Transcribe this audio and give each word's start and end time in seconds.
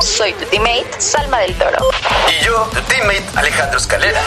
Soy 0.00 0.32
tu 0.32 0.44
teammate, 0.46 1.00
Salma 1.00 1.38
del 1.38 1.54
Toro. 1.54 1.78
Y 2.28 2.44
yo, 2.44 2.68
tu 2.72 2.80
teammate, 2.88 3.22
Alejandro 3.36 3.78
Escalera. 3.78 4.20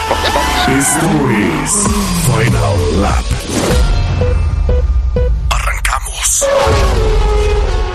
Esto 0.66 1.06
es 1.30 1.84
Final 2.24 3.02
Lap. 3.02 3.24
Arrancamos. 5.50 6.46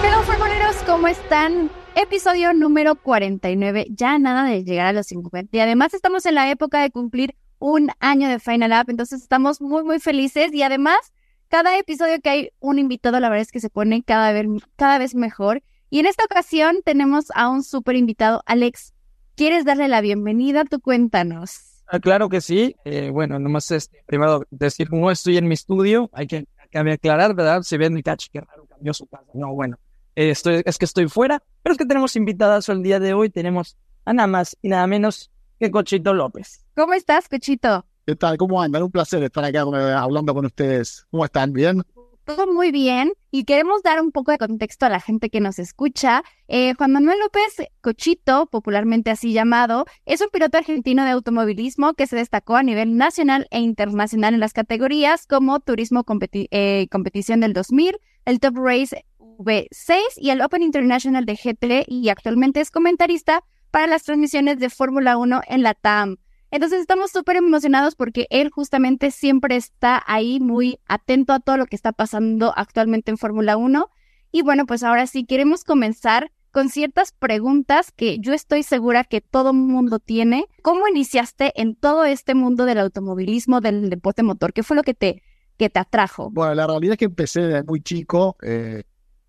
Hello, 0.03 0.21
formoneros, 0.21 0.75
¿cómo 0.85 1.07
están? 1.07 1.71
Episodio 1.95 2.53
número 2.53 2.93
49, 2.93 3.87
ya 3.89 4.19
nada 4.19 4.43
de 4.43 4.63
llegar 4.63 4.85
a 4.87 4.93
los 4.93 5.07
50. 5.07 5.57
Y 5.57 5.61
además 5.61 5.95
estamos 5.95 6.27
en 6.27 6.35
la 6.35 6.51
época 6.51 6.83
de 6.83 6.91
cumplir 6.91 7.35
un 7.57 7.89
año 8.01 8.29
de 8.29 8.37
Final 8.37 8.71
Up, 8.71 8.91
entonces 8.91 9.23
estamos 9.23 9.61
muy, 9.61 9.83
muy 9.83 9.99
felices. 9.99 10.53
Y 10.53 10.61
además, 10.61 10.99
cada 11.47 11.75
episodio 11.75 12.21
que 12.21 12.29
hay 12.29 12.49
un 12.59 12.77
invitado, 12.77 13.19
la 13.19 13.29
verdad 13.29 13.41
es 13.41 13.51
que 13.51 13.59
se 13.59 13.71
pone 13.71 14.03
cada 14.03 14.31
vez, 14.31 14.45
cada 14.75 14.99
vez 14.99 15.15
mejor. 15.15 15.63
Y 15.93 15.99
en 15.99 16.07
esta 16.07 16.23
ocasión 16.23 16.77
tenemos 16.83 17.27
a 17.35 17.49
un 17.49 17.61
súper 17.61 17.95
invitado, 17.95 18.41
Alex. 18.47 18.95
¿Quieres 19.35 19.63
darle 19.63 19.87
la 19.87 20.01
bienvenida? 20.01 20.65
Tú 20.65 20.79
cuéntanos. 20.79 21.83
Ah, 21.85 21.99
claro 21.99 22.29
que 22.29 22.41
sí. 22.41 22.75
Eh, 22.83 23.11
bueno, 23.11 23.37
nomás 23.37 23.69
este, 23.69 24.03
primero 24.07 24.43
decir 24.49 24.89
cómo 24.89 25.11
estoy 25.11 25.37
en 25.37 25.47
mi 25.47 25.53
estudio. 25.53 26.09
Hay 26.11 26.25
que, 26.25 26.47
cabe 26.71 26.93
aclarar, 26.93 27.35
¿verdad? 27.35 27.61
Si 27.61 27.77
ven 27.77 27.93
mi 27.93 28.01
cachi, 28.01 28.29
qué 28.33 28.41
raro, 28.41 28.65
cambió 28.65 28.91
su 28.91 29.05
casa. 29.05 29.29
No, 29.35 29.53
bueno, 29.53 29.77
eh, 30.15 30.31
estoy, 30.31 30.63
es 30.65 30.79
que 30.79 30.85
estoy 30.85 31.07
fuera, 31.09 31.43
pero 31.61 31.73
es 31.73 31.77
que 31.77 31.85
tenemos 31.85 32.15
invitadas 32.15 32.69
el 32.69 32.81
día 32.81 32.99
de 32.99 33.13
hoy. 33.13 33.29
Tenemos 33.29 33.77
a 34.03 34.13
nada 34.13 34.25
más 34.25 34.57
y 34.63 34.69
nada 34.69 34.87
menos 34.87 35.29
que 35.59 35.69
Cochito 35.69 36.15
López. 36.15 36.65
¿Cómo 36.75 36.95
estás, 36.95 37.29
Cochito? 37.29 37.85
¿Qué 38.07 38.15
tal? 38.15 38.37
¿Cómo 38.37 38.59
andan? 38.59 38.81
Un 38.81 38.89
placer 38.89 39.21
estar 39.21 39.45
acá 39.45 39.59
eh, 39.59 39.93
hablando 39.93 40.33
con 40.33 40.47
ustedes. 40.47 41.05
¿Cómo 41.11 41.23
están? 41.23 41.53
¿Bien? 41.53 41.83
Todo 42.25 42.47
muy 42.47 42.71
bien 42.71 43.11
y 43.31 43.43
queremos 43.43 43.83
dar 43.83 44.01
un 44.01 44.13
poco 44.13 44.31
de 44.31 44.37
contexto 44.37 44.85
a 44.85 44.89
la 44.89 45.01
gente 45.01 45.29
que 45.29 45.41
nos 45.41 45.59
escucha. 45.59 46.23
Eh, 46.47 46.73
Juan 46.73 46.93
Manuel 46.93 47.19
López 47.19 47.67
Cochito, 47.81 48.45
popularmente 48.45 49.11
así 49.11 49.33
llamado, 49.33 49.85
es 50.05 50.21
un 50.21 50.29
piloto 50.31 50.57
argentino 50.57 51.03
de 51.03 51.11
automovilismo 51.11 51.95
que 51.95 52.07
se 52.07 52.15
destacó 52.15 52.55
a 52.55 52.63
nivel 52.63 52.95
nacional 52.95 53.47
e 53.51 53.59
internacional 53.59 54.33
en 54.33 54.39
las 54.39 54.53
categorías 54.53 55.27
como 55.27 55.59
Turismo 55.59 56.05
competi 56.05 56.47
eh, 56.51 56.87
Competición 56.89 57.41
del 57.41 57.51
2000, 57.51 57.97
el 58.23 58.39
Top 58.39 58.55
Race 58.55 59.05
V6 59.19 59.97
y 60.15 60.29
el 60.29 60.41
Open 60.41 60.61
International 60.61 61.25
de 61.25 61.35
GT 61.35 61.85
y 61.87 62.07
actualmente 62.07 62.61
es 62.61 62.71
comentarista 62.71 63.43
para 63.69 63.87
las 63.87 64.03
transmisiones 64.03 64.59
de 64.59 64.69
Fórmula 64.69 65.17
1 65.17 65.41
en 65.47 65.63
la 65.63 65.73
TAM. 65.73 66.17
Entonces 66.53 66.81
estamos 66.81 67.09
súper 67.09 67.37
emocionados 67.37 67.95
porque 67.95 68.27
él 68.29 68.51
justamente 68.51 69.09
siempre 69.09 69.55
está 69.55 70.03
ahí 70.05 70.39
muy 70.39 70.77
atento 70.85 71.33
a 71.33 71.39
todo 71.39 71.57
lo 71.57 71.65
que 71.65 71.75
está 71.75 71.93
pasando 71.93 72.53
actualmente 72.55 73.09
en 73.09 73.17
Fórmula 73.17 73.57
1. 73.57 73.89
Y 74.31 74.43
bueno, 74.43 74.67
pues 74.67 74.83
ahora 74.83 75.07
sí 75.07 75.25
queremos 75.25 75.63
comenzar 75.63 76.31
con 76.51 76.69
ciertas 76.69 77.11
preguntas 77.11 77.91
que 77.91 78.19
yo 78.19 78.33
estoy 78.33 78.61
segura 78.61 79.03
que 79.03 79.19
todo 79.19 79.51
mundo 79.51 79.97
tiene. 79.97 80.45
¿Cómo 80.61 80.87
iniciaste 80.87 81.59
en 81.59 81.75
todo 81.75 82.05
este 82.05 82.35
mundo 82.35 82.65
del 82.65 82.77
automovilismo, 82.77 83.59
del 83.59 83.89
deporte 83.89 84.21
motor? 84.21 84.53
¿Qué 84.53 84.61
fue 84.61 84.75
lo 84.75 84.83
que 84.83 84.93
te, 84.93 85.23
que 85.57 85.71
te 85.71 85.79
atrajo? 85.79 86.29
Bueno, 86.29 86.53
la 86.53 86.67
realidad 86.67 86.91
es 86.91 86.99
que 86.99 87.05
empecé 87.05 87.41
desde 87.41 87.63
muy 87.63 87.81
chico. 87.81 88.37
Eh, 88.43 88.83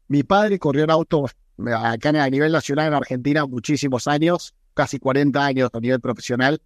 mi 0.09 0.25
padre 0.25 0.59
corrió 0.59 0.85
en 0.85 0.91
auto 0.91 1.25
acá 1.75 2.11
a 2.11 2.29
nivel 2.29 2.53
nacional 2.53 2.89
en 2.89 2.93
Argentina 2.93 3.47
muchísimos 3.47 4.09
años, 4.09 4.55
casi 4.75 4.99
40 4.99 5.43
años 5.43 5.71
a 5.73 5.81
nivel 5.81 6.03
profesional 6.03 6.61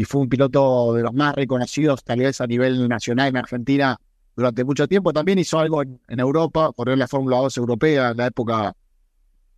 y 0.00 0.04
fue 0.04 0.22
un 0.22 0.30
piloto 0.30 0.94
de 0.94 1.02
los 1.02 1.12
más 1.12 1.34
reconocidos 1.34 2.02
tal 2.02 2.20
vez 2.20 2.40
a 2.40 2.46
nivel 2.46 2.88
nacional 2.88 3.28
en 3.28 3.36
Argentina 3.36 4.00
durante 4.34 4.64
mucho 4.64 4.88
tiempo. 4.88 5.12
También 5.12 5.38
hizo 5.38 5.58
algo 5.58 5.82
en, 5.82 6.00
Europa, 6.08 6.72
corrió 6.74 6.94
en 6.94 7.00
la 7.00 7.06
Fórmula 7.06 7.36
2 7.36 7.58
europea, 7.58 8.12
en 8.12 8.16
la 8.16 8.28
época 8.28 8.74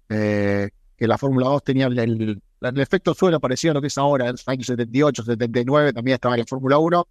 eh, 0.08 0.68
que 0.96 1.06
la 1.06 1.16
Fórmula 1.16 1.46
2 1.46 1.62
tenía 1.62 1.86
el, 1.86 1.96
el, 1.96 2.80
efecto 2.80 3.14
suelo 3.14 3.38
parecido 3.38 3.70
a 3.70 3.74
lo 3.74 3.80
que 3.80 3.86
es 3.86 3.96
ahora, 3.96 4.24
en 4.24 4.32
los 4.32 4.48
años 4.48 4.66
78, 4.66 5.22
79, 5.22 5.92
también 5.92 6.16
estaba 6.16 6.34
en 6.34 6.40
la 6.40 6.46
Fórmula 6.46 6.76
1. 6.78 7.08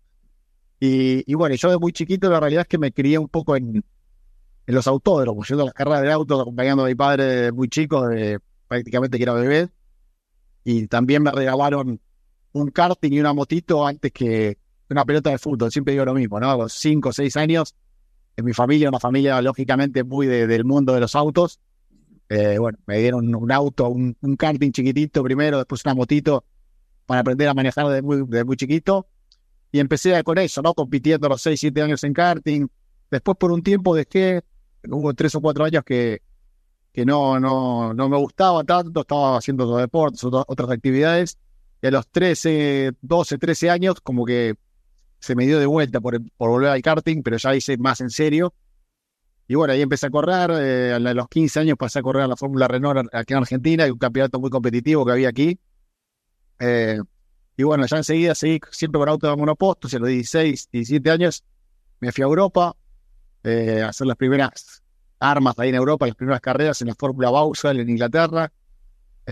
Y, 0.81 1.33
bueno, 1.33 1.55
yo 1.55 1.69
de 1.69 1.77
muy 1.77 1.93
chiquito 1.93 2.29
la 2.29 2.41
realidad 2.41 2.63
es 2.63 2.67
que 2.67 2.79
me 2.79 2.91
crié 2.91 3.17
un 3.17 3.29
poco 3.29 3.55
en, 3.55 3.81
en 4.67 4.75
los 4.75 4.87
autódromos, 4.87 5.47
yendo 5.47 5.63
a 5.63 5.67
las 5.67 5.73
carreras 5.73 6.01
de 6.01 6.11
autos, 6.11 6.41
acompañando 6.41 6.83
a 6.83 6.87
mi 6.87 6.95
padre 6.95 7.53
muy 7.53 7.69
chico, 7.69 8.09
de, 8.09 8.39
prácticamente 8.67 9.15
que 9.15 9.23
era 9.23 9.31
bebé. 9.31 9.69
Y 10.65 10.87
también 10.87 11.23
me 11.23 11.31
regalaron 11.31 12.01
un 12.53 12.69
karting 12.69 13.11
y 13.13 13.19
una 13.19 13.33
motito 13.33 13.85
antes 13.85 14.11
que 14.11 14.57
una 14.89 15.05
pelota 15.05 15.29
de 15.29 15.37
fútbol. 15.37 15.71
Siempre 15.71 15.93
digo 15.93 16.05
lo 16.05 16.13
mismo, 16.13 16.39
¿no? 16.39 16.51
A 16.51 16.57
los 16.57 16.73
5 16.73 17.09
o 17.09 17.13
6 17.13 17.37
años, 17.37 17.75
en 18.35 18.45
mi 18.45 18.53
familia, 18.53 18.89
una 18.89 18.99
familia 18.99 19.41
lógicamente 19.41 20.03
muy 20.03 20.27
del 20.27 20.65
mundo 20.65 20.93
de 20.93 20.99
los 20.99 21.15
autos. 21.15 21.59
Eh, 22.29 22.57
bueno, 22.57 22.77
me 22.85 22.99
dieron 22.99 23.33
un 23.33 23.51
auto, 23.51 23.89
un, 23.89 24.15
karting 24.37 24.71
chiquitito 24.71 25.23
primero, 25.23 25.57
después 25.57 25.83
una 25.85 25.93
motito 25.93 26.45
para 27.05 27.21
aprender 27.21 27.47
a 27.49 27.53
manejar 27.53 27.87
desde 27.87 28.01
muy, 28.01 28.23
muy 28.23 28.55
chiquito. 28.55 29.07
Y 29.71 29.79
empecé 29.79 30.21
con 30.23 30.37
eso, 30.37 30.61
¿no? 30.61 30.73
Compitiendo 30.73 31.29
los 31.29 31.41
6, 31.41 31.59
7 31.59 31.81
años 31.81 32.03
en 32.03 32.13
karting. 32.13 32.67
Después 33.09 33.37
por 33.37 33.51
un 33.51 33.63
tiempo 33.63 33.95
dejé, 33.95 34.43
hubo 34.89 35.13
3 35.13 35.35
o 35.35 35.41
4 35.41 35.65
años 35.65 35.83
que, 35.85 36.21
que 36.91 37.05
no, 37.05 37.39
no, 37.39 37.93
no 37.93 38.09
me 38.09 38.17
gustaba 38.17 38.63
tanto, 38.63 39.01
estaba 39.01 39.37
haciendo 39.37 39.65
otros 39.65 39.79
deportes, 39.79 40.23
otras 40.23 40.69
actividades 40.69 41.37
y 41.81 41.87
a 41.87 41.91
los 41.91 42.07
13, 42.09 42.93
12, 43.01 43.37
13 43.37 43.69
años, 43.69 44.01
como 44.01 44.25
que 44.25 44.55
se 45.19 45.35
me 45.35 45.45
dio 45.45 45.59
de 45.59 45.65
vuelta 45.65 45.99
por, 45.99 46.19
volver 46.37 46.69
al 46.69 46.81
karting, 46.81 47.23
pero 47.23 47.37
ya 47.37 47.55
hice 47.55 47.77
más 47.77 48.01
en 48.01 48.09
serio. 48.09 48.53
Y 49.47 49.55
bueno, 49.55 49.73
ahí 49.73 49.81
empecé 49.81 50.07
a 50.07 50.09
correr. 50.09 50.51
Eh, 50.53 50.93
a 50.93 50.99
los 50.99 51.27
15 51.27 51.59
años 51.59 51.77
pasé 51.77 51.99
a 51.99 52.01
correr 52.01 52.23
a 52.23 52.27
la 52.27 52.35
Fórmula 52.35 52.67
Renault 52.67 53.09
aquí 53.13 53.33
en 53.33 53.39
Argentina, 53.39 53.85
un 53.85 53.97
campeonato 53.97 54.39
muy 54.39 54.49
competitivo 54.49 55.05
que 55.05 55.11
había 55.11 55.29
aquí. 55.29 55.59
Eh, 56.59 56.99
y 57.57 57.63
bueno, 57.63 57.85
ya 57.85 57.97
enseguida 57.97 58.33
seguí 58.35 58.59
siempre 58.71 58.99
con 58.99 59.09
auto 59.09 59.29
de 59.29 59.35
monopostos. 59.35 59.91
Y 59.93 59.95
a 59.97 59.99
los 59.99 60.09
16, 60.09 60.69
17 60.71 61.11
años 61.11 61.43
me 61.99 62.11
fui 62.11 62.23
a 62.23 62.25
Europa 62.25 62.75
eh, 63.43 63.81
a 63.83 63.89
hacer 63.89 64.07
las 64.07 64.17
primeras 64.17 64.83
armas 65.19 65.57
ahí 65.57 65.69
en 65.69 65.75
Europa, 65.75 66.07
las 66.07 66.15
primeras 66.15 66.41
carreras 66.41 66.81
en 66.81 66.87
la 66.87 66.95
Fórmula 66.95 67.29
Vauxhall 67.29 67.79
en 67.79 67.89
Inglaterra. 67.89 68.51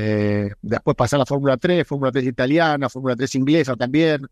Eh, 0.01 0.49
después 0.61 0.95
pasé 0.95 1.17
a 1.17 1.19
la 1.19 1.25
Fórmula 1.25 1.57
3, 1.57 1.85
Fórmula 1.85 2.09
3 2.09 2.25
italiana, 2.25 2.87
Fórmula 2.87 3.17
3 3.17 3.35
inglesa 3.35 3.75
también. 3.75 4.25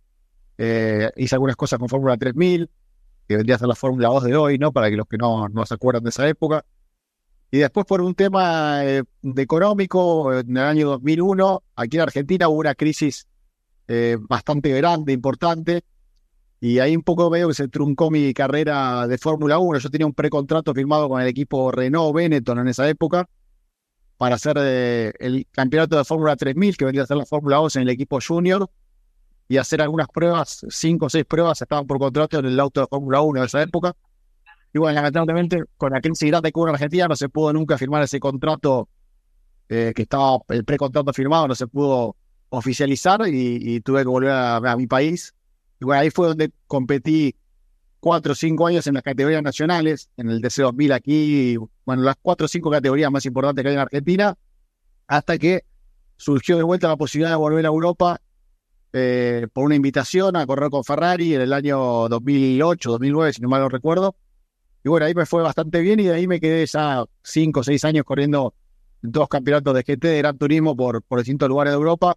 Eh, 0.57 1.11
hice 1.17 1.35
algunas 1.35 1.57
cosas 1.57 1.78
con 1.78 1.89
Fórmula 1.89 2.16
3000, 2.16 2.69
que 3.28 3.35
vendría 3.35 3.57
a 3.57 3.59
ser 3.59 3.67
la 3.67 3.75
Fórmula 3.75 4.07
2 4.07 4.23
de 4.23 4.35
hoy, 4.38 4.57
¿no? 4.57 4.72
Para 4.72 4.89
que 4.89 4.95
los 4.95 5.07
que 5.07 5.17
no, 5.17 5.50
no 5.50 5.66
se 5.66 5.73
acuerdan 5.73 6.03
de 6.03 6.09
esa 6.11 6.25
época. 6.25 6.63
Y 7.51 7.57
después 7.57 7.85
por 7.85 8.00
un 8.00 8.16
tema 8.16 8.85
eh, 8.85 9.03
de 9.22 9.41
económico, 9.41 10.33
en 10.33 10.55
el 10.55 10.63
año 10.63 10.88
2001, 10.88 11.63
aquí 11.75 11.97
en 11.97 12.03
Argentina 12.03 12.47
hubo 12.47 12.59
una 12.59 12.75
crisis 12.75 13.28
bastante 14.28 14.69
grande, 14.73 15.13
importante, 15.13 15.81
y 16.59 16.79
ahí 16.79 16.94
un 16.94 17.03
poco 17.03 17.29
veo 17.29 17.47
que 17.47 17.53
se 17.53 17.69
truncó 17.69 18.11
mi 18.11 18.34
carrera 18.34 19.07
de 19.07 19.17
Fórmula 19.17 19.59
1. 19.59 19.79
Yo 19.79 19.89
tenía 19.89 20.05
un 20.05 20.13
precontrato 20.13 20.73
firmado 20.73 21.07
con 21.07 21.22
el 21.22 21.28
equipo 21.28 21.72
Renault 21.72 22.13
Benetton 22.13 22.59
en 22.59 22.67
esa 22.67 22.89
época, 22.89 23.29
para 24.17 24.35
hacer 24.35 24.57
eh, 24.59 25.13
el 25.19 25.47
campeonato 25.51 25.97
de 25.97 26.03
Fórmula 26.03 26.35
3000, 26.35 26.75
que 26.75 26.85
vendría 26.85 27.03
a 27.03 27.07
ser 27.07 27.17
la 27.17 27.25
Fórmula 27.25 27.57
2 27.57 27.75
en 27.78 27.81
el 27.83 27.89
equipo 27.89 28.19
junior, 28.25 28.69
y 29.47 29.57
hacer 29.57 29.81
algunas 29.81 30.07
pruebas, 30.07 30.66
cinco 30.69 31.05
o 31.05 31.09
seis 31.09 31.23
pruebas 31.23 31.61
estaban 31.61 31.87
por 31.87 31.99
contrato 31.99 32.40
en 32.40 32.46
el 32.46 32.59
auto 32.59 32.81
de 32.81 32.87
Fórmula 32.87 33.22
1 33.22 33.40
de 33.41 33.46
esa 33.46 33.61
época. 33.61 33.96
Y 34.73 34.79
bueno, 34.79 34.96
lamentablemente, 34.96 35.64
con 35.78 35.93
la 35.93 36.02
crisis 36.02 36.28
grande 36.28 36.52
que 36.52 36.59
hubo 36.59 36.67
en 36.67 36.73
Argentina, 36.73 37.08
no 37.08 37.16
se 37.16 37.29
pudo 37.29 37.53
nunca 37.53 37.78
firmar 37.78 38.03
ese 38.03 38.19
contrato 38.19 38.90
eh, 39.69 39.93
que 39.96 40.02
estaba, 40.02 40.40
el 40.49 40.66
precontrato 40.66 41.13
firmado, 41.13 41.47
no 41.47 41.55
se 41.55 41.67
pudo 41.67 42.16
oficializar 42.49 43.22
y, 43.28 43.79
tuve 43.81 44.02
que 44.02 44.08
volver 44.08 44.31
a, 44.31 44.58
a 44.58 44.75
mi 44.75 44.87
país. 44.87 45.34
Y 45.79 45.85
bueno, 45.85 46.02
ahí 46.02 46.09
fue 46.09 46.28
donde 46.28 46.52
competí 46.66 47.35
cuatro 47.99 48.34
o 48.34 48.35
cinco 48.35 48.67
años 48.67 48.88
en 48.88 48.94
las 48.94 49.03
categorías 49.03 49.44
nacionales, 49.44 50.09
en 50.17 50.29
el 50.29 50.41
DC2000 50.41 50.94
aquí, 50.94 51.58
bueno, 51.85 52.03
las 52.03 52.16
cuatro 52.22 52.46
o 52.46 52.47
cinco 52.47 52.70
categorías 52.70 53.11
más 53.11 53.26
importantes 53.26 53.64
que 53.64 53.70
hay 53.70 53.76
en 53.76 53.82
Argentina, 53.82 54.38
hasta 55.08 55.38
que 55.38 55.64
surgió 56.17 56.58
de 56.58 56.64
vuelta 56.64 56.88
la 56.88 56.97
posibilidad 56.97 57.32
de 57.32 57.38
volver 57.38 57.66
a 57.66 57.70
Europa 57.70 58.22
eh, 58.94 59.47
por 59.53 59.66
una 59.66 59.76
invitación 59.76 60.35
a 60.35 60.46
correr 60.46 60.70
con 60.70 60.84
Ferrari 60.84 61.35
en 61.35 61.41
el 61.41 61.53
año 61.53 62.08
2008, 62.09 62.91
2009, 62.91 63.34
si 63.34 63.41
no 63.41 63.49
mal 63.49 63.61
lo 63.61 63.70
recuerdo. 63.70 64.16
Y 64.84 64.90
bueno, 64.90 65.05
ahí 65.05 65.14
me 65.14 65.26
fue 65.26 65.44
bastante 65.44 65.82
bien 65.82 65.99
y 65.99 66.03
de 66.03 66.14
ahí 66.14 66.28
me 66.28 66.40
quedé 66.40 66.66
ya 66.66 67.03
cinco 67.23 67.59
o 67.59 67.64
seis 67.64 67.84
años 67.84 68.05
corriendo 68.05 68.53
los 69.02 69.28
campeonatos 69.28 69.73
de 69.76 69.84
GT 69.84 70.08
de 70.08 70.17
Gran 70.20 70.38
Turismo 70.38 70.76
por, 70.76 71.03
por 71.03 71.20
distintos 71.20 71.49
lugares 71.49 71.72
de 71.72 71.78
Europa. 71.78 72.16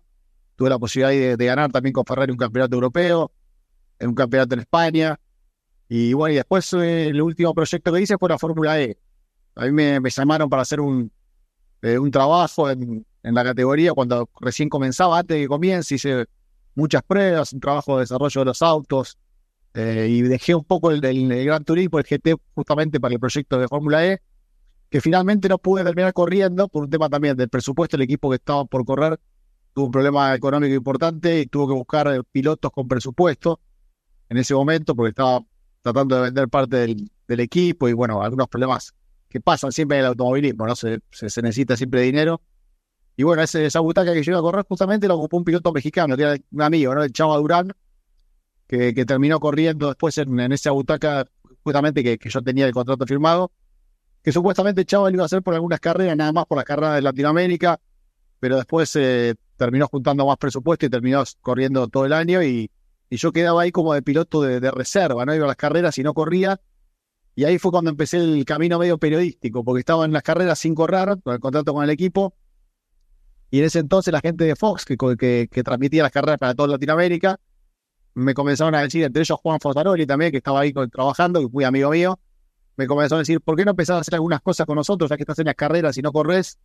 tuve 0.56 0.70
la 0.70 0.78
posibilidad 0.78 1.10
de, 1.10 1.36
de 1.36 1.46
ganar 1.46 1.70
también 1.72 1.92
con 1.92 2.04
Ferrari 2.04 2.32
un 2.32 2.38
campeonato 2.38 2.74
europeo, 2.74 3.32
un 4.00 4.14
campeonato 4.14 4.54
en 4.54 4.60
España. 4.60 5.18
Y 5.92 6.12
bueno, 6.12 6.32
y 6.34 6.36
después 6.36 6.72
eh, 6.74 7.08
el 7.08 7.20
último 7.20 7.52
proyecto 7.52 7.92
que 7.92 8.00
hice 8.00 8.16
fue 8.16 8.28
la 8.28 8.38
Fórmula 8.38 8.80
E. 8.80 8.96
A 9.56 9.64
mí 9.64 9.72
me, 9.72 10.00
llamaron 10.08 10.48
para 10.48 10.62
hacer 10.62 10.80
un, 10.80 11.10
eh, 11.82 11.98
un 11.98 12.12
trabajo 12.12 12.70
en, 12.70 13.04
en 13.24 13.34
la 13.34 13.42
categoría 13.42 13.92
cuando 13.92 14.30
recién 14.40 14.68
comenzaba, 14.68 15.18
antes 15.18 15.36
de 15.36 15.42
que 15.42 15.48
comience, 15.48 15.96
hice 15.96 16.26
muchas 16.76 17.02
pruebas, 17.02 17.52
un 17.52 17.58
trabajo 17.58 17.96
de 17.96 18.02
desarrollo 18.02 18.40
de 18.40 18.44
los 18.44 18.62
autos, 18.62 19.18
eh, 19.74 20.06
y 20.08 20.22
dejé 20.22 20.54
un 20.54 20.62
poco 20.62 20.92
el, 20.92 21.04
el, 21.04 21.32
el, 21.32 21.44
Gran 21.44 21.64
Turismo, 21.64 21.98
el 21.98 22.04
GT, 22.04 22.36
justamente 22.54 23.00
para 23.00 23.12
el 23.12 23.18
proyecto 23.18 23.58
de 23.58 23.66
Fórmula 23.66 24.06
E, 24.06 24.22
que 24.90 25.00
finalmente 25.00 25.48
no 25.48 25.58
pude 25.58 25.82
terminar 25.82 26.12
corriendo 26.12 26.68
por 26.68 26.84
un 26.84 26.90
tema 26.90 27.08
también 27.08 27.36
del 27.36 27.48
presupuesto, 27.48 27.96
el 27.96 28.02
equipo 28.02 28.30
que 28.30 28.36
estaba 28.36 28.64
por 28.64 28.84
correr 28.84 29.18
tuvo 29.74 29.86
un 29.86 29.90
problema 29.90 30.36
económico 30.36 30.72
importante 30.72 31.40
y 31.40 31.46
tuvo 31.46 31.66
que 31.66 31.74
buscar 31.74 32.24
pilotos 32.30 32.70
con 32.70 32.86
presupuesto 32.86 33.58
en 34.28 34.36
ese 34.36 34.54
momento 34.54 34.94
porque 34.94 35.10
estaba 35.10 35.40
tratando 35.82 36.16
de 36.16 36.22
vender 36.22 36.48
parte 36.48 36.76
del, 36.76 37.10
equipo 37.40 37.88
y 37.88 37.92
bueno, 37.92 38.22
algunos 38.22 38.48
problemas 38.48 38.92
que 39.28 39.40
pasan 39.40 39.70
siempre 39.70 39.98
en 39.98 40.00
el 40.00 40.08
automovilismo, 40.08 40.66
¿no? 40.66 40.74
Se, 40.74 41.00
se, 41.12 41.42
necesita 41.42 41.76
siempre 41.76 42.00
dinero. 42.02 42.40
Y 43.16 43.22
bueno, 43.22 43.42
ese, 43.42 43.66
esa 43.66 43.78
butaca 43.78 44.12
que 44.12 44.22
yo 44.24 44.32
iba 44.32 44.40
a 44.40 44.42
correr 44.42 44.64
justamente 44.68 45.06
lo 45.06 45.14
ocupó 45.14 45.36
un 45.36 45.44
piloto 45.44 45.72
mexicano, 45.72 46.16
que 46.16 46.22
era 46.24 46.36
un 46.50 46.62
amigo, 46.62 46.92
¿no? 46.92 47.04
El 47.04 47.12
Chava 47.12 47.36
Durán, 47.36 47.72
que, 48.66 48.92
que 48.94 49.04
terminó 49.04 49.38
corriendo 49.38 49.86
después 49.86 50.18
en, 50.18 50.40
en 50.40 50.52
esa 50.52 50.72
butaca 50.72 51.26
justamente 51.62 52.02
que, 52.02 52.18
que, 52.18 52.28
yo 52.28 52.42
tenía 52.42 52.66
el 52.66 52.72
contrato 52.72 53.06
firmado, 53.06 53.52
que 54.22 54.32
supuestamente 54.32 54.84
Chava 54.84 55.08
lo 55.08 55.14
iba 55.14 55.22
a 55.22 55.26
hacer 55.26 55.42
por 55.42 55.54
algunas 55.54 55.78
carreras, 55.78 56.16
nada 56.16 56.32
más 56.32 56.46
por 56.46 56.56
las 56.56 56.64
carreras 56.64 56.96
de 56.96 57.02
Latinoamérica, 57.02 57.78
pero 58.40 58.56
después 58.56 58.94
eh, 58.96 59.36
terminó 59.56 59.86
juntando 59.86 60.26
más 60.26 60.36
presupuesto 60.36 60.86
y 60.86 60.90
terminó 60.90 61.22
corriendo 61.40 61.86
todo 61.86 62.06
el 62.06 62.12
año 62.12 62.42
y, 62.42 62.68
y 63.10 63.16
yo 63.16 63.32
quedaba 63.32 63.62
ahí 63.62 63.72
como 63.72 63.92
de 63.92 64.02
piloto 64.02 64.40
de, 64.40 64.70
reserva, 64.70 65.26
¿no? 65.26 65.34
Iba 65.34 65.44
a 65.44 65.48
las 65.48 65.56
carreras 65.56 65.98
y 65.98 66.04
no 66.04 66.14
corría. 66.14 66.60
Y 67.34 67.44
ahí 67.44 67.58
fue 67.58 67.72
cuando 67.72 67.90
empecé 67.90 68.18
el 68.18 68.44
camino 68.44 68.78
medio 68.78 68.98
periodístico, 68.98 69.64
porque 69.64 69.80
estaba 69.80 70.04
en 70.04 70.12
las 70.12 70.22
carreras 70.22 70.60
sin 70.60 70.76
correr, 70.76 71.20
con 71.22 71.34
el 71.34 71.40
contrato 71.40 71.74
con 71.74 71.82
el 71.82 71.90
equipo. 71.90 72.34
Y 73.50 73.58
en 73.58 73.64
ese 73.64 73.80
entonces 73.80 74.12
la 74.12 74.20
gente 74.20 74.44
de 74.44 74.54
Fox, 74.54 74.84
que, 74.84 74.96
que, 75.50 75.62
transmitía 75.64 76.04
las 76.04 76.12
carreras 76.12 76.38
para 76.38 76.54
toda 76.54 76.68
Latinoamérica, 76.68 77.40
me 78.14 78.32
comenzaron 78.32 78.76
a 78.76 78.82
decir, 78.82 79.02
entre 79.02 79.22
ellos 79.22 79.38
Juan 79.42 79.58
Fotaroli 79.58 80.06
también, 80.06 80.30
que 80.30 80.36
estaba 80.36 80.60
ahí 80.60 80.72
trabajando, 80.72 81.40
que 81.40 81.48
fue 81.48 81.64
amigo 81.64 81.90
mío, 81.90 82.16
me 82.76 82.86
comenzaron 82.86 83.18
a 83.18 83.22
decir, 83.22 83.40
¿por 83.40 83.56
qué 83.56 83.64
no 83.64 83.72
empezás 83.72 83.96
a 83.96 84.00
hacer 84.00 84.14
algunas 84.14 84.40
cosas 84.40 84.66
con 84.66 84.76
nosotros, 84.76 85.10
ya 85.10 85.16
que 85.16 85.24
estás 85.24 85.38
en 85.40 85.46
las 85.46 85.56
carreras 85.56 85.98
y 85.98 86.02
no 86.02 86.12
corres? 86.12 86.60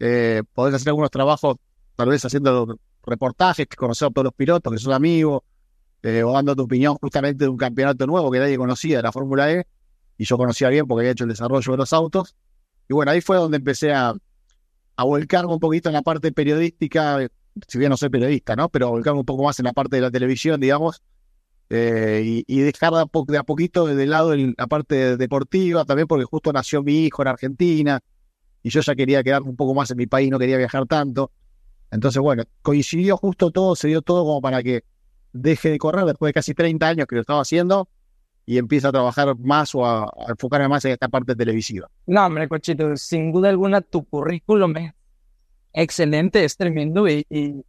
Eh, 0.00 0.42
podés 0.52 0.74
hacer 0.74 0.90
algunos 0.90 1.10
trabajos, 1.10 1.56
tal 1.96 2.10
vez 2.10 2.22
haciendo 2.26 2.78
reportajes, 3.06 3.66
que 3.66 3.76
conocer 3.76 4.08
a 4.08 4.10
todos 4.10 4.24
los 4.24 4.34
pilotos, 4.34 4.70
que 4.70 4.78
son 4.78 4.92
amigos, 4.92 5.42
eh, 6.02 6.22
o 6.22 6.32
dando 6.32 6.54
tu 6.54 6.62
opinión 6.62 6.96
justamente 7.00 7.44
de 7.44 7.48
un 7.48 7.56
campeonato 7.56 8.06
nuevo 8.06 8.30
que 8.30 8.38
nadie 8.38 8.56
conocía, 8.56 8.98
de 8.98 9.02
la 9.02 9.12
Fórmula 9.12 9.52
E, 9.52 9.66
y 10.16 10.24
yo 10.24 10.36
conocía 10.36 10.68
bien 10.68 10.86
porque 10.86 11.02
había 11.02 11.12
hecho 11.12 11.24
el 11.24 11.30
desarrollo 11.30 11.72
de 11.72 11.78
los 11.78 11.92
autos. 11.92 12.36
Y 12.88 12.94
bueno, 12.94 13.12
ahí 13.12 13.20
fue 13.20 13.36
donde 13.36 13.58
empecé 13.58 13.92
a, 13.92 14.14
a 14.96 15.04
volcarme 15.04 15.52
un 15.52 15.60
poquito 15.60 15.88
en 15.88 15.94
la 15.94 16.02
parte 16.02 16.32
periodística, 16.32 17.18
si 17.66 17.78
bien 17.78 17.90
no 17.90 17.96
soy 17.96 18.08
periodista, 18.08 18.56
¿no? 18.56 18.68
Pero 18.68 18.90
volcarme 18.90 19.20
un 19.20 19.26
poco 19.26 19.44
más 19.44 19.58
en 19.58 19.66
la 19.66 19.72
parte 19.72 19.96
de 19.96 20.02
la 20.02 20.10
televisión, 20.10 20.60
digamos, 20.60 21.02
eh, 21.70 22.22
y, 22.24 22.44
y, 22.46 22.60
dejar 22.62 22.94
de 22.94 23.00
a, 23.02 23.06
po 23.06 23.24
de 23.28 23.36
a, 23.36 23.42
poquito 23.42 23.86
de 23.86 24.06
lado 24.06 24.34
la 24.34 24.66
parte 24.66 25.16
deportiva, 25.16 25.84
también 25.84 26.08
porque 26.08 26.24
justo 26.24 26.52
nació 26.52 26.82
mi 26.82 27.04
hijo 27.04 27.22
en 27.22 27.28
Argentina, 27.28 28.00
y 28.62 28.70
yo 28.70 28.80
ya 28.80 28.94
quería 28.94 29.22
quedarme 29.22 29.50
un 29.50 29.56
poco 29.56 29.74
más 29.74 29.90
en 29.90 29.98
mi 29.98 30.06
país, 30.06 30.30
no 30.30 30.38
quería 30.38 30.56
viajar 30.56 30.86
tanto. 30.86 31.30
Entonces, 31.90 32.20
bueno, 32.20 32.44
coincidió 32.62 33.16
justo 33.16 33.50
todo, 33.50 33.76
se 33.76 33.88
dio 33.88 34.02
todo 34.02 34.24
como 34.24 34.40
para 34.40 34.62
que 34.62 34.84
deje 35.32 35.70
de 35.70 35.78
correr 35.78 36.04
después 36.04 36.30
de 36.30 36.34
casi 36.34 36.54
30 36.54 36.88
años 36.88 37.06
que 37.06 37.14
lo 37.14 37.20
estaba 37.20 37.40
haciendo 37.40 37.88
y 38.46 38.58
empieza 38.58 38.88
a 38.88 38.92
trabajar 38.92 39.36
más 39.38 39.74
o 39.74 39.84
a, 39.84 40.04
a 40.04 40.30
enfocarme 40.30 40.68
más 40.68 40.84
en 40.84 40.92
esta 40.92 41.08
parte 41.08 41.36
televisiva. 41.36 41.90
No, 42.06 42.24
hombre, 42.24 42.48
Cochito, 42.48 42.96
sin 42.96 43.30
duda 43.30 43.50
alguna 43.50 43.80
tu 43.82 44.04
currículum 44.04 44.76
es 44.78 44.92
excelente, 45.72 46.44
es 46.44 46.56
tremendo 46.56 47.08
y, 47.08 47.26
y... 47.28 47.62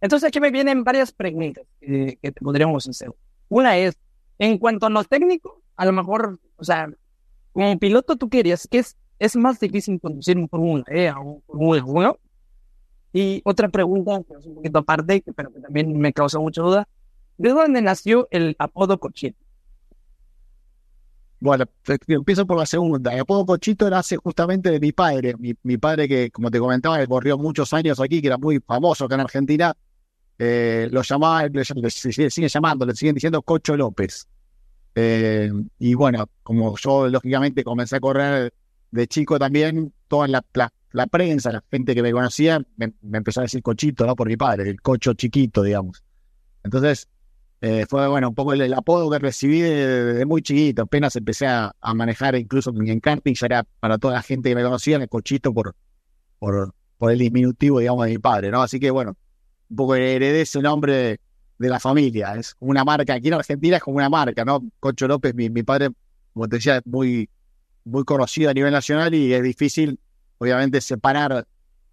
entonces 0.00 0.28
aquí 0.28 0.40
me 0.40 0.50
vienen 0.50 0.84
varias 0.84 1.10
preguntas 1.12 1.64
que, 1.80 2.18
que 2.20 2.32
te 2.32 2.40
podríamos 2.40 2.86
hacer. 2.88 3.10
Una 3.48 3.76
es, 3.78 3.96
en 4.38 4.58
cuanto 4.58 4.86
a 4.86 4.90
lo 4.90 5.02
técnico, 5.04 5.62
a 5.76 5.86
lo 5.86 5.92
mejor, 5.92 6.38
o 6.56 6.64
sea, 6.64 6.88
como 7.52 7.78
piloto 7.78 8.16
tú 8.16 8.28
querías 8.28 8.68
que 8.70 8.78
es, 8.78 8.96
es 9.18 9.36
más 9.36 9.58
difícil 9.58 9.98
conducir 10.00 10.36
un 10.36 10.48
Fórmula 10.48 10.84
E 10.88 11.10
o 11.10 11.22
un 11.22 11.42
Fórmula 11.42 11.82
1. 11.82 12.18
Y 13.14 13.40
otra 13.46 13.70
pregunta, 13.70 14.20
que 14.28 14.34
es 14.38 14.44
un 14.44 14.56
poquito 14.56 14.78
aparte, 14.80 15.24
pero 15.34 15.50
que 15.50 15.60
también 15.60 15.96
me 15.98 16.12
causa 16.12 16.38
mucha 16.38 16.60
duda, 16.60 16.86
¿de 17.38 17.50
dónde 17.50 17.82
nació 17.82 18.28
el 18.30 18.56
apodo 18.58 18.98
Cochito? 18.98 19.46
Bueno, 21.38 21.66
empiezo 22.08 22.46
por 22.46 22.58
la 22.58 22.66
segunda. 22.66 23.12
El 23.12 23.20
apodo 23.20 23.44
Cochito 23.44 23.88
nace 23.90 24.16
justamente 24.16 24.70
de 24.70 24.80
mi 24.80 24.92
padre. 24.92 25.34
Mi, 25.38 25.54
mi 25.62 25.76
padre 25.76 26.08
que, 26.08 26.30
como 26.30 26.50
te 26.50 26.58
comentaba, 26.58 26.98
que 26.98 27.06
corrió 27.06 27.36
muchos 27.36 27.72
años 27.74 28.00
aquí, 28.00 28.20
que 28.20 28.28
era 28.28 28.38
muy 28.38 28.58
famoso 28.60 29.04
acá 29.04 29.16
en 29.16 29.20
Argentina, 29.20 29.76
eh, 30.38 30.88
lo 30.90 31.02
llamaba, 31.02 31.46
le, 31.46 31.62
le, 31.74 31.90
sigue, 31.90 32.48
llamando, 32.48 32.86
le 32.86 32.94
siguen 32.94 33.14
diciendo 33.14 33.42
Cocho 33.42 33.76
López. 33.76 34.26
Eh, 34.94 35.50
y 35.78 35.94
bueno, 35.94 36.28
como 36.42 36.76
yo 36.78 37.08
lógicamente 37.08 37.62
comencé 37.64 37.96
a 37.96 38.00
correr 38.00 38.52
de 38.90 39.06
chico 39.06 39.38
también, 39.38 39.92
toda 40.08 40.28
la, 40.28 40.44
la, 40.54 40.72
la 40.92 41.06
prensa, 41.06 41.52
la 41.52 41.62
gente 41.70 41.94
que 41.94 42.02
me 42.02 42.12
conocía, 42.12 42.62
me, 42.76 42.92
me, 43.02 43.18
empezó 43.18 43.40
a 43.40 43.42
decir 43.42 43.62
Cochito, 43.62 44.06
¿no? 44.06 44.16
Por 44.16 44.28
mi 44.28 44.36
padre, 44.36 44.70
el 44.70 44.80
cocho 44.80 45.12
chiquito, 45.14 45.62
digamos. 45.62 46.02
Entonces, 46.64 47.08
eh, 47.62 47.86
fue 47.88 48.06
bueno, 48.08 48.28
un 48.28 48.34
poco 48.34 48.52
el, 48.52 48.74
apodo 48.74 49.10
que 49.10 49.18
recibí 49.18 49.60
de, 49.60 50.14
de, 50.14 50.26
muy 50.26 50.42
chiquito. 50.42 50.82
Apenas 50.82 51.16
empecé 51.16 51.46
a, 51.46 51.74
manejar 51.94 52.36
incluso 52.36 52.70
en 52.70 53.00
karting, 53.00 53.34
ya 53.34 53.46
era 53.46 53.66
para 53.80 53.98
toda 53.98 54.14
la 54.14 54.22
gente 54.22 54.50
que 54.50 54.54
me 54.54 54.62
conocía, 54.62 54.96
el 54.96 55.08
cochito 55.08 55.54
por, 55.54 55.74
por, 56.38 56.72
el 57.10 57.18
diminutivo, 57.18 57.80
digamos, 57.80 58.06
de 58.06 58.12
mi 58.12 58.18
padre, 58.18 58.50
¿no? 58.50 58.62
Así 58.62 58.78
que 58.78 58.90
bueno, 58.90 59.16
un 59.70 59.76
poco 59.76 59.94
heredé 59.94 60.42
ese 60.42 60.60
nombre 60.60 61.18
de, 61.58 61.68
la 61.68 61.80
familia. 61.80 62.34
Es 62.36 62.54
una 62.58 62.84
marca, 62.84 63.14
aquí 63.14 63.28
en 63.28 63.34
Argentina 63.34 63.78
es 63.78 63.82
como 63.82 63.96
una 63.96 64.10
marca, 64.10 64.44
¿no? 64.44 64.62
Cocho 64.78 65.08
López, 65.08 65.34
mi, 65.34 65.48
mi 65.48 65.62
padre, 65.62 65.90
como 66.34 66.48
te 66.48 66.56
decía, 66.56 66.76
es 66.76 66.86
muy, 66.86 67.30
muy 67.84 68.04
conocido 68.04 68.50
a 68.50 68.54
nivel 68.54 68.72
nacional 68.72 69.14
y 69.14 69.32
es 69.32 69.42
difícil, 69.42 69.98
obviamente, 70.38 70.82
separar 70.82 71.46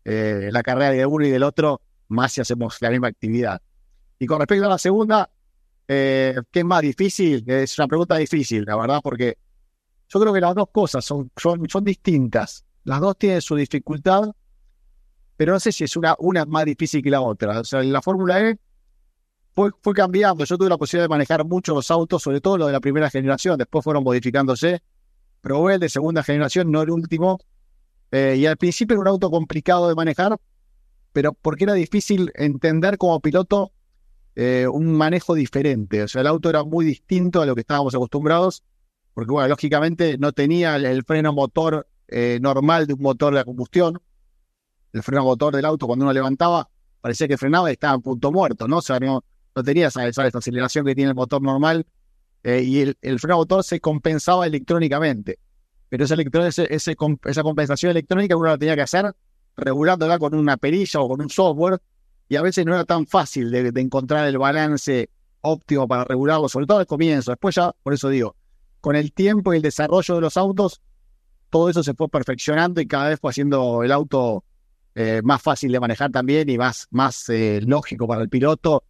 eh, 0.04 0.50
la 0.51 0.62
carrera 0.62 0.92
de 0.92 1.06
uno 1.06 1.25
y 1.25 1.30
del 1.30 1.44
otro, 1.44 1.81
más 2.10 2.33
si 2.33 2.42
hacemos 2.42 2.81
la 2.81 2.89
misma 2.89 3.07
actividad. 3.07 3.62
Y 4.19 4.25
con 4.25 4.39
respecto 4.39 4.65
a 4.65 4.69
la 4.69 4.77
segunda, 4.77 5.30
eh, 5.93 6.41
¿qué 6.51 6.59
es 6.59 6.65
más 6.65 6.81
difícil? 6.81 7.43
Es 7.47 7.77
una 7.77 7.88
pregunta 7.88 8.17
difícil, 8.17 8.65
la 8.65 8.75
verdad, 8.75 9.00
porque 9.03 9.38
yo 10.09 10.19
creo 10.19 10.33
que 10.33 10.41
las 10.41 10.55
dos 10.55 10.67
cosas 10.71 11.05
son, 11.05 11.31
son, 11.35 11.83
distintas. 11.83 12.65
Las 12.83 13.00
dos 13.00 13.17
tienen 13.17 13.41
su 13.41 13.55
dificultad, 13.55 14.31
pero 15.38 15.53
no 15.53 15.59
sé 15.59 15.71
si 15.71 15.83
es 15.83 15.95
una, 15.95 16.15
una 16.19 16.45
más 16.45 16.65
difícil 16.65 17.01
que 17.03 17.09
la 17.09 17.21
otra. 17.21 17.59
O 17.59 17.63
sea, 17.63 17.83
la 17.83 18.01
Fórmula 18.01 18.41
E 18.41 18.59
fue, 19.53 19.71
fue 19.81 19.93
cambiando. 19.93 20.43
Yo 20.45 20.57
tuve 20.57 20.69
la 20.69 20.77
posibilidad 20.77 21.05
de 21.05 21.09
manejar 21.09 21.45
muchos 21.45 21.89
autos, 21.91 22.21
sobre 22.23 22.41
todo 22.41 22.57
los 22.57 22.67
de 22.67 22.73
la 22.73 22.79
primera 22.79 23.09
generación, 23.09 23.57
después 23.57 23.83
fueron 23.83 24.03
modificándose. 24.03 24.81
Probé 25.41 25.75
el 25.75 25.79
de 25.79 25.89
segunda 25.89 26.23
generación, 26.23 26.71
no 26.71 26.81
el 26.81 26.89
último. 26.89 27.39
Eh, 28.12 28.35
y 28.38 28.45
al 28.45 28.57
principio 28.57 28.95
era 28.95 29.01
un 29.01 29.07
auto 29.07 29.31
complicado 29.31 29.89
de 29.89 29.95
manejar, 29.95 30.38
pero 31.12 31.33
porque 31.33 31.63
era 31.65 31.73
difícil 31.73 32.31
entender 32.35 32.97
como 32.97 33.19
piloto 33.19 33.71
eh, 34.35 34.67
un 34.67 34.93
manejo 34.93 35.35
diferente. 35.35 36.03
O 36.03 36.07
sea, 36.07 36.21
el 36.21 36.27
auto 36.27 36.49
era 36.49 36.63
muy 36.63 36.85
distinto 36.85 37.41
a 37.41 37.45
lo 37.45 37.55
que 37.55 37.61
estábamos 37.61 37.93
acostumbrados, 37.93 38.63
porque, 39.13 39.31
bueno, 39.31 39.47
lógicamente 39.47 40.17
no 40.17 40.31
tenía 40.31 40.75
el, 40.75 41.03
freno 41.03 41.33
motor 41.33 41.87
eh, 42.07 42.39
normal 42.41 42.87
de 42.87 42.93
un 42.93 43.01
motor 43.01 43.35
de 43.35 43.45
combustión. 43.45 44.01
El 44.91 45.03
freno 45.03 45.23
motor 45.23 45.55
del 45.55 45.65
auto, 45.65 45.87
cuando 45.87 46.05
uno 46.05 46.13
levantaba, 46.13 46.69
parecía 47.01 47.27
que 47.27 47.37
frenaba 47.37 47.69
y 47.69 47.73
estaba 47.73 47.95
en 47.95 48.01
punto 48.01 48.31
muerto, 48.31 48.67
¿no? 48.67 48.77
O 48.77 48.81
sea, 48.81 48.99
no, 48.99 49.23
no 49.55 49.63
tenía 49.63 49.87
esa, 49.87 50.07
esa, 50.07 50.23
aceleración 50.23 50.85
que 50.85 50.95
tiene 50.95 51.09
el 51.09 51.15
motor 51.15 51.41
normal 51.41 51.85
eh, 52.43 52.61
y 52.63 52.81
el, 52.81 52.97
el, 53.01 53.19
freno 53.19 53.37
motor 53.37 53.63
se 53.63 53.79
compensaba 53.79 54.45
electrónicamente. 54.47 55.39
Pero 55.89 56.05
esa, 56.05 56.15
ese, 56.15 56.73
ese, 56.73 56.95
esa 57.25 57.43
compensación 57.43 57.91
electrónica 57.91 58.35
uno 58.35 58.47
la 58.47 58.57
tenía 58.57 58.75
que 58.75 58.81
hacer 58.81 59.13
regulándola 59.55 60.17
con 60.17 60.33
una 60.33 60.57
perilla 60.57 60.99
o 61.01 61.07
con 61.07 61.21
un 61.21 61.29
software 61.29 61.79
y 62.30 62.36
a 62.36 62.42
veces 62.42 62.65
no 62.65 62.74
era 62.74 62.86
tan 62.86 63.06
fácil 63.06 63.51
de, 63.51 63.72
encontrar 63.75 64.27
el 64.27 64.38
balance 64.38 65.10
óptimo 65.42 65.88
para 65.88 66.03
regularlo, 66.06 66.48
sobre 66.50 66.65
todo 66.65 66.80
al 66.80 66.88
comienzo. 66.88 67.32
Después 67.32 67.56
ya, 67.56 67.74
por 67.84 67.94
eso 67.94 68.10
digo, 68.10 68.36
con 68.82 68.96
el 68.96 69.12
tiempo 69.13 69.53
y 69.53 69.58
el 69.58 69.62
desarrollo 69.62 70.15
de 70.15 70.22
los 70.22 70.38
autos, 70.38 70.82
todo 71.50 71.70
eso 71.70 71.84
se 71.84 71.94
fue 71.94 72.10
perfeccionando 72.10 72.82
y 72.82 72.88
cada 72.88 73.10
vez 73.10 73.20
fue 73.20 73.32
haciendo 73.32 73.84
el 73.84 73.92
auto 73.92 74.44
eh, 74.96 75.22
más 75.24 75.42
fácil 75.42 75.72
de 75.72 75.80
manejar 75.80 76.12
también 76.12 76.50
y 76.50 76.58
más, 76.58 76.88
más 76.92 77.27
eh, 77.30 77.62
lógico 77.65 78.08
para 78.08 78.22
el 78.22 78.30
piloto, 78.30 78.84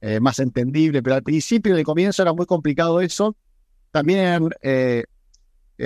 eh, 0.00 0.20
más 0.20 0.38
entendible. 0.38 1.02
Pero 1.02 1.16
al 1.16 1.22
principio, 1.22 1.72
en 1.72 1.80
el 1.80 1.84
comienzo, 1.84 2.22
era 2.22 2.32
muy 2.32 2.46
complicado 2.46 3.00
eso. 3.00 3.36
También 3.90 4.20
eran 4.20 5.04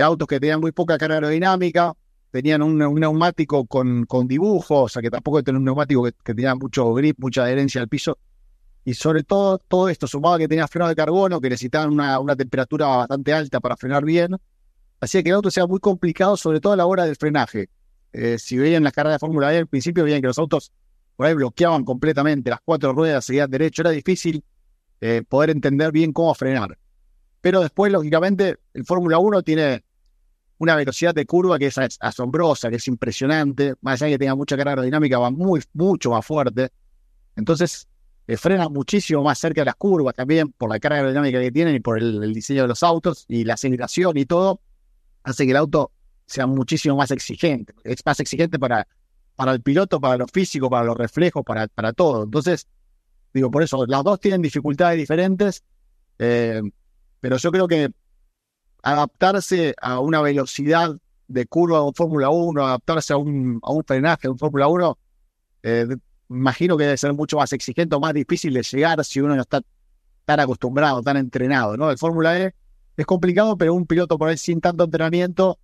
autos 0.01 0.29
que 0.29 0.39
tenían 0.39 0.61
muy 0.61 0.73
poca 0.73 0.99
carga 0.99 1.17
aerodinámica, 1.17 1.95
tenían 2.31 2.63
un, 2.63 2.79
neumático 2.79 3.67
con, 3.67 4.07
con 4.07 4.29
dibujo, 4.29 4.83
o 4.83 4.89
sea 4.89 5.03
que 5.03 5.11
tampoco 5.11 5.43
tenía 5.43 5.59
un 5.59 5.65
neumático 5.65 6.05
que, 6.05 6.35
tenía 6.35 6.55
mucho 6.55 6.93
grip, 6.95 7.19
mucha 7.19 7.45
adherencia 7.45 7.81
al 7.81 7.89
piso. 7.89 8.19
Y 8.85 8.95
sobre 8.95 9.25
todo, 9.25 9.59
todo 9.59 9.89
esto, 9.89 10.07
sumado 10.07 10.37
a 10.37 10.39
que 10.39 10.49
tenía 10.49 10.67
freno 10.67 10.89
de 10.89 10.95
carbono, 10.95 11.41
que 11.41 11.51
necesitaban 11.51 11.91
una, 11.91 12.19
una 12.19 12.35
temperatura 12.35 12.87
bastante 12.87 13.33
alta 13.33 13.61
para 13.61 13.77
frenar 13.77 14.05
bien, 14.05 14.37
hacía 15.01 15.23
que 15.23 15.29
el 15.31 15.37
auto 15.37 15.51
sea 15.51 15.67
muy 15.67 15.81
complicado, 15.81 16.37
sobre 16.37 16.61
todo 16.61 16.73
a 16.73 16.77
la 16.77 16.87
hora 16.87 17.05
del 17.05 17.17
frenaje. 17.17 17.69
Eh, 18.13 18.39
si 18.39 18.59
veían 18.59 18.83
las 18.83 18.93
carreras 18.93 19.17
de 19.17 19.19
Fórmula 19.27 19.55
E, 19.55 19.59
al 19.59 19.67
principio 19.67 20.05
veían 20.05 20.21
que 20.21 20.27
los 20.27 20.39
autos 20.39 20.73
por 21.17 21.27
ahí 21.27 21.35
bloqueaban 21.35 21.85
completamente, 21.85 22.51
las 22.51 22.61
cuatro 22.65 22.93
ruedas 22.93 23.25
seguían 23.25 23.51
derecho, 23.51 23.83
era 23.83 23.91
difícil 23.91 24.43
eh, 25.01 25.23
poder 25.29 25.51
entender 25.51 25.93
bien 25.93 26.13
cómo 26.13 26.35
frenar. 26.35 26.79
Pero 27.41 27.61
después, 27.61 27.93
lógicamente, 27.93 28.57
el 28.75 28.85
Fórmula 28.85 29.19
1 29.19 29.43
tiene 29.43 29.85
una 30.61 30.77
velocidad 30.77 31.15
de 31.15 31.25
curva 31.25 31.59
que 31.59 31.67
es 31.69 31.79
as- 31.79 31.97
asombrosa, 32.01 32.69
que 32.69 32.77
es 32.77 32.87
impresionante, 32.87 33.75
más 33.81 34.03
allá 34.03 34.09
de 34.09 34.13
que 34.15 34.19
tenga 34.19 34.35
mucha 34.35 34.57
carga 34.59 34.73
aerodinámica, 34.73 35.19
va 35.19 35.31
muy, 35.31 35.63
mucho 35.73 36.11
más 36.11 36.25
fuerte. 36.25 36.69
Entonces, 37.35 37.89
eh, 38.27 38.37
frena 38.37 38.69
muchísimo 38.69 39.23
más 39.23 39.39
cerca 39.39 39.63
de 39.63 39.65
las 39.65 39.77
curvas 39.77 40.15
también 40.15 40.53
por 40.53 40.69
la 40.71 40.79
carga 40.79 40.99
aerodinámica 40.99 41.41
que 41.41 41.51
tienen 41.51 41.77
y 41.77 41.81
por 41.81 41.99
el, 41.99 42.23
el 42.23 42.35
diseño 42.35 42.63
de 42.63 42.69
los 42.69 42.83
autos 42.83 43.25
y 43.27 43.45
la 43.45 43.55
aceleración 43.55 44.19
y 44.19 44.27
todo, 44.27 44.61
hace 45.23 45.47
que 45.47 45.53
el 45.53 45.57
auto 45.57 45.93
sea 46.27 46.47
muchísimo 46.47 46.95
más 46.97 47.11
exigente. 47.11 47.73
Es 47.83 48.05
más 48.05 48.21
exigente 48.21 48.59
para, 48.59 48.87
para 49.37 49.53
el 49.53 49.63
piloto, 49.63 49.99
para 49.99 50.19
lo 50.19 50.27
físico, 50.29 50.69
para 50.69 50.85
los 50.85 50.97
reflejos, 50.97 51.43
para, 51.43 51.69
para 51.69 51.95
todo. 51.95 52.25
Entonces, 52.25 52.69
digo, 53.33 53.51
por 53.51 53.63
eso, 53.63 53.87
las 53.87 54.05
dos 54.05 54.21
tienen 54.21 54.43
dificultades 54.43 54.99
diferentes, 54.99 55.65
eh, 56.19 56.61
pero 57.19 57.39
yo 57.39 57.51
creo 57.51 57.67
que 57.67 57.91
adaptarse 58.83 59.75
a 59.81 60.01
una 60.01 60.21
velocidad 60.21 60.97
de 61.29 61.47
curva 61.47 61.85
de 61.85 61.93
Fórmula 61.95 62.31
1, 62.31 62.67
adaptarse 62.67 63.13
a 63.13 63.17
un, 63.17 63.61
a 63.63 63.73
un 63.73 63.85
frenaje 63.85 64.23
de 64.23 64.31
un 64.31 64.39
Fórmula 64.39 64.69
1, 64.69 64.99
eh, 65.63 65.87
imagino 66.29 66.77
que 66.77 66.85
debe 66.85 66.97
ser 66.97 67.13
mucho 67.13 67.37
más 67.37 67.53
exigente 67.53 67.95
o 67.95 68.01
más 68.01 68.15
difícil 68.15 68.55
de 68.55 68.63
llegar 68.63 69.05
si 69.05 69.21
uno 69.21 69.35
no 69.35 69.43
está 69.43 69.61
tan 70.25 70.41
acostumbrado, 70.41 71.03
tan 71.03 71.17
entrenado, 71.17 71.77
¿no? 71.77 71.91
El 71.91 71.99
Fórmula 71.99 72.39
E 72.39 72.55
es 72.97 73.07
complicado, 73.07 73.57
pero 73.57 73.75
un 73.75 73.87
piloto 73.87 74.19
por 74.19 74.29
ahí 74.29 74.37
sin 74.37 74.61
tanto 74.61 74.85
entrenamiento 74.85 75.59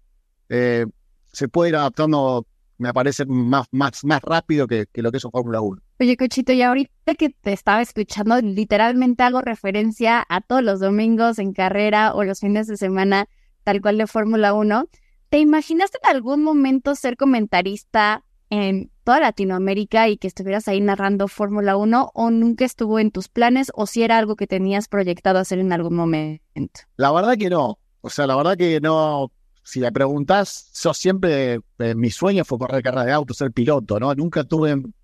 eh, 0.48 0.86
se 1.32 1.48
puede 1.48 1.70
ir 1.70 1.76
adaptando, 1.76 2.46
me 2.78 2.92
parece, 2.92 3.24
más, 3.26 3.66
más, 3.70 4.04
más 4.04 4.22
rápido 4.22 4.66
que, 4.66 4.86
que 4.92 5.02
lo 5.02 5.10
que 5.10 5.18
es 5.18 5.24
un 5.24 5.30
Fórmula 5.30 5.60
1. 5.60 5.80
Oye, 6.00 6.16
Cochito, 6.16 6.52
y 6.52 6.62
ahorita 6.62 7.14
que 7.14 7.30
te 7.30 7.52
estaba 7.52 7.80
escuchando, 7.80 8.40
literalmente 8.40 9.22
hago 9.22 9.40
referencia 9.40 10.24
a 10.28 10.40
todos 10.40 10.62
los 10.62 10.80
domingos 10.80 11.38
en 11.38 11.52
carrera 11.52 12.14
o 12.14 12.24
los 12.24 12.40
fines 12.40 12.66
de 12.66 12.76
semana, 12.76 13.26
tal 13.64 13.80
cual 13.80 13.98
de 13.98 14.06
Fórmula 14.06 14.52
1. 14.54 14.88
¿Te 15.28 15.38
imaginaste 15.38 15.98
en 16.02 16.14
algún 16.14 16.42
momento 16.42 16.94
ser 16.94 17.16
comentarista 17.16 18.22
en 18.50 18.90
toda 19.04 19.20
Latinoamérica 19.20 20.08
y 20.08 20.18
que 20.18 20.28
estuvieras 20.28 20.68
ahí 20.68 20.80
narrando 20.80 21.28
Fórmula 21.28 21.76
1 21.76 22.10
o 22.14 22.30
nunca 22.30 22.64
estuvo 22.64 22.98
en 22.98 23.10
tus 23.10 23.28
planes 23.28 23.72
o 23.74 23.86
si 23.86 24.02
era 24.02 24.18
algo 24.18 24.36
que 24.36 24.46
tenías 24.46 24.88
proyectado 24.88 25.38
hacer 25.38 25.58
en 25.58 25.72
algún 25.72 25.94
momento? 25.94 26.80
La 26.96 27.12
verdad 27.12 27.36
que 27.36 27.50
no. 27.50 27.78
O 28.00 28.10
sea, 28.10 28.26
la 28.26 28.36
verdad 28.36 28.56
que 28.56 28.80
no. 28.80 29.32
Si 29.66 29.80
le 29.80 29.90
preguntás, 29.90 30.70
yo 30.80 30.94
siempre, 30.94 31.58
eh, 31.80 31.94
mi 31.96 32.08
sueño 32.12 32.44
fue 32.44 32.56
correr 32.56 32.84
carrera 32.84 33.04
de 33.04 33.10
auto, 33.10 33.34
ser 33.34 33.50
piloto, 33.50 33.98
¿no? 33.98 34.14
Nunca 34.14 34.44
tuve 34.44 34.70
en, 34.70 34.94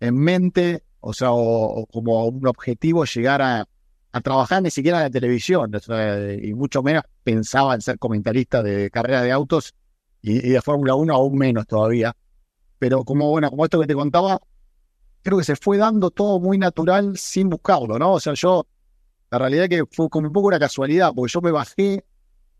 en 0.00 0.16
mente, 0.16 0.84
o 1.00 1.12
sea, 1.12 1.32
o, 1.32 1.82
o 1.82 1.86
como 1.86 2.24
un 2.24 2.46
objetivo 2.46 3.04
llegar 3.04 3.42
a, 3.42 3.68
a 4.12 4.20
trabajar 4.22 4.62
ni 4.62 4.70
siquiera 4.70 4.96
en 4.96 5.04
la 5.04 5.10
televisión, 5.10 5.74
o 5.74 5.78
sea, 5.80 6.32
y 6.32 6.54
mucho 6.54 6.82
menos 6.82 7.02
pensaba 7.22 7.74
en 7.74 7.82
ser 7.82 7.98
comentarista 7.98 8.62
de 8.62 8.90
carrera 8.90 9.20
de 9.20 9.32
autos 9.32 9.74
y, 10.22 10.46
y 10.46 10.48
de 10.48 10.62
Fórmula 10.62 10.94
1 10.94 11.14
aún 11.14 11.36
menos 11.36 11.66
todavía. 11.66 12.16
Pero 12.78 13.04
como, 13.04 13.28
bueno, 13.28 13.50
como 13.50 13.66
esto 13.66 13.78
que 13.78 13.86
te 13.86 13.94
contaba, 13.94 14.40
creo 15.20 15.36
que 15.36 15.44
se 15.44 15.56
fue 15.56 15.76
dando 15.76 16.10
todo 16.10 16.40
muy 16.40 16.56
natural 16.56 17.18
sin 17.18 17.50
buscarlo, 17.50 17.98
¿no? 17.98 18.14
O 18.14 18.20
sea, 18.20 18.32
yo, 18.32 18.66
la 19.30 19.38
realidad 19.40 19.64
es 19.64 19.68
que 19.68 19.84
fue 19.90 20.08
como 20.08 20.28
un 20.28 20.32
poco 20.32 20.48
una 20.48 20.58
casualidad, 20.58 21.12
porque 21.14 21.30
yo 21.34 21.42
me 21.42 21.50
bajé 21.50 22.02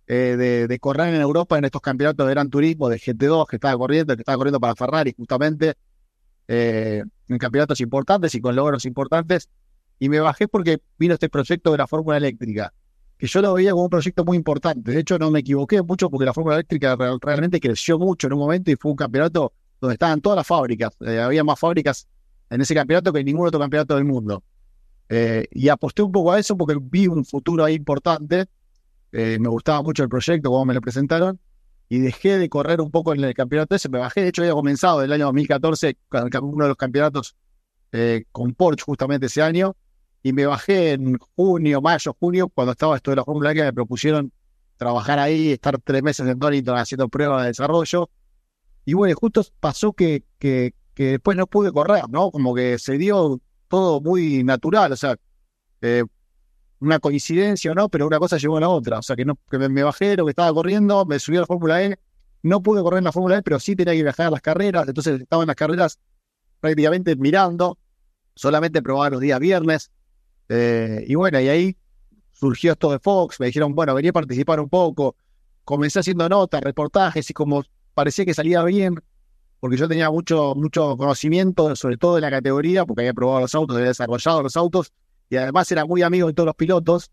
eh, 0.09 0.67
de, 0.69 0.79
correr 0.79 1.13
en 1.15 1.21
Europa 1.21 1.59
en 1.59 1.65
estos 1.65 1.81
campeonatos 1.81 2.27
de 2.27 2.33
Gran 2.33 2.49
Turismo, 2.49 2.89
de 2.89 2.99
GT2 2.99 3.47
que 3.49 3.57
estaba 3.57 3.77
corriendo, 3.77 4.15
que 4.15 4.23
estaba 4.23 4.37
corriendo 4.37 4.61
para 4.61 4.75
Ferrari 4.77 5.15
justamente, 5.17 5.75
eh, 6.49 7.03
en 7.29 7.39
campeonatos 7.39 7.81
importantes 7.81 8.35
y 8.35 8.41
con 8.41 8.55
logros 8.55 8.85
importantes, 8.85 9.49
y 9.99 10.09
me 10.09 10.21
bajé 10.21 10.47
porque 10.47 10.79
vino 10.99 11.15
este 11.15 11.29
proyecto 11.29 11.73
de 11.73 11.79
la 11.79 11.87
Fórmula 11.89 12.19
Eléctrica, 12.19 12.73
que 13.19 13.27
yo 13.27 13.41
lo 13.41 13.55
veía 13.55 13.73
como 13.73 13.85
un 13.85 13.91
proyecto 13.91 14.25
muy 14.25 14.37
importante. 14.37 14.93
De 14.93 15.01
hecho, 15.01 15.19
no 15.19 15.31
me 15.31 15.41
equivoqué 15.41 15.83
mucho 15.83 16.09
porque 16.11 16.27
la 16.27 16.33
Fórmula 16.35 16.57
Eléctrica 16.57 16.95
real- 16.95 17.19
realmente 17.21 17.59
creció 17.59 17.99
mucho 17.99 18.29
en 18.29 18.35
un 18.35 18.39
momento 18.41 18.71
y 18.71 18.77
fue 18.77 18.93
un 18.93 18.97
campeonato 18.97 19.55
donde 19.81 19.95
estaban 19.95 20.21
todas 20.21 20.37
las 20.37 20.47
fábricas. 20.47 20.93
Eh, 21.01 21.19
había 21.19 21.43
más 21.43 21.59
fábricas 21.59 22.07
en 22.51 22.61
ese 22.61 22.75
campeonato 22.75 23.13
que 23.13 23.21
en 23.21 23.27
ningún 23.27 23.49
otro 23.49 23.59
campeonato 23.59 23.97
del 23.97 24.05
mundo. 24.05 24.43
Y 25.51 25.69
aposté 25.69 26.03
un 26.03 26.13
poco 26.13 26.33
a 26.33 26.39
eso 26.39 26.57
porque 26.57 26.77
vi 26.81 27.07
un 27.07 27.25
futuro 27.25 27.65
ahí 27.65 27.75
importante. 27.75 28.47
Eh, 29.19 29.39
me 29.41 29.49
gustaba 29.49 29.81
mucho 29.81 30.03
el 30.03 30.11
proyecto, 30.11 30.51
como 30.51 30.67
me 30.67 30.75
lo 30.75 30.83
presentaron. 30.83 31.41
Y 31.89 32.01
dejé 32.01 32.37
de 32.37 32.51
correr 32.51 32.83
un 32.83 32.91
poco 32.91 33.15
en 33.15 33.25
el 33.25 33.33
campeonato 33.33 33.75
ese. 33.75 33.89
Me 33.89 33.99
bajé, 33.99 34.21
de 34.21 34.29
hecho, 34.29 34.43
había 34.43 34.53
comenzado 34.53 35.03
el 35.03 35.11
año 35.11 35.25
2014 35.25 35.97
con 36.09 36.29
con 36.29 36.45
uno 36.45 36.65
de 36.65 36.69
los 36.69 36.77
campeonatos 36.77 37.35
eh, 37.93 38.25
con 38.31 38.53
Porsche 38.53 38.85
justamente 38.85 39.27
ese 39.27 39.41
año. 39.41 39.75
Y 40.23 40.35
me 40.35 40.45
bajé 40.45 40.93
en 40.93 41.17
junio, 41.35 41.81
mayo, 41.81 42.15
junio, 42.21 42.51
cuando 42.51 42.73
estaba 42.73 42.97
esto 42.97 43.11
de 43.11 43.17
la 43.17 43.25
Fórmula 43.25 43.53
E, 43.53 43.55
que 43.55 43.63
me 43.63 43.73
propusieron 43.73 44.31
trabajar 44.77 45.19
ahí, 45.19 45.53
estar 45.53 45.79
tres 45.79 46.03
meses 46.03 46.27
en 46.29 46.39
Donington 46.39 46.77
haciendo 46.77 47.09
pruebas 47.09 47.43
de 47.43 47.49
desarrollo. 47.49 48.11
Y 48.85 48.93
bueno, 48.93 49.15
justo 49.19 49.43
pasó 49.61 49.95
que, 49.95 50.25
que, 50.39 50.75
que 50.93 51.13
después 51.13 51.39
no 51.39 51.47
pude 51.47 51.73
correr, 51.73 52.05
¿no? 52.11 52.31
Como 52.31 52.55
que 52.55 52.79
se 52.79 52.99
dio 52.99 53.41
todo 53.69 54.03
muy 54.03 54.45
natural, 54.45 54.93
o 54.93 54.97
sea, 54.97 55.17
eh, 55.81 56.05
una 56.81 56.99
coincidencia 56.99 57.73
o 57.73 57.75
no, 57.75 57.89
pero 57.89 58.07
una 58.07 58.19
cosa 58.19 58.37
llevó 58.37 58.59
a 58.59 58.61
la 58.61 58.69
otra. 58.69 58.99
O 58.99 59.03
sea, 59.03 59.17
que, 59.17 59.25
no, 59.25 59.39
que 59.51 59.59
me, 59.59 59.83
bajé 59.83 60.17
lo 60.17 60.25
que 60.25 60.31
estaba 60.31 60.53
corriendo, 60.53 61.05
me 61.07 61.19
subí 61.19 61.37
a 61.37 61.41
la 61.41 61.47
Fórmula 61.47 61.83
E, 61.83 61.99
no 62.43 62.63
pude 62.63 62.83
correr 62.83 62.99
en 62.99 63.05
la 63.05 63.13
Fórmula 63.13 63.39
E, 63.39 63.43
pero 63.43 63.59
sí 63.59 63.75
tenía 63.77 63.95
que 63.95 64.03
viajar 64.03 64.27
a 64.27 64.31
las 64.31 64.41
carreras, 64.41 64.87
entonces 64.89 65.21
estaba 65.21 65.43
en 65.43 65.49
las 65.49 65.57
carreras 65.57 65.99
prácticamente 66.61 67.17
mirando, 67.17 67.79
solamente 68.35 68.83
probaba 68.83 69.11
los 69.11 69.21
días 69.21 69.41
viernes. 69.41 69.91
eh, 70.49 71.05
y 71.07 71.15
bueno, 71.15 71.41
y 71.41 71.49
ahí 71.49 71.77
surgió 72.33 72.73
esto 72.73 72.93
de 72.93 72.99
Fox, 72.99 73.41
me 73.41 73.47
dijeron, 73.47 73.75
bueno, 73.75 73.95
venía 73.95 74.11
a 74.11 74.13
participar 74.13 74.61
un 74.61 74.69
poco, 74.69 75.17
comencé 75.65 76.01
haciendo 76.01 76.29
notas, 76.29 76.61
reportajes, 76.63 77.29
y 77.31 77.33
como 77.33 77.65
parecía 77.95 78.25
que 78.27 78.35
salía 78.35 78.63
bien, 78.63 79.03
porque 79.59 79.77
yo 79.79 79.89
tenía 79.89 80.11
mucho, 80.11 80.55
mucho 80.55 80.97
conocimiento, 80.97 81.75
sobre 81.75 81.97
todo 81.97 82.17
de 82.17 82.21
la 82.21 82.31
categoría, 82.31 82.85
porque 82.85 83.03
había 83.03 83.15
probado 83.15 83.41
los 83.41 83.55
autos, 83.55 83.77
había 83.77 83.89
desarrollado 83.89 84.43
los 84.43 84.57
autos, 84.57 84.93
y 85.29 85.37
además 85.37 85.71
era 85.73 85.85
muy 85.85 86.03
amigo 86.03 86.29
de 86.29 86.35
todos 86.35 86.47
los 86.47 86.57
pilotos 86.57 87.11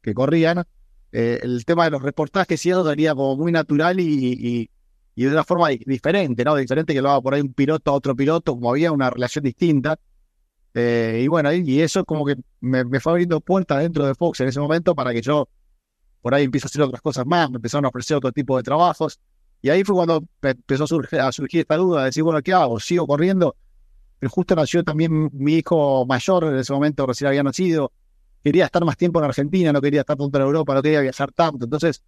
que 0.00 0.14
corrían. 0.14 0.64
Eh, 1.12 1.40
el 1.42 1.64
tema 1.64 1.84
de 1.84 1.90
los 1.90 2.02
reportajes 2.02 2.64
y 2.66 2.70
eso 2.70 2.84
salía 2.84 3.14
como 3.14 3.36
muy 3.36 3.52
natural 3.52 4.00
y, 4.00 4.04
y, 4.04 4.70
y 5.14 5.24
de 5.24 5.30
una 5.30 5.44
forma 5.44 5.68
di- 5.68 5.82
diferente, 5.86 6.44
¿no? 6.44 6.54
Diferente 6.56 6.92
que 6.92 7.00
lo 7.00 7.10
haga 7.10 7.20
por 7.22 7.34
ahí 7.34 7.40
un 7.40 7.54
piloto 7.54 7.90
a 7.90 7.94
otro 7.94 8.14
piloto, 8.14 8.54
como 8.54 8.70
había 8.70 8.92
una 8.92 9.08
relación 9.08 9.44
distinta. 9.44 9.98
Eh, 10.74 11.22
y 11.24 11.28
bueno, 11.28 11.52
y, 11.52 11.80
eso 11.80 12.04
como 12.04 12.26
que 12.26 12.36
me, 12.60 12.84
me 12.84 13.00
fue 13.00 13.12
abriendo 13.12 13.40
puertas 13.40 13.78
dentro 13.80 14.04
de 14.06 14.14
Fox 14.14 14.40
en 14.40 14.48
ese 14.48 14.60
momento 14.60 14.94
para 14.94 15.12
que 15.12 15.22
yo 15.22 15.48
por 16.20 16.34
ahí 16.34 16.44
empiece 16.44 16.66
a 16.66 16.68
hacer 16.68 16.82
otras 16.82 17.00
cosas 17.00 17.24
más, 17.24 17.48
me 17.50 17.56
empezaron 17.56 17.86
a 17.86 17.88
ofrecer 17.88 18.16
otro 18.16 18.32
tipo 18.32 18.56
de 18.56 18.62
trabajos. 18.62 19.18
Y 19.62 19.70
ahí 19.70 19.84
fue 19.84 19.94
cuando 19.94 20.22
empezó 20.42 20.84
a 20.84 20.86
surgir, 20.86 21.20
a 21.20 21.32
surgir 21.32 21.60
esta 21.60 21.76
duda 21.76 22.00
de 22.00 22.06
decir, 22.06 22.22
bueno, 22.22 22.42
¿qué 22.42 22.52
hago? 22.52 22.78
¿Sigo 22.78 23.06
corriendo? 23.06 23.56
Pero 24.18 24.30
justo 24.30 24.54
nació 24.56 24.82
también 24.84 25.30
mi 25.32 25.54
hijo 25.56 26.06
mayor, 26.06 26.44
en 26.44 26.56
ese 26.56 26.72
momento 26.72 27.06
recién 27.06 27.28
había 27.28 27.42
nacido. 27.42 27.92
Quería 28.42 28.66
estar 28.66 28.84
más 28.84 28.96
tiempo 28.96 29.18
en 29.20 29.26
Argentina, 29.26 29.72
no 29.72 29.80
quería 29.80 30.00
estar 30.00 30.16
tanto 30.16 30.38
en 30.38 30.44
Europa, 30.44 30.74
no 30.74 30.82
quería 30.82 31.00
viajar 31.00 31.32
tanto. 31.32 31.64
Entonces, 31.66 32.02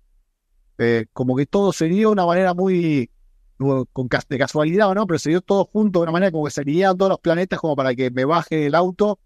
eh, 0.78 1.06
como 1.12 1.36
que 1.36 1.46
todo 1.46 1.72
se 1.72 1.86
dio 1.86 2.08
de 2.08 2.12
una 2.12 2.26
manera 2.26 2.54
muy 2.54 3.10
con, 3.58 4.08
de 4.28 4.38
casualidad, 4.38 4.94
¿no? 4.94 5.06
Pero 5.06 5.18
se 5.18 5.30
dio 5.30 5.40
todo 5.40 5.64
junto 5.64 5.98
de 6.00 6.04
una 6.04 6.12
manera 6.12 6.30
como 6.32 6.44
que 6.44 6.50
se 6.52 6.60
alineaban 6.60 6.96
todos 6.96 7.10
los 7.10 7.20
planetas 7.20 7.58
como 7.60 7.74
para 7.76 7.94
que 7.94 8.10
me 8.10 8.24
baje 8.24 8.66
el 8.66 8.74
auto 8.74 9.18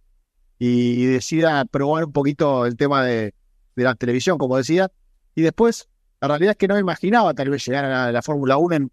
y, 0.59 1.03
y 1.03 1.07
decida 1.07 1.65
probar 1.67 2.05
un 2.07 2.13
poquito 2.13 2.67
el 2.67 2.77
tema 2.77 3.05
de, 3.05 3.35
de 3.77 3.85
la 3.85 3.95
televisión, 3.95 4.39
como 4.39 4.57
decía. 4.57 4.91
Y 5.35 5.43
después, 5.43 5.89
la 6.21 6.29
realidad 6.29 6.53
es 6.53 6.57
que 6.57 6.69
no 6.69 6.75
me 6.75 6.81
imaginaba 6.81 7.35
tal 7.35 7.51
vez 7.51 7.67
llegar 7.67 7.85
a 7.85 7.89
la, 8.07 8.13
la 8.13 8.23
Fórmula 8.23 8.57
1 8.57 8.77
en- 8.77 8.93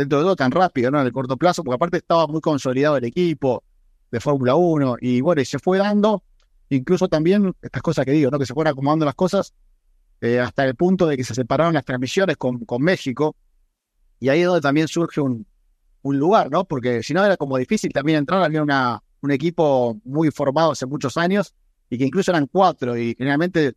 dentro 0.00 0.18
de 0.18 0.24
todo 0.24 0.36
tan 0.36 0.50
rápido, 0.50 0.90
¿no? 0.90 1.00
En 1.00 1.06
el 1.06 1.12
corto 1.12 1.36
plazo, 1.36 1.62
porque 1.62 1.76
aparte 1.76 1.98
estaba 1.98 2.26
muy 2.26 2.40
consolidado 2.40 2.96
el 2.96 3.04
equipo 3.04 3.62
de 4.10 4.20
Fórmula 4.20 4.54
1 4.54 4.96
y 5.00 5.20
bueno, 5.20 5.40
y 5.40 5.44
se 5.44 5.58
fue 5.58 5.78
dando 5.78 6.22
incluso 6.68 7.08
también 7.08 7.54
estas 7.62 7.82
cosas 7.82 8.04
que 8.04 8.12
digo, 8.12 8.30
¿no? 8.30 8.38
Que 8.38 8.46
se 8.46 8.54
fueron 8.54 8.72
acomodando 8.72 9.04
las 9.04 9.14
cosas 9.14 9.54
eh, 10.20 10.38
hasta 10.38 10.64
el 10.64 10.74
punto 10.74 11.06
de 11.06 11.16
que 11.16 11.24
se 11.24 11.34
separaron 11.34 11.74
las 11.74 11.84
transmisiones 11.84 12.36
con, 12.36 12.64
con 12.64 12.82
México 12.82 13.36
y 14.18 14.28
ahí 14.28 14.40
es 14.40 14.46
donde 14.46 14.60
también 14.60 14.86
surge 14.86 15.20
un, 15.20 15.46
un 16.02 16.18
lugar, 16.18 16.50
¿no? 16.50 16.64
Porque 16.64 17.02
si 17.02 17.14
no 17.14 17.24
era 17.24 17.36
como 17.36 17.56
difícil 17.56 17.92
también 17.92 18.18
entrar, 18.18 18.42
había 18.42 18.62
una, 18.62 19.02
un 19.20 19.30
equipo 19.30 19.98
muy 20.04 20.30
formado 20.30 20.72
hace 20.72 20.86
muchos 20.86 21.16
años 21.16 21.54
y 21.88 21.98
que 21.98 22.04
incluso 22.04 22.30
eran 22.30 22.46
cuatro 22.46 22.96
y 22.96 23.14
generalmente 23.16 23.74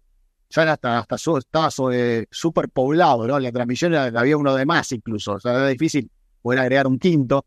ya 0.54 0.74
hasta, 0.74 1.00
hasta 1.00 1.16
estaba 1.16 1.70
súper 1.72 2.70
poblado, 2.70 3.28
¿no? 3.28 3.40
La 3.40 3.52
transmisión 3.52 3.96
había 3.96 4.38
uno 4.38 4.54
de 4.56 4.66
más 4.66 4.92
incluso, 4.92 5.34
o 5.34 5.40
sea, 5.40 5.54
era 5.54 5.68
difícil 5.68 6.10
poder 6.42 6.60
agregar 6.60 6.88
un 6.88 7.00
quinto. 7.00 7.46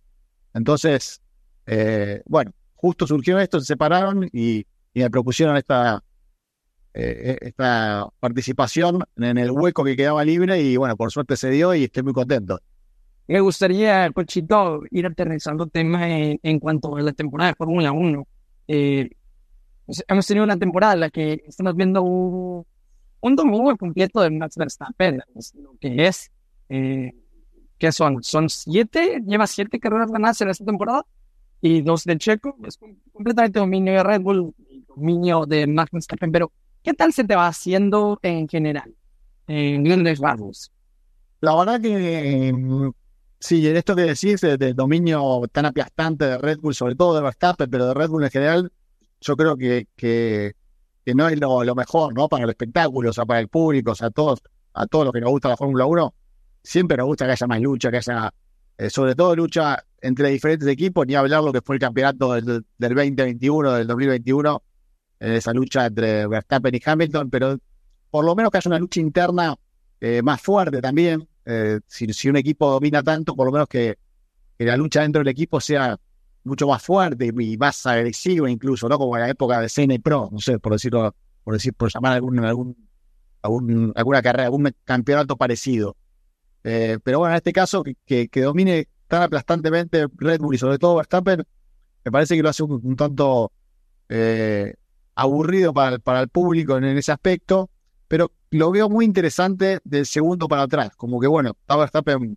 Entonces, 0.54 1.20
eh, 1.66 2.22
bueno, 2.26 2.52
justo 2.74 3.06
surgió 3.06 3.38
esto, 3.38 3.60
se 3.60 3.66
separaron 3.66 4.28
y, 4.32 4.66
me 4.94 5.10
propusieron 5.10 5.58
esta, 5.58 6.02
eh, 6.94 7.36
esta 7.42 8.08
participación 8.18 9.04
en 9.16 9.36
el 9.36 9.50
hueco 9.50 9.84
que 9.84 9.94
quedaba 9.94 10.24
libre 10.24 10.62
y 10.62 10.78
bueno, 10.78 10.96
por 10.96 11.12
suerte 11.12 11.36
se 11.36 11.50
dio 11.50 11.74
y 11.74 11.84
estoy 11.84 12.02
muy 12.02 12.14
contento. 12.14 12.58
Me 13.28 13.40
gustaría, 13.40 14.10
Cochito, 14.12 14.80
ir 14.90 15.04
aterrizando 15.04 15.66
temas 15.66 16.02
en, 16.04 16.58
cuanto 16.60 16.96
a 16.96 17.02
la 17.02 17.12
temporada 17.12 17.50
de 17.50 17.56
Fórmula 17.56 17.92
1. 17.92 18.26
Eh, 18.68 19.10
pues, 19.84 20.02
hemos 20.08 20.26
tenido 20.26 20.44
una 20.44 20.56
temporada 20.56 20.94
en 20.94 21.00
la 21.00 21.10
que 21.10 21.42
estamos 21.46 21.74
viendo 21.76 22.02
un, 22.02 22.64
domingo 23.34 23.76
completo 23.76 24.20
de 24.20 24.30
Max 24.30 24.56
Verstappen, 24.56 25.22
lo 25.54 25.72
que 25.80 26.06
es, 26.06 26.30
eh, 26.68 27.12
¿qué 27.78 27.90
son? 27.90 28.22
¿Son 28.22 28.48
siete? 28.48 29.22
¿Lleva 29.26 29.46
siete 29.46 29.80
carreras 29.80 30.12
ganadas 30.12 30.40
en 30.42 30.50
esta 30.50 30.64
temporada? 30.64 31.04
Y 31.60 31.80
dos 31.80 32.04
de 32.04 32.18
Checo, 32.18 32.56
es 32.64 32.78
completamente 33.12 33.58
dominio 33.58 33.94
de 33.94 34.02
Red 34.02 34.20
Bull, 34.20 34.54
dominio 34.86 35.46
de 35.46 35.66
Max 35.66 35.90
Verstappen, 35.90 36.30
pero 36.30 36.52
¿qué 36.82 36.92
tal 36.94 37.12
se 37.12 37.24
te 37.24 37.34
va 37.34 37.48
haciendo 37.48 38.18
en 38.22 38.46
general 38.46 38.94
en 39.48 39.82
grandes 39.82 40.18
rasgos? 40.18 40.70
La 41.40 41.56
verdad 41.56 41.80
que 41.80 42.52
Sí, 43.38 43.66
en 43.68 43.76
esto 43.76 43.94
que 43.94 44.02
decís 44.02 44.40
del 44.40 44.74
dominio 44.74 45.42
tan 45.52 45.66
aplastante 45.66 46.24
de 46.24 46.38
Red 46.38 46.58
Bull, 46.58 46.74
sobre 46.74 46.94
todo 46.94 47.14
de 47.14 47.22
Verstappen, 47.22 47.70
pero 47.70 47.86
de 47.86 47.94
Red 47.94 48.08
Bull 48.08 48.24
en 48.24 48.30
general, 48.30 48.72
yo 49.20 49.36
creo 49.36 49.56
que, 49.56 49.86
que, 49.94 50.54
no 51.14 51.28
es 51.28 51.38
lo, 51.38 51.74
mejor, 51.74 52.14
¿no? 52.14 52.28
Para 52.28 52.44
el 52.44 52.50
espectáculo, 52.50 53.10
o 53.10 53.12
sea, 53.12 53.24
para 53.24 53.40
el 53.40 53.48
público, 53.48 53.92
o 53.92 53.94
sea, 53.94 54.08
a 54.08 54.10
todos, 54.10 54.42
a 54.74 54.86
todos 54.86 55.06
los 55.06 55.12
que 55.12 55.20
nos 55.20 55.30
gusta 55.30 55.48
la 55.48 55.56
Fórmula 55.56 55.86
1, 55.86 56.14
siempre 56.62 56.96
nos 56.96 57.06
gusta 57.06 57.26
que 57.26 57.32
haya 57.32 57.46
más 57.46 57.60
lucha, 57.60 57.90
que 57.90 57.98
haya, 57.98 58.32
eh, 58.78 58.90
sobre 58.90 59.14
todo 59.14 59.36
lucha 59.36 59.84
entre 60.00 60.30
diferentes 60.30 60.68
equipos, 60.68 61.06
ni 61.06 61.14
hablar 61.14 61.42
lo 61.42 61.52
que 61.52 61.60
fue 61.62 61.76
el 61.76 61.80
campeonato 61.80 62.34
del, 62.34 62.64
del 62.78 62.94
2021, 62.94 63.72
del 63.72 63.86
2021, 63.86 64.62
esa 65.18 65.52
lucha 65.52 65.86
entre 65.86 66.26
Verstappen 66.26 66.74
y 66.74 66.80
Hamilton, 66.84 67.30
pero 67.30 67.58
por 68.10 68.24
lo 68.24 68.34
menos 68.34 68.50
que 68.50 68.58
haya 68.58 68.68
una 68.68 68.78
lucha 68.78 69.00
interna 69.00 69.54
eh, 70.00 70.22
más 70.22 70.40
fuerte 70.40 70.80
también, 70.80 71.26
eh, 71.44 71.80
si, 71.86 72.28
un 72.28 72.36
equipo 72.36 72.70
domina 72.70 73.02
tanto, 73.02 73.34
por 73.34 73.46
lo 73.46 73.52
menos 73.52 73.68
que, 73.68 73.98
la 74.58 74.76
lucha 74.76 75.02
dentro 75.02 75.20
del 75.20 75.28
equipo 75.28 75.60
sea 75.60 75.98
mucho 76.46 76.66
más 76.66 76.82
fuerte 76.82 77.32
y 77.38 77.56
más 77.56 77.84
agresiva 77.86 78.50
incluso, 78.50 78.88
¿no? 78.88 78.98
Como 78.98 79.16
en 79.16 79.22
la 79.22 79.30
época 79.30 79.60
de 79.60 79.68
CN 79.68 80.00
Pro, 80.00 80.28
no 80.32 80.38
sé, 80.38 80.58
por 80.58 80.72
decirlo, 80.72 81.14
por 81.44 81.54
decir, 81.54 81.74
por 81.74 81.92
llamar 81.92 82.14
algún, 82.14 82.38
algún, 82.44 82.88
algún 83.42 83.92
alguna 83.94 84.22
carrera, 84.22 84.44
algún 84.44 84.72
campeonato 84.84 85.36
parecido. 85.36 85.96
Eh, 86.64 86.98
pero 87.04 87.20
bueno, 87.20 87.34
en 87.34 87.36
este 87.36 87.52
caso, 87.52 87.84
que, 87.84 88.28
que, 88.28 88.40
domine 88.40 88.88
tan 89.08 89.22
aplastantemente 89.22 90.06
Red 90.16 90.40
Bull 90.40 90.54
y 90.54 90.58
sobre 90.58 90.78
todo 90.78 90.96
Verstappen, 90.96 91.44
me 92.04 92.10
parece 92.10 92.36
que 92.36 92.42
lo 92.42 92.48
hace 92.48 92.62
un, 92.62 92.96
tanto 92.96 93.52
eh, 94.08 94.74
aburrido 95.14 95.72
para, 95.72 95.98
para 95.98 96.20
el 96.20 96.28
público 96.28 96.76
en 96.76 96.84
ese 96.84 97.12
aspecto, 97.12 97.70
pero 98.08 98.32
lo 98.50 98.70
veo 98.70 98.88
muy 98.88 99.04
interesante 99.04 99.80
del 99.84 100.06
segundo 100.06 100.48
para 100.48 100.62
atrás. 100.62 100.90
Como 100.96 101.20
que, 101.20 101.26
bueno, 101.26 101.56
estaba 101.60 101.82
Verstappen 101.82 102.36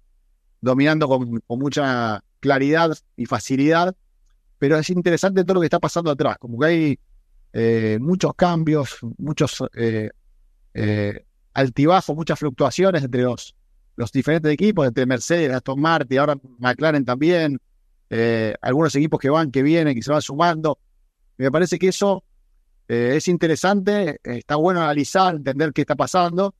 dominando 0.61 1.07
con, 1.07 1.41
mucha 1.47 2.23
claridad 2.39 2.97
y 3.15 3.25
facilidad, 3.25 3.95
pero 4.57 4.77
es 4.77 4.89
interesante 4.89 5.43
todo 5.43 5.55
lo 5.55 5.59
que 5.61 5.67
está 5.67 5.79
pasando 5.79 6.11
atrás. 6.11 6.37
Como 6.37 6.59
que 6.59 6.65
hay 6.65 6.99
eh, 7.53 7.97
muchos 7.99 8.33
cambios, 8.35 8.97
muchos 9.17 9.63
eh, 9.73 10.09
eh, 10.73 11.25
altibajos, 11.53 12.15
muchas 12.15 12.37
fluctuaciones 12.37 13.03
entre 13.03 13.23
los, 13.23 13.55
los 13.95 14.11
diferentes 14.11 14.51
equipos, 14.51 14.87
entre 14.87 15.05
Mercedes, 15.05 15.51
Aston 15.51 15.79
Martin, 15.79 16.19
ahora 16.19 16.35
McLaren 16.59 17.05
también, 17.05 17.59
algunos 18.61 18.95
equipos 18.95 19.19
que 19.19 19.29
van, 19.29 19.51
que 19.51 19.61
vienen, 19.61 19.95
que 19.95 20.01
se 20.01 20.11
van 20.11 20.21
sumando. 20.21 20.79
Me 21.37 21.51
parece 21.51 21.77
que 21.77 21.89
eso 21.89 22.23
es 22.87 23.27
interesante, 23.27 24.19
está 24.23 24.55
bueno 24.55 24.81
analizar, 24.81 25.35
entender 25.35 25.73
qué 25.73 25.81
está 25.81 25.95
pasando 25.95 26.55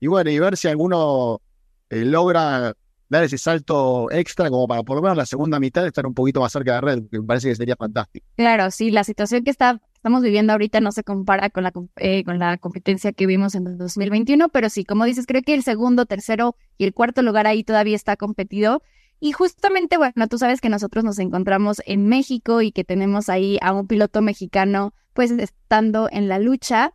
y 0.00 0.06
bueno, 0.06 0.30
y 0.30 0.38
ver 0.38 0.56
si 0.56 0.68
alguno 0.68 1.42
logra 1.90 2.74
dar 3.08 3.24
ese 3.24 3.38
salto 3.38 4.10
extra 4.10 4.50
como 4.50 4.66
para 4.66 4.82
por 4.82 4.96
lo 4.96 5.02
menos 5.02 5.16
la 5.16 5.26
segunda 5.26 5.60
mitad 5.60 5.86
estar 5.86 6.06
un 6.06 6.14
poquito 6.14 6.40
más 6.40 6.52
cerca 6.52 6.74
de 6.74 6.80
Red, 6.80 7.02
que 7.10 7.20
me 7.20 7.26
parece 7.26 7.48
que 7.48 7.54
sería 7.54 7.76
fantástico. 7.76 8.26
Claro, 8.36 8.70
sí, 8.70 8.90
la 8.90 9.04
situación 9.04 9.44
que 9.44 9.50
está, 9.50 9.80
estamos 9.94 10.22
viviendo 10.22 10.52
ahorita 10.52 10.80
no 10.80 10.92
se 10.92 11.04
compara 11.04 11.50
con 11.50 11.62
la, 11.62 11.72
eh, 11.96 12.24
con 12.24 12.38
la 12.38 12.58
competencia 12.58 13.12
que 13.12 13.26
vimos 13.26 13.54
en 13.54 13.66
el 13.66 13.78
2021, 13.78 14.48
pero 14.48 14.68
sí, 14.68 14.84
como 14.84 15.04
dices, 15.04 15.26
creo 15.26 15.42
que 15.42 15.54
el 15.54 15.62
segundo, 15.62 16.06
tercero 16.06 16.56
y 16.78 16.84
el 16.84 16.94
cuarto 16.94 17.22
lugar 17.22 17.46
ahí 17.46 17.64
todavía 17.64 17.96
está 17.96 18.16
competido 18.16 18.82
y 19.18 19.32
justamente, 19.32 19.96
bueno, 19.96 20.28
tú 20.28 20.38
sabes 20.38 20.60
que 20.60 20.68
nosotros 20.68 21.04
nos 21.04 21.18
encontramos 21.18 21.80
en 21.86 22.06
México 22.06 22.60
y 22.60 22.70
que 22.70 22.84
tenemos 22.84 23.28
ahí 23.28 23.58
a 23.62 23.72
un 23.72 23.86
piloto 23.86 24.20
mexicano, 24.20 24.92
pues 25.14 25.30
estando 25.30 26.08
en 26.10 26.28
la 26.28 26.38
lucha, 26.38 26.92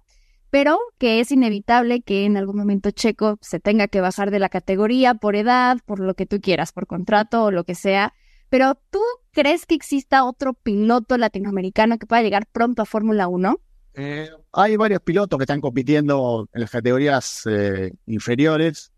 pero 0.51 0.77
que 0.97 1.21
es 1.21 1.31
inevitable 1.31 2.01
que 2.01 2.25
en 2.25 2.35
algún 2.35 2.57
momento 2.57 2.91
Checo 2.91 3.39
se 3.41 3.61
tenga 3.61 3.87
que 3.87 4.01
bajar 4.01 4.31
de 4.31 4.39
la 4.39 4.49
categoría 4.49 5.15
por 5.15 5.37
edad, 5.37 5.77
por 5.85 5.99
lo 5.99 6.13
que 6.13 6.25
tú 6.25 6.41
quieras, 6.41 6.73
por 6.73 6.87
contrato 6.87 7.45
o 7.45 7.51
lo 7.51 7.63
que 7.63 7.73
sea. 7.73 8.13
Pero 8.49 8.77
¿tú 8.89 8.99
crees 9.31 9.65
que 9.65 9.75
exista 9.75 10.25
otro 10.25 10.53
piloto 10.53 11.17
latinoamericano 11.17 11.97
que 11.97 12.05
pueda 12.05 12.21
llegar 12.21 12.47
pronto 12.51 12.81
a 12.81 12.85
Fórmula 12.85 13.29
1? 13.29 13.61
Eh, 13.93 14.29
hay 14.51 14.75
varios 14.75 15.01
pilotos 15.01 15.37
que 15.37 15.43
están 15.43 15.61
compitiendo 15.61 16.49
en 16.53 16.61
las 16.61 16.69
categorías 16.69 17.43
eh, 17.49 17.93
inferiores. 18.07 18.91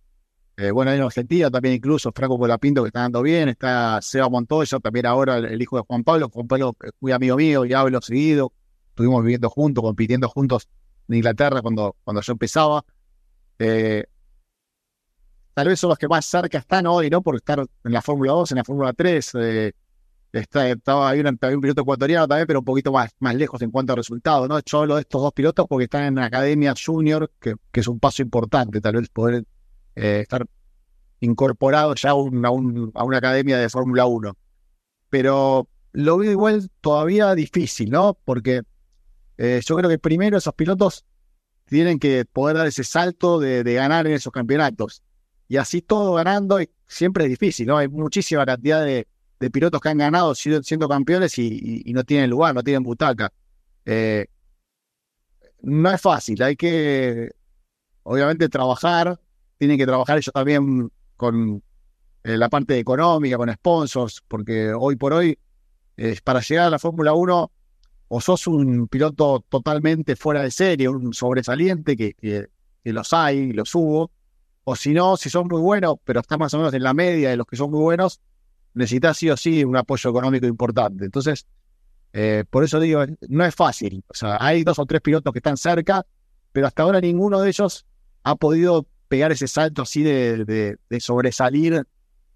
Eh, 0.57 0.71
bueno, 0.71 0.91
en 0.91 1.01
Argentina 1.01 1.51
también 1.51 1.75
incluso 1.75 2.11
Franco 2.15 2.39
Colapinto 2.39 2.81
que 2.81 2.87
está 2.87 3.01
dando 3.01 3.21
bien, 3.21 3.49
está 3.49 3.99
Seba 4.01 4.27
Montoya, 4.27 4.79
también 4.79 5.05
ahora 5.05 5.37
el, 5.37 5.61
hijo 5.61 5.77
de 5.77 5.83
Juan 5.87 6.03
Pablo, 6.03 6.29
Juan 6.29 6.47
Pablo 6.47 6.75
es 6.83 6.91
muy 6.99 7.11
amigo 7.11 7.37
mío 7.37 7.65
y 7.65 7.73
hablo 7.73 8.01
seguido, 8.01 8.53
estuvimos 8.89 9.23
viviendo 9.23 9.49
juntos, 9.49 9.83
compitiendo 9.83 10.29
juntos 10.29 10.67
en 11.07 11.15
Inglaterra 11.15 11.61
cuando, 11.61 11.95
cuando 12.03 12.21
yo 12.21 12.33
empezaba. 12.33 12.85
Eh, 13.59 14.05
tal 15.53 15.67
vez 15.67 15.79
son 15.79 15.89
los 15.89 15.97
que 15.97 16.07
más 16.07 16.25
cerca 16.25 16.57
están 16.57 16.87
hoy, 16.87 17.09
¿no? 17.09 17.21
Por 17.21 17.35
estar 17.35 17.59
en 17.59 17.91
la 17.91 18.01
Fórmula 18.01 18.31
2, 18.33 18.51
en 18.51 18.57
la 18.57 18.63
Fórmula 18.63 18.93
3. 18.93 19.31
Eh, 19.35 19.73
está, 20.31 20.69
estaba, 20.69 21.09
hay, 21.09 21.19
un, 21.19 21.37
piloto 21.37 21.81
ecuatoriano 21.81 22.27
también, 22.27 22.47
pero 22.47 22.59
un 22.59 22.65
poquito 22.65 22.91
más, 22.91 23.11
más 23.19 23.35
lejos 23.35 23.61
en 23.61 23.71
cuanto 23.71 23.93
a 23.93 23.95
resultados, 23.95 24.49
¿no? 24.49 24.59
Yo 24.65 24.79
hablo 24.79 24.95
de 24.95 25.01
estos 25.01 25.21
dos 25.21 25.33
pilotos 25.33 25.65
porque 25.67 25.85
están 25.85 26.03
en 26.05 26.15
la 26.15 26.25
Academia 26.25 26.73
Junior, 26.73 27.31
que, 27.39 27.55
que 27.71 27.79
es 27.79 27.87
un 27.87 27.99
paso 27.99 28.21
importante, 28.21 28.81
tal 28.81 28.95
vez 28.95 29.09
poder 29.09 29.45
eh, 29.95 30.21
estar 30.21 30.45
incorporado 31.19 31.95
ya 31.95 32.11
a, 32.11 32.13
una 32.15 33.17
academia 33.17 33.57
de 33.57 33.69
Fórmula 33.69 34.05
1. 34.05 34.35
Pero 35.09 35.67
lo 35.93 36.17
veo 36.17 36.31
igual 36.31 36.69
todavía 36.81 37.33
difícil, 37.35 37.91
¿no? 37.91 38.17
Porque 38.25 38.61
eh, 39.37 39.61
yo 39.65 39.75
creo 39.75 39.89
que 39.89 39.99
primero 39.99 40.37
esos 40.37 40.53
pilotos 40.53 41.05
tienen 41.65 41.99
que 41.99 42.25
poder 42.25 42.57
dar 42.57 42.67
ese 42.67 42.83
salto 42.83 43.39
de, 43.39 43.63
ganar 43.63 44.05
en 44.07 44.13
esos 44.13 44.31
campeonatos. 44.31 45.01
Y 45.47 45.57
así 45.57 45.81
todo 45.81 46.13
ganando 46.13 46.59
siempre 46.87 47.25
es 47.25 47.29
difícil, 47.29 47.67
¿no? 47.67 47.77
Hay 47.77 47.87
muchísima 47.87 48.45
cantidad 48.45 48.83
de, 48.83 49.07
pilotos 49.51 49.81
que 49.81 49.89
han 49.89 49.97
ganado 49.97 50.33
siendo, 50.35 50.87
campeones 50.87 51.37
y, 51.37 51.83
no 51.93 52.05
tienen 52.05 52.29
lugar, 52.29 52.55
no 52.55 52.63
tienen 52.63 52.81
butaca. 52.81 53.33
Eh, 53.85 54.27
no 55.61 55.91
es 55.91 55.99
fácil, 55.99 56.41
hay 56.41 56.55
que 56.55 57.29
obviamente 58.03 58.47
trabajar, 58.47 59.19
tienen 59.57 59.77
que 59.77 59.85
trabajar 59.85 60.17
ellos 60.17 60.31
también 60.33 60.89
con 61.17 61.61
eh, 62.23 62.37
la 62.37 62.47
parte 62.47 62.79
económica, 62.79 63.35
con 63.35 63.51
sponsors, 63.53 64.21
porque 64.27 64.73
hoy 64.73 64.95
por 64.95 65.11
hoy, 65.11 65.37
para 66.23 66.39
llegar 66.39 66.67
a 66.67 66.69
la 66.69 66.79
Fórmula 66.79 67.13
1, 67.13 67.51
o 68.07 68.21
sos 68.21 68.47
un 68.47 68.87
piloto 68.87 69.43
totalmente 69.49 70.15
fuera 70.15 70.41
de 70.43 70.51
serie, 70.51 70.87
un 70.89 71.13
sobresaliente, 71.13 71.95
que, 71.95 72.13
que, 72.13 72.47
los 72.85 73.13
hay, 73.13 73.53
los 73.53 73.73
hubo, 73.75 74.11
o 74.65 74.75
si 74.75 74.93
no, 74.93 75.17
si 75.17 75.29
son 75.29 75.47
muy 75.47 75.61
buenos, 75.61 75.95
pero 76.03 76.19
estás 76.19 76.37
más 76.37 76.53
o 76.53 76.57
menos 76.57 76.73
en 76.73 76.83
la 76.83 76.93
media 76.93 77.29
de 77.29 77.37
los 77.37 77.47
que 77.47 77.55
son 77.55 77.71
muy 77.71 77.81
buenos, 77.81 78.19
necesitas 78.73 79.17
sí 79.17 79.29
o 79.29 79.37
sí 79.37 79.63
un 79.63 79.77
apoyo 79.77 80.09
económico 80.09 80.45
importante. 80.45 81.05
Entonces, 81.05 81.47
eh, 82.13 82.45
por 82.49 82.63
eso 82.63 82.79
digo, 82.79 83.03
no 83.29 83.45
es 83.45 83.55
fácil. 83.55 84.03
O 84.07 84.13
sea, 84.13 84.37
hay 84.39 84.63
dos 84.63 84.79
o 84.79 84.85
tres 84.85 85.01
pilotos 85.01 85.33
que 85.33 85.39
están 85.39 85.57
cerca, 85.57 86.05
pero 86.51 86.67
hasta 86.67 86.83
ahora 86.83 87.01
ninguno 87.01 87.41
de 87.41 87.49
ellos 87.49 87.85
ha 88.23 88.35
podido 88.35 88.87
pegar 89.07 89.31
ese 89.31 89.47
salto 89.47 89.81
así 89.81 90.03
de, 90.03 90.77
sobresalir 90.99 91.85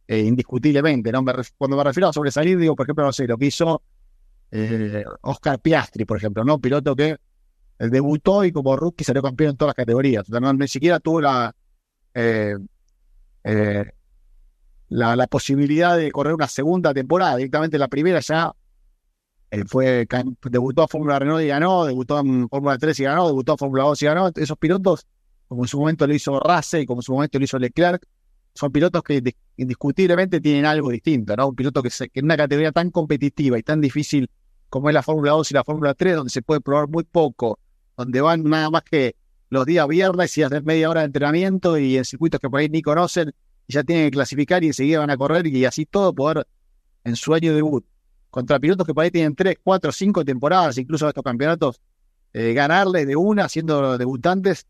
eh, 0.08 0.20
indiscutiblemente. 0.20 1.12
¿no? 1.12 1.24
cuando 1.58 1.78
me 1.78 1.84
refiero 1.84 2.08
a 2.10 2.14
sobresalir, 2.14 2.58
digo, 2.58 2.76
por 2.76 2.86
ejemplo, 2.86 3.06
no 3.06 3.14
sé, 3.14 3.28
lo 3.28 3.38
que 3.38 3.46
hizo 3.46 3.82
eh, 4.52 5.04
Oscar 5.22 5.60
Piastri, 5.60 6.06
por 6.06 6.18
ejemplo, 6.18 6.44
¿no? 6.44 6.60
Piloto 6.60 6.96
que 6.96 7.18
debutó 7.80 8.44
y 8.44 8.52
como 8.52 8.76
rookie 8.76 9.04
salió 9.04 9.22
campeón 9.22 9.52
en 9.52 9.58
todas 9.58 9.70
las 9.70 9.86
categorías. 9.86 10.30
no, 10.30 10.54
ni 10.54 10.68
siquiera 10.68 11.00
tuvo 11.00 11.22
la, 11.22 11.56
eh, 12.14 12.56
la, 14.90 15.16
la, 15.16 15.28
posibilidad 15.28 15.98
de 15.98 16.12
correr 16.12 16.34
una 16.34 16.48
segunda 16.48 16.94
temporada. 16.94 17.38
Directamente 17.38 17.78
la 17.78 17.88
primera 17.88 18.20
ya 18.20 18.52
fue 19.68 20.08
debutó 20.50 20.84
a 20.84 20.88
Fórmula 20.88 21.20
Renault 21.20 21.44
y 21.44 21.48
ganó, 21.48 21.86
debutó 21.86 22.20
en 22.20 22.50
Fórmula 22.50 22.78
3 22.78 23.00
y 23.00 23.04
ganó, 23.04 23.28
debutó 23.28 23.54
a 23.54 23.58
Fórmula 23.58 23.84
2 23.84 24.02
y 24.02 24.06
ganó. 24.06 24.32
Esos 24.36 24.58
pilotos 24.58 25.08
como 25.48 25.64
en 25.64 25.68
su 25.68 25.80
momento 25.80 26.06
lo 26.06 26.14
hizo 26.14 26.40
Russell, 26.40 26.86
como 26.86 27.00
en 27.00 27.04
su 27.04 27.14
momento 27.14 27.40
lo 27.40 27.46
hizo 27.46 27.58
Leclerc, 27.58 28.06
son 28.58 28.72
pilotos 28.72 29.04
que 29.04 29.36
indiscutiblemente 29.56 30.42
tienen 30.42 30.66
algo 30.66 30.90
distinto, 30.90 31.36
¿no? 31.36 31.50
Un 31.50 31.56
piloto 31.56 31.84
que, 31.84 31.90
se, 31.90 32.10
que 32.10 32.20
en 32.20 32.26
una 32.26 32.36
categoría 32.36 32.72
tan 32.72 32.90
competitiva 32.92 33.58
y 33.60 33.64
tan 33.64 33.80
difícil 33.80 34.30
como 34.70 34.90
es 34.90 34.94
la 34.94 35.04
Fórmula 35.04 35.32
2 35.32 35.52
y 35.52 35.54
la 35.54 35.64
Fórmula 35.64 35.94
3, 35.94 36.16
donde 36.16 36.30
se 36.32 36.42
puede 36.42 36.60
probar 36.60 36.88
muy 36.88 37.04
poco, 37.04 37.60
donde 37.96 38.20
van 38.20 38.44
nada 38.44 38.70
más 38.70 38.84
que 38.84 39.16
los 39.50 39.66
días 39.66 39.88
viernes 39.88 40.38
y 40.38 40.44
hacer 40.44 40.64
media 40.64 40.90
hora 40.90 41.02
de 41.02 41.06
entrenamiento 41.06 41.78
y 41.78 41.98
en 41.98 42.04
circuitos 42.04 42.40
que 42.40 42.50
por 42.50 42.60
ahí 42.60 42.68
ni 42.68 42.82
conocen 42.82 43.34
y 43.68 43.74
ya 43.74 43.84
tienen 43.84 44.08
que 44.08 44.12
clasificar 44.12 44.64
y 44.64 44.68
enseguida 44.68 45.00
van 45.00 45.10
a 45.10 45.18
correr 45.18 45.48
y 45.48 45.64
así 45.66 45.86
todo 45.86 46.14
poder 46.14 46.46
en 47.04 47.16
su 47.16 47.34
año 47.34 47.54
debut 47.54 47.86
contra 48.30 48.60
pilotos 48.60 48.86
que 48.86 48.94
por 48.94 49.04
ahí 49.04 49.12
tienen 49.12 49.36
3, 49.36 49.58
4, 49.64 49.92
5 49.92 50.26
temporadas, 50.26 50.78
incluso 50.78 51.08
estos 51.08 51.24
campeonatos, 51.24 51.80
eh, 52.34 52.54
ganarles 52.54 53.08
de 53.08 53.16
una 53.16 53.48
siendo 53.48 53.98
debutantes 53.98 54.68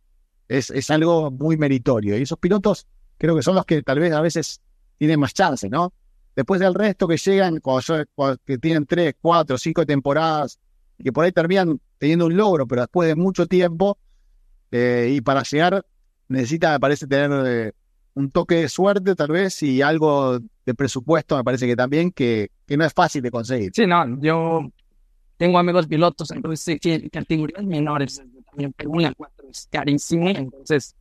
es, 0.47 0.69
es 0.69 0.89
algo 0.91 1.31
muy 1.31 1.57
meritorio. 1.57 2.17
Y 2.17 2.21
esos 2.21 2.37
pilotos 2.37 2.87
creo 3.17 3.35
que 3.35 3.43
son 3.43 3.55
los 3.55 3.65
que 3.65 3.81
tal 3.83 3.99
vez 3.99 4.13
a 4.13 4.21
veces 4.21 4.61
tienen 4.97 5.19
más 5.19 5.33
chance, 5.33 5.69
¿no? 5.69 5.93
Después 6.35 6.59
del 6.59 6.73
resto 6.73 7.07
que 7.07 7.17
llegan, 7.17 7.59
cuando, 7.59 8.05
que 8.45 8.57
tienen 8.57 8.85
3, 8.85 9.15
4, 9.19 9.57
5 9.57 9.85
temporadas, 9.85 10.59
que 11.03 11.11
por 11.11 11.25
ahí 11.25 11.31
terminan 11.31 11.79
teniendo 11.97 12.27
un 12.27 12.37
logro, 12.37 12.67
pero 12.67 12.81
después 12.81 13.07
de 13.07 13.15
mucho 13.15 13.47
tiempo, 13.47 13.97
eh, 14.71 15.09
y 15.11 15.21
para 15.21 15.43
llegar 15.43 15.83
necesita, 16.27 16.73
me 16.73 16.79
parece, 16.79 17.07
tener 17.07 17.31
eh, 17.45 17.71
un 18.13 18.29
toque 18.31 18.55
de 18.55 18.69
suerte 18.69 19.15
tal 19.15 19.29
vez 19.29 19.63
y 19.63 19.81
algo 19.81 20.39
de 20.39 20.73
presupuesto, 20.75 21.37
me 21.37 21.43
parece 21.43 21.65
que 21.65 21.75
también, 21.75 22.11
que, 22.11 22.51
que 22.65 22.77
no 22.77 22.85
es 22.85 22.93
fácil 22.93 23.21
de 23.21 23.31
conseguir. 23.31 23.71
Sí, 23.73 23.87
no, 23.87 24.19
yo 24.19 24.69
tengo 25.37 25.57
amigos 25.59 25.87
pilotos 25.87 26.31
en 26.31 26.41
categorías 27.09 27.63
menores, 27.63 28.21
también 28.49 28.73
una 28.85 29.13
4 29.13 29.47
es 29.49 29.67
carísimo, 29.71 30.29
entonces, 30.29 30.95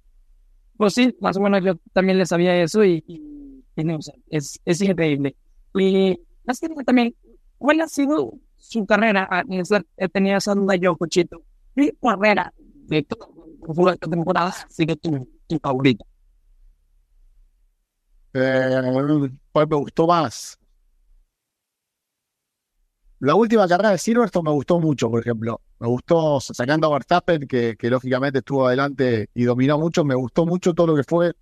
pues 0.77 0.95
sí, 0.95 1.17
más 1.21 1.37
o 1.37 1.41
menos 1.41 1.65
yo 1.65 1.75
también 1.93 2.19
les 2.19 2.29
sabía 2.29 2.61
eso 2.63 2.85
y, 2.85 3.05
es, 4.29 4.61
es 4.65 4.81
increíble. 4.81 5.37
Y 5.75 6.19
que 6.61 6.85
también, 6.85 7.15
¿cuál 7.59 7.81
ha 7.81 7.89
sido 7.89 8.35
su 8.57 8.87
carrera? 8.87 9.29
Ah, 9.31 9.45
tenía 10.13 10.39
esa 10.39 10.55
duda 10.55 10.77
yo, 10.77 10.97
Cochito. 10.97 11.43
¿Qué 11.75 11.95
carrera 12.01 12.53
de 12.57 13.03
toda 13.03 13.93
esta 13.93 14.09
temporada 14.09 14.55
sigue 14.69 14.97
tu, 14.97 15.29
tu 15.47 15.59
favorita? 15.59 16.05
Eh, 18.33 19.31
¿Cuál 19.53 19.69
me 19.69 19.77
gustó 19.77 20.07
más? 20.07 20.59
La 23.19 23.35
última 23.35 23.67
carrera 23.67 23.91
de 23.91 23.99
Silverstone 23.99 24.51
me 24.51 24.55
gustó 24.55 24.79
mucho, 24.79 25.11
por 25.11 25.21
ejemplo. 25.21 25.61
Me 25.79 25.87
gustó 25.87 26.39
sacando 26.41 26.89
a 26.89 26.91
Verstappen, 26.91 27.47
que, 27.49 27.77
lógicamente 27.83 28.41
estuvo 28.41 28.67
adelante 28.67 29.31
y 29.35 29.45
dominó 29.45 29.79
mucho. 29.79 30.05
Me 30.05 30.15
gustó 30.15 30.45
mucho 30.45 30.75
todo 30.75 30.89
lo 30.89 30.97
que 30.97 31.05
fue. 31.05 31.33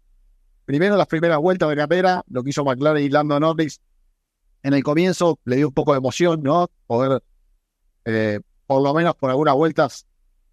Primero, 0.65 0.97
las 0.97 1.09
primeras 1.09 1.39
vueltas 1.39 1.69
de 1.69 1.77
carrera, 1.77 2.25
lo 2.29 2.43
que 2.45 2.51
hizo 2.51 2.65
McLaren 2.65 3.03
y 3.03 3.09
Lando 3.09 3.39
Norris. 3.41 3.81
En 4.63 4.73
el 4.73 4.83
comienzo 4.83 5.39
le 5.45 5.57
dio 5.57 5.69
un 5.69 5.75
poco 5.75 5.93
de 5.93 5.99
emoción, 5.99 6.43
¿no? 6.43 6.71
Poder, 6.87 7.23
eh, 8.05 8.41
por 8.67 8.83
lo 8.83 8.95
menos 8.95 9.15
por 9.17 9.31
algunas 9.31 9.55
vueltas, 9.55 10.07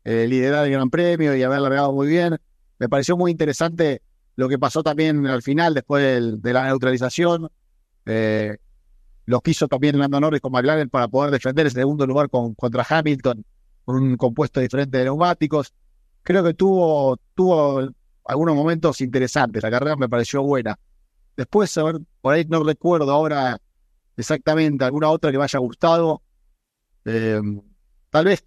eh, 0.04 0.28
liderar 0.28 0.66
el 0.66 0.72
Gran 0.72 0.90
Premio 0.90 1.36
y 1.36 1.44
haber 1.44 1.62
largado 1.62 1.94
muy 1.94 2.08
bien. 2.08 2.38
Me 2.80 2.90
pareció 2.90 3.16
muy 3.16 3.32
interesante 3.32 4.02
lo 4.36 4.50
que 4.50 4.58
pasó 4.58 4.82
también 4.82 5.28
al 5.28 5.44
final, 5.44 5.76
después 5.76 6.04
de, 6.42 6.54
la 6.54 6.66
neutralización. 6.66 7.50
Eh, 8.06 8.58
lo 9.32 9.42
quiso 9.42 9.68
también 9.68 9.98
Lando 9.98 10.20
Norris 10.20 10.42
con 10.42 10.52
McLaren 10.52 10.90
para 10.90 11.08
poder 11.08 11.32
defender 11.32 11.66
el 11.66 11.72
segundo 11.72 12.06
lugar 12.06 12.30
con, 12.30 12.54
contra 12.54 12.86
Hamilton 12.88 13.46
con 13.86 13.96
un 13.96 14.18
compuesto 14.18 14.60
diferente 14.60 14.98
de 14.98 15.06
neumáticos. 15.06 15.74
Creo 16.22 16.44
que 16.44 16.54
tuvo, 16.54 17.18
algunos 18.26 18.56
momentos 18.56 19.00
interesantes. 19.00 19.64
La 19.64 19.72
carrera 19.72 19.96
me 19.96 20.10
pareció 20.10 20.44
buena. 20.44 20.78
Después, 21.36 21.76
a 21.78 21.94
por 22.20 22.34
ahí 22.34 22.46
no 22.46 22.62
recuerdo 22.64 23.10
ahora 23.10 23.58
exactamente 24.18 24.84
alguna 24.84 25.10
otra 25.10 25.32
que 25.32 25.38
me 25.38 25.46
haya 25.46 25.60
gustado. 25.60 26.22
Eh, 27.06 27.42
tal 28.10 28.26
vez 28.26 28.44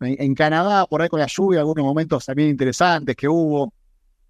en, 0.00 0.34
Canadá, 0.34 0.86
por 0.86 1.02
ahí 1.02 1.08
con 1.08 1.20
la 1.20 1.26
lluvia, 1.26 1.60
algunos 1.60 1.84
momentos 1.84 2.24
también 2.24 2.48
interesantes 2.48 3.14
que 3.14 3.28
hubo. 3.28 3.72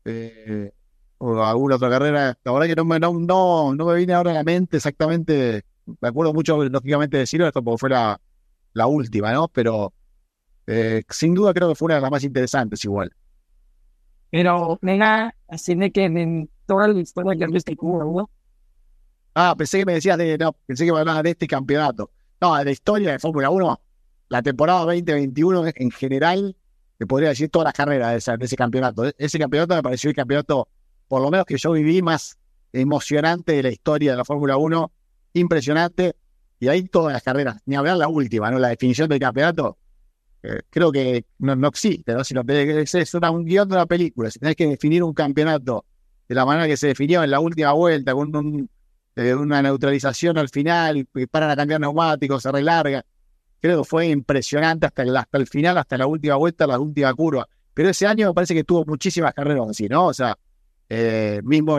Eh, 0.05 0.73
o 1.19 1.43
alguna 1.43 1.77
otra 1.77 1.91
carrera. 1.91 2.39
La 2.45 2.53
verdad 2.53 2.67
que 2.67 2.77
no 2.77 2.85
me, 2.85 2.99
no, 2.99 3.13
no, 3.13 3.75
no 3.75 3.85
me 3.87 3.95
viene 3.97 4.15
ahora 4.15 4.31
a 4.31 4.35
la 4.35 4.45
mente 4.45 4.77
exactamente. 4.79 5.65
Me 6.01 6.09
acuerdo 6.09 6.33
mucho, 6.33 6.63
lógicamente, 6.65 7.17
de 7.17 7.23
esto 7.23 7.63
porque 7.63 7.79
fue 7.79 7.91
la, 7.91 8.21
la 8.73 8.87
última, 8.87 9.33
¿no? 9.33 9.49
Pero 9.49 9.93
eh, 10.67 11.03
sin 11.09 11.35
duda 11.35 11.55
creo 11.55 11.69
que 11.69 11.75
fue 11.75 11.87
una 11.87 11.95
de 11.97 12.01
las 12.03 12.11
más 12.11 12.25
interesantes 12.25 12.85
igual. 12.85 13.13
Pero, 14.31 14.79
nena, 14.83 15.35
así 15.49 15.75
de 15.75 15.91
que 15.91 16.05
en 16.05 16.51
toda 16.67 16.89
la 16.89 17.01
historia 17.01 17.35
que 17.35 17.53
viste 17.53 17.77
¿no? 17.81 18.31
Ah, 19.35 19.55
pensé 19.57 19.79
que 19.79 19.87
me 19.87 19.95
decías 19.95 20.19
de, 20.19 20.37
no, 20.37 20.53
pensé 20.67 20.85
que 20.85 20.93
me 20.93 20.99
hablabas 20.99 21.23
de 21.23 21.31
este 21.31 21.47
campeonato. 21.47 22.11
No, 22.41 22.57
de 22.57 22.65
la 22.67 22.71
historia 22.71 23.13
de 23.13 23.19
Fórmula 23.19 23.51
1, 23.51 23.81
la 24.29 24.43
temporada 24.43 24.81
2021 24.81 25.65
en 25.75 25.91
general, 25.91 26.57
te 26.99 27.07
podría 27.07 27.31
decir 27.31 27.49
todas 27.49 27.67
las 27.67 27.75
carreras 27.75 28.25
de 28.27 28.45
ese, 28.45 28.57
campeonato. 28.57 29.07
E-, 29.07 29.15
ese 29.17 29.39
campeonato 29.39 29.75
me 29.75 29.83
pareció 29.83 30.11
el 30.11 30.17
campeonato, 30.17 30.69
por 31.09 31.23
lo 31.23 31.31
menos 31.31 31.47
que 31.47 31.57
yo 31.57 31.73
viví, 31.73 32.03
más 32.03 32.39
emocionante 32.73 33.53
de 33.53 33.63
la 33.63 33.71
historia 33.71 34.13
de 34.13 34.19
la 34.19 34.25
Fórmula 34.25 34.57
1. 34.57 34.93
Impresionante. 35.35 36.15
Y 36.61 36.69
ahí 36.69 36.85
todas 36.85 37.13
las 37.13 37.23
carreras, 37.23 37.57
ni 37.67 37.77
hablar 37.77 37.97
la 37.97 38.09
última, 38.09 38.51
¿no? 38.51 38.59
La 38.59 38.69
definición 38.69 39.09
del 39.09 39.21
campeonato, 39.21 39.79
eh, 40.43 40.61
creo 40.71 40.91
que 40.91 41.25
no, 41.39 41.55
no 41.55 41.69
existe, 41.69 42.13
¿no? 42.13 42.25
Si 42.25 42.35
lo, 42.35 42.43
es, 42.47 42.95
es 42.95 43.15
un 43.15 43.45
guion 43.45 43.69
de 43.69 43.75
una 43.75 43.87
película. 43.87 44.31
Si 44.31 44.39
tenés 44.39 44.57
que 44.57 44.67
definir 44.67 45.03
un 45.03 45.15
campeonato 45.15 45.85
de 46.29 46.35
la 46.35 46.45
manera 46.45 46.67
que 46.67 46.77
se 46.77 46.89
definió 46.89 47.23
en 47.23 47.31
la 47.31 47.41
última 47.41 47.73
vuelta, 47.73 48.13
con 48.13 48.69
eh, 49.17 49.35
una 49.35 49.63
neutralización 49.63 50.37
al 50.37 50.49
final, 50.49 50.97
y 51.15 51.27
paran 51.27 51.51
a 51.51 51.57
cambiar 51.57 51.81
neumáticos, 51.81 52.43
se 52.43 52.53
relarga 52.53 53.05
creo 53.61 53.83
que 53.83 53.89
fue 53.89 54.09
impresionante 54.09 54.87
hasta 54.87 55.03
el, 55.03 55.17
hasta 55.17 55.39
el 55.39 55.47
final, 55.47 55.79
hasta 55.79 55.99
la 55.99 56.07
última 56.07 56.37
vuelta, 56.37 56.67
la 56.67 56.79
última 56.79 57.13
curva. 57.15 57.49
Pero 57.75 57.91
ese 57.91 58.07
año 58.07 58.29
me 58.29 58.35
parece 58.35 58.55
que 58.55 58.65
tuvo 58.65 58.85
muchísimas 58.85 59.35
carreras 59.35 59.69
así, 59.71 59.89
¿no? 59.89 60.07
O 60.07 60.15
sea, 60.15 60.37
eh, 60.89 61.41
mismo 61.45 61.79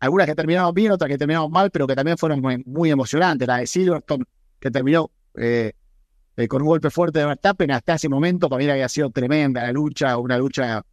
algunas 0.00 0.26
que 0.26 0.34
terminaron 0.34 0.74
bien, 0.74 0.92
otras 0.92 1.08
que 1.08 1.18
terminaron 1.18 1.50
mal, 1.50 1.70
pero 1.70 1.86
que 1.86 1.94
también 1.94 2.18
fueron 2.18 2.42
muy, 2.66 2.90
emocionantes. 2.90 3.46
La 3.46 3.58
de 3.58 3.66
Silverstone, 3.66 4.24
que 4.58 4.70
terminó 4.70 5.10
eh, 5.36 5.72
eh, 6.36 6.48
con 6.48 6.62
un 6.62 6.68
golpe 6.68 6.90
fuerte 6.90 7.20
de 7.20 7.26
Verstappen, 7.26 7.70
hasta 7.70 7.94
ese 7.94 8.08
momento 8.08 8.48
también 8.48 8.70
había 8.70 8.88
sido 8.88 9.10
tremenda 9.10 9.62
la 9.62 9.72
lucha, 9.72 10.16
una 10.16 10.38
lucha 10.38 10.84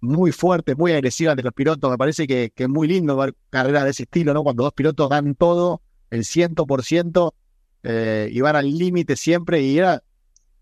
muy 0.00 0.32
fuerte, 0.32 0.74
muy 0.74 0.92
agresiva 0.92 1.32
entre 1.32 1.44
los 1.44 1.54
pilotos. 1.54 1.90
Me 1.90 1.98
parece 1.98 2.26
que, 2.26 2.52
es 2.54 2.68
muy 2.68 2.88
lindo 2.88 3.16
ver 3.16 3.34
carreras 3.50 3.84
de 3.84 3.90
ese 3.90 4.04
estilo, 4.04 4.34
¿no? 4.34 4.42
Cuando 4.42 4.64
dos 4.64 4.72
pilotos 4.72 5.10
dan 5.10 5.34
todo, 5.34 5.82
el 6.10 6.24
100%, 6.24 7.34
eh, 7.82 8.28
iban 8.32 8.56
al 8.56 8.78
límite 8.78 9.16
siempre 9.16 9.60
y 9.62 9.78
era, 9.78 10.02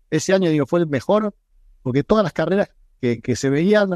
ese 0.09 0.33
año 0.33 0.49
digo, 0.49 0.65
fue 0.65 0.79
el 0.79 0.87
mejor, 0.87 1.35
porque 1.81 2.03
todas 2.03 2.23
las 2.23 2.33
carreras 2.33 2.69
que, 3.01 3.21
que 3.21 3.35
se 3.35 3.49
veían, 3.49 3.95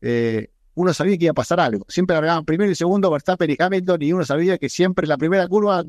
eh, 0.00 0.50
uno 0.80 0.94
sabía 0.94 1.16
que 1.18 1.24
iba 1.24 1.32
a 1.32 1.34
pasar 1.34 1.60
algo. 1.60 1.84
Siempre 1.88 2.14
largaban 2.14 2.44
primero 2.44 2.70
y 2.70 2.74
segundo 2.74 3.10
Verstappen 3.10 3.50
y 3.50 3.56
Hamilton 3.58 4.02
y 4.02 4.12
uno 4.12 4.24
sabía 4.24 4.58
que 4.58 4.68
siempre 4.68 5.06
la 5.06 5.16
primera 5.16 5.46
curva 5.48 5.84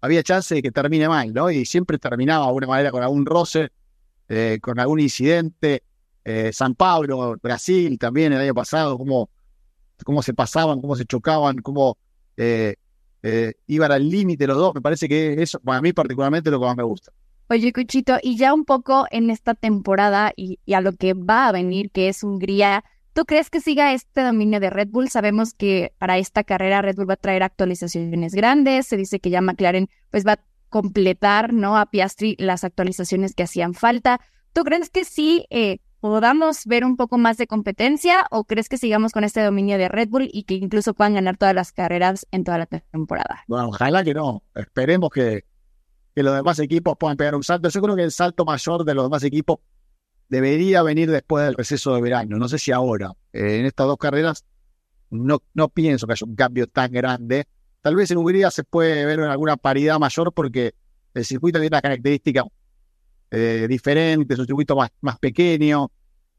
había 0.00 0.22
chance 0.22 0.54
de 0.54 0.62
que 0.62 0.70
termine 0.70 1.08
mal, 1.08 1.32
¿no? 1.32 1.50
Y 1.50 1.64
siempre 1.64 1.98
terminaba 1.98 2.44
de 2.44 2.48
alguna 2.48 2.66
manera 2.66 2.90
con 2.90 3.02
algún 3.02 3.24
roce, 3.24 3.70
eh, 4.28 4.58
con 4.60 4.78
algún 4.78 5.00
incidente. 5.00 5.82
San 6.52 6.74
Pablo, 6.74 7.36
Brasil 7.42 7.98
también 7.98 8.32
el 8.32 8.40
año 8.40 8.54
pasado, 8.54 8.96
cómo, 8.96 9.28
cómo 10.06 10.22
se 10.22 10.32
pasaban, 10.32 10.80
cómo 10.80 10.96
se 10.96 11.04
chocaban, 11.04 11.58
cómo 11.58 11.98
eh, 13.26 13.54
iban 13.66 13.90
al 13.90 14.08
límite 14.08 14.46
los 14.46 14.58
dos. 14.58 14.74
Me 14.74 14.82
parece 14.82 15.08
que 15.08 15.42
eso, 15.42 15.58
para 15.60 15.80
mí 15.80 15.94
particularmente, 15.94 16.50
lo 16.50 16.60
que 16.60 16.66
más 16.66 16.76
me 16.76 16.82
gusta. 16.82 17.10
Oye, 17.48 17.72
Cuchito, 17.72 18.18
y 18.22 18.36
ya 18.36 18.52
un 18.52 18.64
poco 18.64 19.06
en 19.10 19.30
esta 19.30 19.54
temporada 19.54 20.32
y, 20.36 20.58
a 20.74 20.80
lo 20.82 20.92
que 20.92 21.14
va 21.14 21.48
a 21.48 21.52
venir, 21.52 21.90
que 21.90 22.08
es 22.08 22.22
Hungría, 22.22 22.84
¿tú 23.14 23.24
crees 23.24 23.48
que 23.48 23.60
siga 23.60 23.94
este 23.94 24.22
dominio 24.22 24.60
de 24.60 24.68
Red 24.68 24.88
Bull? 24.88 25.08
Sabemos 25.08 25.54
que 25.54 25.94
para 25.98 26.18
esta 26.18 26.44
carrera 26.44 26.82
Red 26.82 26.96
Bull 26.96 27.08
va 27.08 27.14
a 27.14 27.16
traer 27.16 27.42
actualizaciones 27.42 28.34
grandes, 28.34 28.86
se 28.86 28.96
dice 28.96 29.20
que 29.20 29.30
ya 29.30 29.40
McLaren 29.40 29.88
pues 30.10 30.26
va 30.26 30.32
a 30.32 30.40
completar, 30.68 31.52
¿no? 31.52 31.78
A 31.78 31.86
Piastri 31.86 32.36
las 32.38 32.64
actualizaciones 32.64 33.34
que 33.34 33.44
hacían 33.44 33.74
falta. 33.74 34.20
¿Tú 34.52 34.64
crees 34.64 34.90
que 34.90 35.04
sí 35.04 35.46
eh, 35.50 35.78
podamos 36.00 36.66
ver 36.66 36.84
un 36.84 36.96
poco 36.96 37.16
más 37.16 37.36
de 37.36 37.46
competencia 37.46 38.26
o 38.30 38.44
crees 38.44 38.68
que 38.68 38.76
sigamos 38.76 39.12
con 39.12 39.24
este 39.24 39.42
dominio 39.42 39.78
de 39.78 39.88
Red 39.88 40.08
Bull 40.08 40.28
y 40.32 40.42
que 40.42 40.54
incluso 40.54 40.92
puedan 40.92 41.14
ganar 41.14 41.36
todas 41.36 41.54
las 41.54 41.72
carreras 41.72 42.26
en 42.32 42.44
toda 42.44 42.58
la 42.58 42.66
temporada? 42.66 43.44
Bueno, 43.46 43.68
ojalá 43.68 44.02
que 44.02 44.14
no. 44.14 44.42
Esperemos 44.54 45.10
que, 45.10 45.44
que 46.14 46.22
los 46.22 46.34
demás 46.34 46.58
equipos 46.58 46.96
puedan 46.98 47.16
pegar 47.16 47.36
un 47.36 47.44
salto. 47.44 47.68
Yo 47.68 47.80
creo 47.80 47.94
que 47.96 48.02
el 48.02 48.12
salto 48.12 48.44
mayor 48.44 48.84
de 48.84 48.94
los 48.94 49.04
demás 49.04 49.22
equipos 49.22 49.60
debería 50.34 50.82
venir 50.82 51.10
después 51.10 51.44
del 51.44 51.54
receso 51.54 51.94
de 51.94 52.02
verano. 52.02 52.38
No 52.38 52.48
sé 52.48 52.58
si 52.58 52.72
ahora. 52.72 53.12
Eh, 53.32 53.60
en 53.60 53.66
estas 53.66 53.86
dos 53.86 53.98
carreras 53.98 54.44
no, 55.10 55.42
no 55.54 55.68
pienso 55.68 56.06
que 56.06 56.14
haya 56.14 56.26
un 56.26 56.34
cambio 56.34 56.66
tan 56.66 56.90
grande. 56.90 57.46
Tal 57.80 57.94
vez 57.94 58.10
en 58.10 58.18
Hungría 58.18 58.50
se 58.50 58.64
puede 58.64 59.04
ver 59.06 59.20
alguna 59.20 59.56
paridad 59.56 59.98
mayor 59.98 60.32
porque 60.32 60.74
el 61.14 61.24
circuito 61.24 61.58
tiene 61.58 61.74
una 61.74 61.82
característica 61.82 62.44
eh, 63.30 63.66
diferente, 63.68 64.34
es 64.34 64.40
un 64.40 64.46
circuito 64.46 64.74
más, 64.76 64.90
más 65.00 65.18
pequeño. 65.18 65.90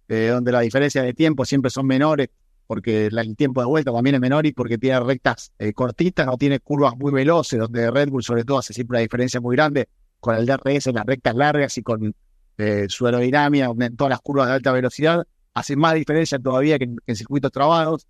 eh, 0.07 0.27
donde 0.27 0.51
la 0.51 0.59
diferencia 0.61 1.01
de 1.01 1.13
tiempo 1.13 1.45
siempre 1.45 1.71
son 1.71 1.87
menores, 1.87 2.29
porque 2.67 3.07
el 3.07 3.35
tiempo 3.35 3.61
de 3.61 3.67
vuelta 3.67 3.91
también 3.91 4.15
es 4.15 4.21
menor 4.21 4.45
y 4.45 4.51
porque 4.53 4.77
tiene 4.77 4.99
rectas 4.99 5.51
eh, 5.57 5.73
cortitas, 5.73 6.25
no 6.25 6.37
tiene 6.37 6.59
curvas 6.59 6.95
muy 6.97 7.11
veloces, 7.11 7.59
donde 7.59 7.89
Red 7.89 8.09
Bull 8.09 8.23
sobre 8.23 8.43
todo 8.43 8.59
hace 8.59 8.73
siempre 8.73 8.97
una 8.97 9.01
diferencia 9.01 9.39
muy 9.39 9.55
grande 9.55 9.87
con 10.19 10.35
el 10.35 10.45
DRS 10.45 10.87
en 10.87 10.95
las 10.95 11.05
rectas 11.05 11.35
largas 11.35 11.77
y 11.77 11.83
con 11.83 12.13
eh, 12.57 12.85
su 12.87 13.05
aerodinámica 13.05 13.69
en 13.77 13.97
todas 13.97 14.09
las 14.09 14.21
curvas 14.21 14.47
de 14.47 14.53
alta 14.53 14.71
velocidad, 14.71 15.27
hace 15.53 15.75
más 15.75 15.93
diferencia 15.95 16.39
todavía 16.39 16.79
que 16.79 16.89
en, 17.05 17.15
circuitos 17.15 17.51
trabados. 17.51 18.07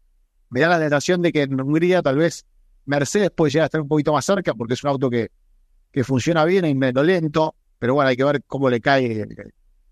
Me 0.49 0.59
da 0.59 0.69
la 0.69 0.79
sensación 0.79 1.21
de 1.23 1.31
que 1.31 1.43
en 1.43 1.59
Hungría 1.59 2.03
tal 2.03 2.17
vez 2.17 2.45
Mercedes 2.85 3.31
puede 3.31 3.51
llegar 3.51 3.63
a 3.63 3.65
estar 3.65 3.81
un 3.81 3.87
poquito 3.87 4.13
más 4.13 4.23
cerca 4.23 4.53
porque 4.53 4.75
es 4.75 4.83
un 4.83 4.91
auto 4.91 5.09
que, 5.09 5.31
que 5.91 6.03
funciona 6.03 6.45
bien 6.45 6.65
y 6.65 6.75
menos 6.75 7.03
lento, 7.03 7.55
pero 7.79 7.95
bueno, 7.95 8.09
hay 8.09 8.15
que 8.15 8.23
ver 8.23 8.43
cómo 8.45 8.69
le 8.69 8.79
cae 8.79 9.21
eh, 9.21 9.27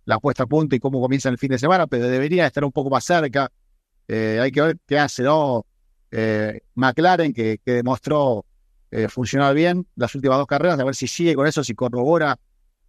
la 0.05 0.19
puesta 0.19 0.43
a 0.43 0.45
punto 0.45 0.75
y 0.75 0.79
cómo 0.79 1.01
comienza 1.01 1.29
el 1.29 1.39
fin 1.39 1.49
de 1.49 1.57
semana, 1.57 1.87
pero 1.87 2.07
debería 2.07 2.45
estar 2.45 2.63
un 2.63 2.71
poco 2.71 2.91
más 2.91 3.03
cerca. 3.03 3.51
Eh, 4.07 4.37
hay 4.39 4.51
que 4.51 4.61
ver 4.61 4.77
qué 4.85 4.99
hace, 4.99 5.23
¿no? 5.23 5.65
McLaren, 6.75 7.33
que, 7.33 7.59
que 7.65 7.71
demostró 7.71 8.45
funcionar 9.09 9.55
bien 9.55 9.87
las 9.95 10.13
últimas 10.13 10.37
dos 10.37 10.45
carreras, 10.45 10.79
a 10.79 10.83
ver 10.83 10.93
si 10.93 11.07
sigue 11.07 11.33
con 11.33 11.47
eso, 11.47 11.63
si 11.63 11.73
corrobora 11.73 12.37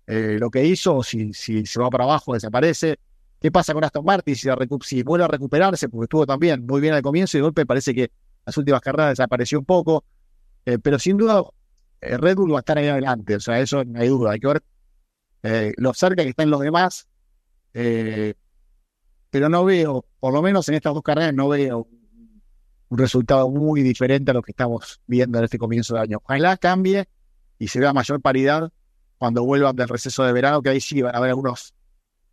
eh, 0.06 0.36
lo 0.38 0.50
que 0.50 0.64
hizo, 0.64 1.02
si, 1.02 1.32
si 1.32 1.64
se 1.64 1.80
va 1.80 1.90
para 1.90 2.04
abajo, 2.04 2.34
desaparece. 2.34 2.98
¿Qué 3.40 3.50
pasa 3.50 3.74
con 3.74 3.84
Aston 3.84 4.04
Martin 4.04 4.34
si, 4.34 5.02
vuelve 5.02 5.24
a 5.24 5.28
recuperarse? 5.28 5.88
Porque 5.88 6.04
estuvo 6.04 6.26
también 6.26 6.66
muy 6.66 6.80
bien 6.80 6.94
al 6.94 7.02
comienzo 7.02 7.36
y 7.36 7.40
de 7.40 7.42
golpe 7.42 7.66
parece 7.66 7.94
que 7.94 8.10
las 8.46 8.56
últimas 8.56 8.80
carreras 8.80 9.10
desapareció 9.10 9.58
un 9.58 9.64
poco. 9.64 10.04
Eh, 10.64 10.78
pero 10.78 10.98
sin 10.98 11.16
duda, 11.16 11.42
eh, 12.00 12.16
Red 12.16 12.36
Bull 12.36 12.52
va 12.52 12.58
a 12.58 12.60
estar 12.60 12.78
ahí 12.78 12.88
adelante. 12.88 13.36
O 13.36 13.40
sea, 13.40 13.60
eso 13.60 13.84
no 13.84 14.00
hay 14.00 14.08
duda. 14.08 14.32
Hay 14.32 14.40
que 14.40 14.46
ver 14.46 14.62
lo 15.76 15.92
cerca 15.92 16.22
que 16.22 16.30
están 16.30 16.48
los 16.48 16.60
demás. 16.60 17.06
pero 17.72 19.48
no 19.48 19.64
veo, 19.64 20.06
por 20.20 20.32
lo 20.32 20.40
menos 20.40 20.68
en 20.68 20.76
estas 20.76 20.94
dos 20.94 21.02
carreras, 21.02 21.34
no 21.34 21.48
veo 21.48 21.86
un 22.88 22.98
resultado 22.98 23.50
muy 23.50 23.82
diferente 23.82 24.30
a 24.30 24.34
lo 24.34 24.42
que 24.42 24.52
estamos 24.52 25.00
viendo 25.06 25.38
en 25.38 25.44
este 25.44 25.58
comienzo 25.58 25.94
de 25.96 26.00
año. 26.00 26.18
Ojalá 26.22 26.56
cambie 26.56 27.08
y 27.58 27.68
se 27.68 27.80
vea 27.80 27.92
mayor 27.92 28.20
paridad 28.20 28.72
cuando 29.24 29.42
vuelvan 29.42 29.74
del 29.74 29.88
receso 29.88 30.22
de 30.22 30.34
verano, 30.34 30.60
que 30.60 30.68
ahí 30.68 30.82
sí 30.82 31.00
van 31.00 31.14
a 31.14 31.16
haber 31.16 31.30
algunos 31.30 31.72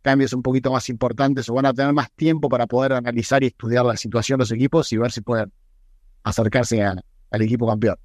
cambios 0.02 0.34
un 0.34 0.42
poquito 0.42 0.70
más 0.70 0.90
importantes 0.90 1.48
o 1.48 1.54
van 1.54 1.64
a 1.64 1.72
tener 1.72 1.90
más 1.94 2.12
tiempo 2.12 2.50
para 2.50 2.66
poder 2.66 2.92
analizar 2.92 3.42
y 3.42 3.46
estudiar 3.46 3.86
la 3.86 3.96
situación 3.96 4.36
de 4.36 4.42
los 4.42 4.52
equipos 4.52 4.92
y 4.92 4.98
ver 4.98 5.10
si 5.10 5.22
pueden 5.22 5.50
acercarse 6.22 6.82
al 6.82 7.02
equipo 7.40 7.66
campeón. 7.66 7.96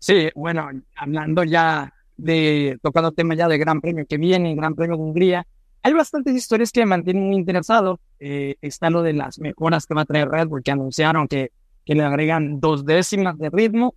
Sí, 0.00 0.28
bueno, 0.34 0.70
hablando 0.96 1.44
ya 1.44 1.94
de, 2.16 2.76
tocando 2.82 3.12
tema 3.12 3.36
ya 3.36 3.46
de 3.46 3.58
Gran 3.58 3.80
Premio 3.80 4.04
que 4.04 4.16
viene, 4.16 4.52
Gran 4.56 4.74
Premio 4.74 4.96
de 4.96 5.04
Hungría, 5.04 5.46
hay 5.84 5.92
bastantes 5.92 6.34
historias 6.34 6.72
que 6.72 6.80
me 6.80 6.86
mantienen 6.86 7.28
muy 7.28 7.36
interesado. 7.36 8.00
Eh, 8.18 8.56
está 8.60 8.90
lo 8.90 9.02
de 9.04 9.12
las 9.12 9.38
mejoras 9.38 9.86
que 9.86 9.94
va 9.94 10.00
a 10.00 10.04
traer 10.04 10.28
Red 10.28 10.48
Bull, 10.48 10.64
que 10.64 10.72
anunciaron 10.72 11.28
que 11.28 11.52
le 11.84 12.02
agregan 12.02 12.58
dos 12.58 12.84
décimas 12.84 13.38
de 13.38 13.50
ritmo 13.50 13.94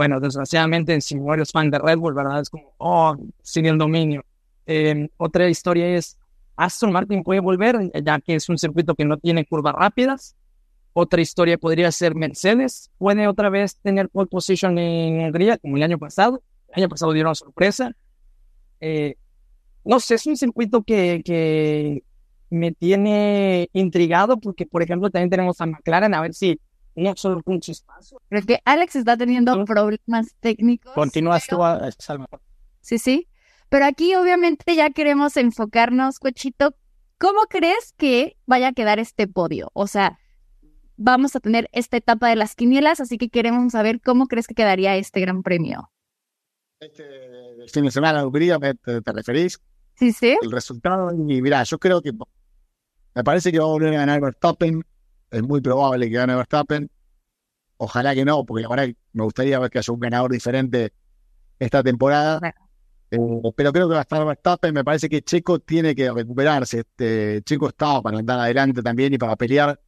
bueno, 0.00 0.18
desgraciadamente, 0.18 0.98
si 1.02 1.14
eres 1.30 1.52
fan 1.52 1.70
de 1.70 1.78
Red 1.78 1.98
Bull, 1.98 2.14
¿verdad? 2.14 2.40
Es 2.40 2.48
como, 2.48 2.72
oh, 2.78 3.14
sigue 3.42 3.68
el 3.68 3.76
dominio. 3.76 4.24
Em, 4.64 5.10
otra 5.18 5.46
historia 5.46 5.94
es, 5.94 6.16
Aston 6.56 6.90
Martin 6.90 7.22
puede 7.22 7.40
volver, 7.40 7.92
ya 8.02 8.18
que 8.18 8.36
es 8.36 8.48
un 8.48 8.56
circuito 8.56 8.94
que 8.94 9.04
no 9.04 9.18
tiene 9.18 9.44
curvas 9.44 9.74
rápidas. 9.74 10.36
Otra 10.94 11.20
historia 11.20 11.58
podría 11.58 11.92
ser 11.92 12.14
Mercedes, 12.14 12.90
puede 12.96 13.28
otra 13.28 13.50
vez 13.50 13.76
tener 13.76 14.08
pole 14.08 14.26
position 14.26 14.78
en 14.78 15.26
Hungría, 15.26 15.58
como 15.58 15.76
el 15.76 15.82
año 15.82 15.98
pasado. 15.98 16.42
El 16.68 16.84
año 16.84 16.88
pasado 16.88 17.12
dieron 17.12 17.34
sorpresa. 17.34 17.92
Eh, 18.80 19.16
no 19.84 20.00
sé, 20.00 20.14
es 20.14 20.24
un 20.24 20.38
circuito 20.38 20.82
que, 20.82 21.20
que 21.22 22.04
me 22.48 22.72
tiene 22.72 23.68
intrigado 23.74 24.40
porque, 24.40 24.64
por 24.64 24.82
ejemplo, 24.82 25.10
también 25.10 25.28
tenemos 25.28 25.60
a 25.60 25.66
McLaren, 25.66 26.14
a 26.14 26.22
ver 26.22 26.32
si 26.32 26.58
no 26.94 27.16
solo 27.16 27.40
un 27.44 27.60
chispazo. 27.60 28.20
Creo 28.28 28.42
que 28.42 28.60
Alex 28.64 28.96
está 28.96 29.16
teniendo 29.16 29.64
problemas 29.64 30.34
técnicos. 30.40 30.92
Continúas 30.94 31.46
tú, 31.46 31.58
Salma. 31.98 32.26
Sí, 32.80 32.98
sí. 32.98 33.28
Pero 33.68 33.84
aquí 33.84 34.14
obviamente 34.14 34.74
ya 34.74 34.90
queremos 34.90 35.36
enfocarnos, 35.36 36.18
Cochito. 36.18 36.74
¿Cómo 37.18 37.40
crees 37.48 37.92
que 37.96 38.36
vaya 38.46 38.68
a 38.68 38.72
quedar 38.72 38.98
este 38.98 39.28
podio? 39.28 39.70
O 39.74 39.86
sea, 39.86 40.18
vamos 40.96 41.36
a 41.36 41.40
tener 41.40 41.68
esta 41.72 41.96
etapa 41.96 42.28
de 42.28 42.36
las 42.36 42.54
quinielas, 42.56 43.00
así 43.00 43.18
que 43.18 43.28
queremos 43.28 43.72
saber 43.72 44.00
cómo 44.00 44.26
crees 44.26 44.46
que 44.46 44.54
quedaría 44.54 44.96
este 44.96 45.20
gran 45.20 45.42
premio. 45.42 45.90
Este 46.80 47.04
fin 47.72 47.84
de 47.84 47.90
semana, 47.90 48.24
Hungría, 48.24 48.58
¿te, 48.58 48.74
¿te, 48.74 49.12
referís? 49.12 49.60
Sí, 49.94 50.12
sí. 50.12 50.36
El 50.40 50.50
resultado, 50.50 51.12
y 51.12 51.42
mira, 51.42 51.62
yo 51.64 51.78
creo 51.78 52.00
que 52.00 52.12
me 53.14 53.24
parece 53.24 53.52
que 53.52 53.58
va 53.58 53.64
a 53.64 53.68
volver 53.68 53.94
a 53.94 53.98
ganar 53.98 54.20
Verstappen 54.20 54.82
es 55.30 55.42
muy 55.42 55.60
probable 55.60 56.08
que 56.08 56.16
gane 56.16 56.34
Verstappen. 56.34 56.90
Ojalá 57.76 58.14
que 58.14 58.24
no, 58.24 58.44
porque 58.44 58.62
la 58.62 58.68
verdad 58.68 58.88
me 59.12 59.24
gustaría 59.24 59.58
ver 59.58 59.70
que 59.70 59.78
haya 59.78 59.92
un 59.92 60.00
ganador 60.00 60.30
diferente 60.32 60.92
esta 61.58 61.82
temporada. 61.82 62.40
Eh, 63.10 63.18
pero 63.56 63.72
creo 63.72 63.88
que 63.88 63.94
va 63.94 64.00
a 64.00 64.02
estar 64.02 64.24
Verstappen. 64.24 64.74
Me 64.74 64.84
parece 64.84 65.08
que 65.08 65.22
Checo 65.22 65.60
tiene 65.60 65.94
que 65.94 66.10
recuperarse. 66.10 66.80
Este, 66.80 67.42
Checo 67.42 67.68
estaba 67.68 68.02
para 68.02 68.18
andar 68.18 68.38
adelante 68.38 68.82
también 68.82 69.14
y 69.14 69.18
para 69.18 69.36
pelear 69.36 69.80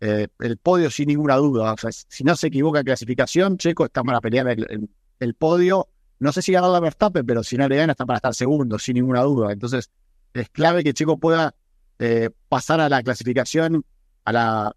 eh, 0.00 0.28
el 0.40 0.56
podio 0.58 0.90
sin 0.90 1.08
ninguna 1.08 1.36
duda. 1.36 1.72
O 1.72 1.76
sea, 1.76 1.90
si 1.92 2.24
no 2.24 2.36
se 2.36 2.48
equivoca 2.48 2.80
en 2.80 2.84
clasificación, 2.84 3.58
Checo 3.58 3.84
está 3.84 4.02
para 4.02 4.20
pelear 4.20 4.48
el, 4.48 5.34
podio. 5.34 5.88
No 6.18 6.32
sé 6.32 6.42
si 6.42 6.52
ganar 6.52 6.74
a 6.74 6.80
Verstappen, 6.80 7.24
pero 7.24 7.42
si 7.42 7.56
no 7.56 7.68
le 7.68 7.76
gana, 7.76 7.92
está 7.92 8.06
para 8.06 8.16
estar 8.16 8.34
segundo, 8.34 8.78
sin 8.78 8.94
ninguna 8.94 9.22
duda. 9.22 9.52
Entonces, 9.52 9.90
es 10.34 10.48
clave 10.50 10.82
que 10.82 10.94
Checo 10.94 11.18
pueda 11.18 11.54
eh, 11.98 12.30
pasar 12.48 12.80
a 12.80 12.88
la 12.88 13.02
clasificación, 13.02 13.84
a 14.24 14.32
la 14.32 14.76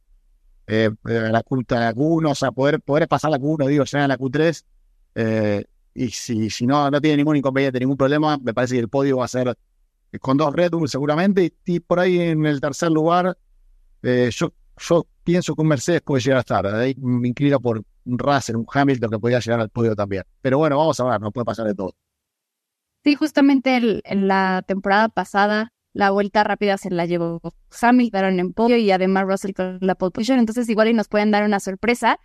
eh, 0.70 0.92
Q, 1.02 1.66
la 1.70 1.94
Q1, 1.96 2.32
o 2.32 2.36
sea, 2.36 2.52
poder, 2.52 2.80
poder 2.80 3.08
pasar 3.08 3.32
la 3.32 3.40
Q1, 3.40 3.68
digo, 3.68 3.84
ya 3.86 4.04
en 4.04 4.10
la 4.10 4.20
Q3. 4.20 4.64
Eh, 5.16 5.66
y 5.96 6.10
si, 6.10 6.52
si 6.52 6.68
no, 6.68 6.92
no 6.92 7.02
tiene 7.02 7.18
ningún 7.18 7.36
inconveniente, 7.38 7.80
ningún 7.80 7.98
problema, 7.98 8.38
me 8.38 8.54
parece 8.54 8.76
que 8.76 8.82
el 8.82 8.88
podio 8.88 9.18
va 9.18 9.26
a 9.26 9.28
ser 9.28 9.58
con 10.22 10.38
dos 10.38 10.54
Red 10.54 10.72
Bull 10.72 10.88
seguramente. 10.88 11.54
Y, 11.66 11.80
por 11.80 12.00
ahí 12.00 12.20
en 12.20 12.46
el 12.46 12.62
tercer 12.62 12.92
lugar, 12.92 13.36
eh, 14.04 14.30
yo, 14.32 14.54
yo 14.78 15.08
pienso 15.24 15.56
que 15.56 15.62
un 15.62 15.68
Mercedes 15.70 16.02
puede 16.02 16.22
llegar 16.22 16.38
a 16.38 16.42
estar. 16.42 16.66
Me 16.98 17.28
inclino 17.28 17.60
por 17.60 17.84
un 18.06 18.20
Russell, 18.20 18.56
un 18.56 18.68
Hamilton 18.72 19.10
que 19.10 19.20
podría 19.20 19.40
llegar 19.40 19.60
al 19.60 19.70
podio 19.70 19.96
también. 19.96 20.24
Pero 20.40 20.60
bueno, 20.60 20.78
vamos 20.78 21.00
a 21.00 21.04
ver, 21.06 21.20
no 21.20 21.32
puede 21.32 21.46
pasar 21.46 21.66
de 21.66 21.74
todo. 21.74 21.96
Sí, 23.04 23.16
justamente 23.16 24.02
en 24.04 24.28
la 24.28 24.64
temporada 24.68 25.10
pasada 25.10 25.74
la 26.00 26.12
vuelta 26.12 26.46
rápida 26.46 26.78
se 26.78 26.90
la 26.90 27.06
llevó 27.06 27.42
Hamilton 27.82 28.40
en 28.40 28.54
podio 28.54 28.78
y 28.78 28.90
además 28.90 29.26
Russell 29.26 29.52
con 29.52 29.80
la 29.82 29.96
pole 29.96 30.12
position, 30.12 30.40
entonces 30.40 30.70
igual 30.70 30.88
y 30.88 30.94
nos 30.94 31.10
pueden 31.10 31.30
dar 31.30 31.44
una 31.44 31.60
sorpresa. 31.60 32.20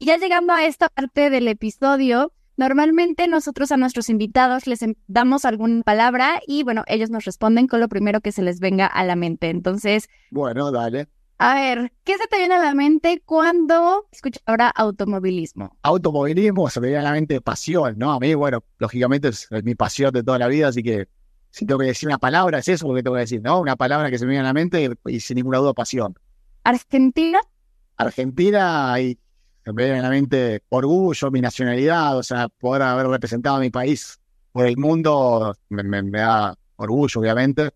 Y 0.00 0.06
ya 0.06 0.16
llegando 0.16 0.52
a 0.52 0.64
esta 0.64 0.88
parte 0.88 1.30
del 1.30 1.46
episodio, 1.46 2.32
normalmente 2.56 3.28
nosotros 3.28 3.70
a 3.70 3.76
nuestros 3.76 4.10
invitados 4.10 4.66
les 4.66 4.80
damos 5.06 5.44
alguna 5.44 5.82
palabra 5.84 6.40
y 6.44 6.64
bueno, 6.64 6.82
ellos 6.88 7.08
nos 7.10 7.24
responden 7.24 7.68
con 7.68 7.78
lo 7.78 7.88
primero 7.88 8.20
que 8.20 8.32
se 8.32 8.42
les 8.42 8.58
venga 8.58 8.86
a 8.86 9.04
la 9.04 9.14
mente. 9.14 9.48
Entonces, 9.48 10.08
bueno, 10.32 10.72
dale. 10.72 11.06
A 11.38 11.54
ver, 11.54 11.92
¿qué 12.02 12.18
se 12.18 12.26
te 12.26 12.36
viene 12.36 12.54
a 12.54 12.58
la 12.58 12.74
mente 12.74 13.22
cuando 13.24 14.08
escuchas 14.10 14.42
ahora 14.46 14.70
automovilismo? 14.70 15.76
Automovilismo 15.82 16.68
se 16.68 16.80
me 16.80 16.88
viene 16.88 17.00
a 17.00 17.04
la 17.04 17.12
mente 17.12 17.40
pasión, 17.40 17.96
¿no? 17.96 18.12
A 18.12 18.18
mí, 18.18 18.34
bueno, 18.34 18.64
lógicamente 18.78 19.28
es 19.28 19.48
mi 19.62 19.76
pasión 19.76 20.12
de 20.12 20.24
toda 20.24 20.38
la 20.38 20.48
vida, 20.48 20.68
así 20.68 20.82
que 20.82 21.08
si 21.54 21.66
tengo 21.66 21.78
que 21.78 21.86
decir 21.86 22.08
una 22.08 22.18
palabra, 22.18 22.58
es 22.58 22.66
eso 22.66 22.88
lo 22.88 22.96
que 22.96 23.04
tengo 23.04 23.14
que 23.14 23.20
decir, 23.20 23.40
¿no? 23.40 23.60
Una 23.60 23.76
palabra 23.76 24.10
que 24.10 24.18
se 24.18 24.24
me 24.24 24.30
viene 24.30 24.40
a 24.40 24.48
la 24.48 24.52
mente 24.52 24.90
y, 25.06 25.20
sin 25.20 25.36
ninguna 25.36 25.58
duda 25.58 25.72
pasión. 25.72 26.18
Argentina. 26.64 27.38
Argentina 27.96 29.00
y 29.00 29.16
se 29.64 29.72
me 29.72 29.84
viene 29.84 30.00
a 30.00 30.02
la 30.02 30.10
mente 30.10 30.64
orgullo, 30.68 31.30
mi 31.30 31.40
nacionalidad, 31.40 32.18
o 32.18 32.24
sea, 32.24 32.48
poder 32.48 32.82
haber 32.82 33.06
representado 33.06 33.54
a 33.54 33.60
mi 33.60 33.70
país 33.70 34.18
por 34.50 34.66
el 34.66 34.76
mundo 34.76 35.54
me, 35.68 36.02
da 36.10 36.58
orgullo, 36.74 37.20
obviamente. 37.20 37.70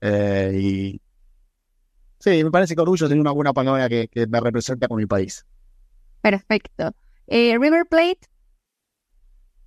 Eh, 0.00 0.52
y 0.54 1.00
sí, 2.20 2.44
me 2.44 2.52
parece 2.52 2.76
que 2.76 2.80
orgullo 2.80 3.06
es 3.06 3.12
una 3.12 3.32
buena 3.32 3.52
palabra 3.52 3.88
que, 3.88 4.08
me 4.28 4.38
representa 4.38 4.86
con 4.86 4.98
mi 4.98 5.06
país. 5.06 5.44
Perfecto. 6.22 6.94
Eh, 7.26 7.58
River 7.58 7.86
Plate. 7.86 8.20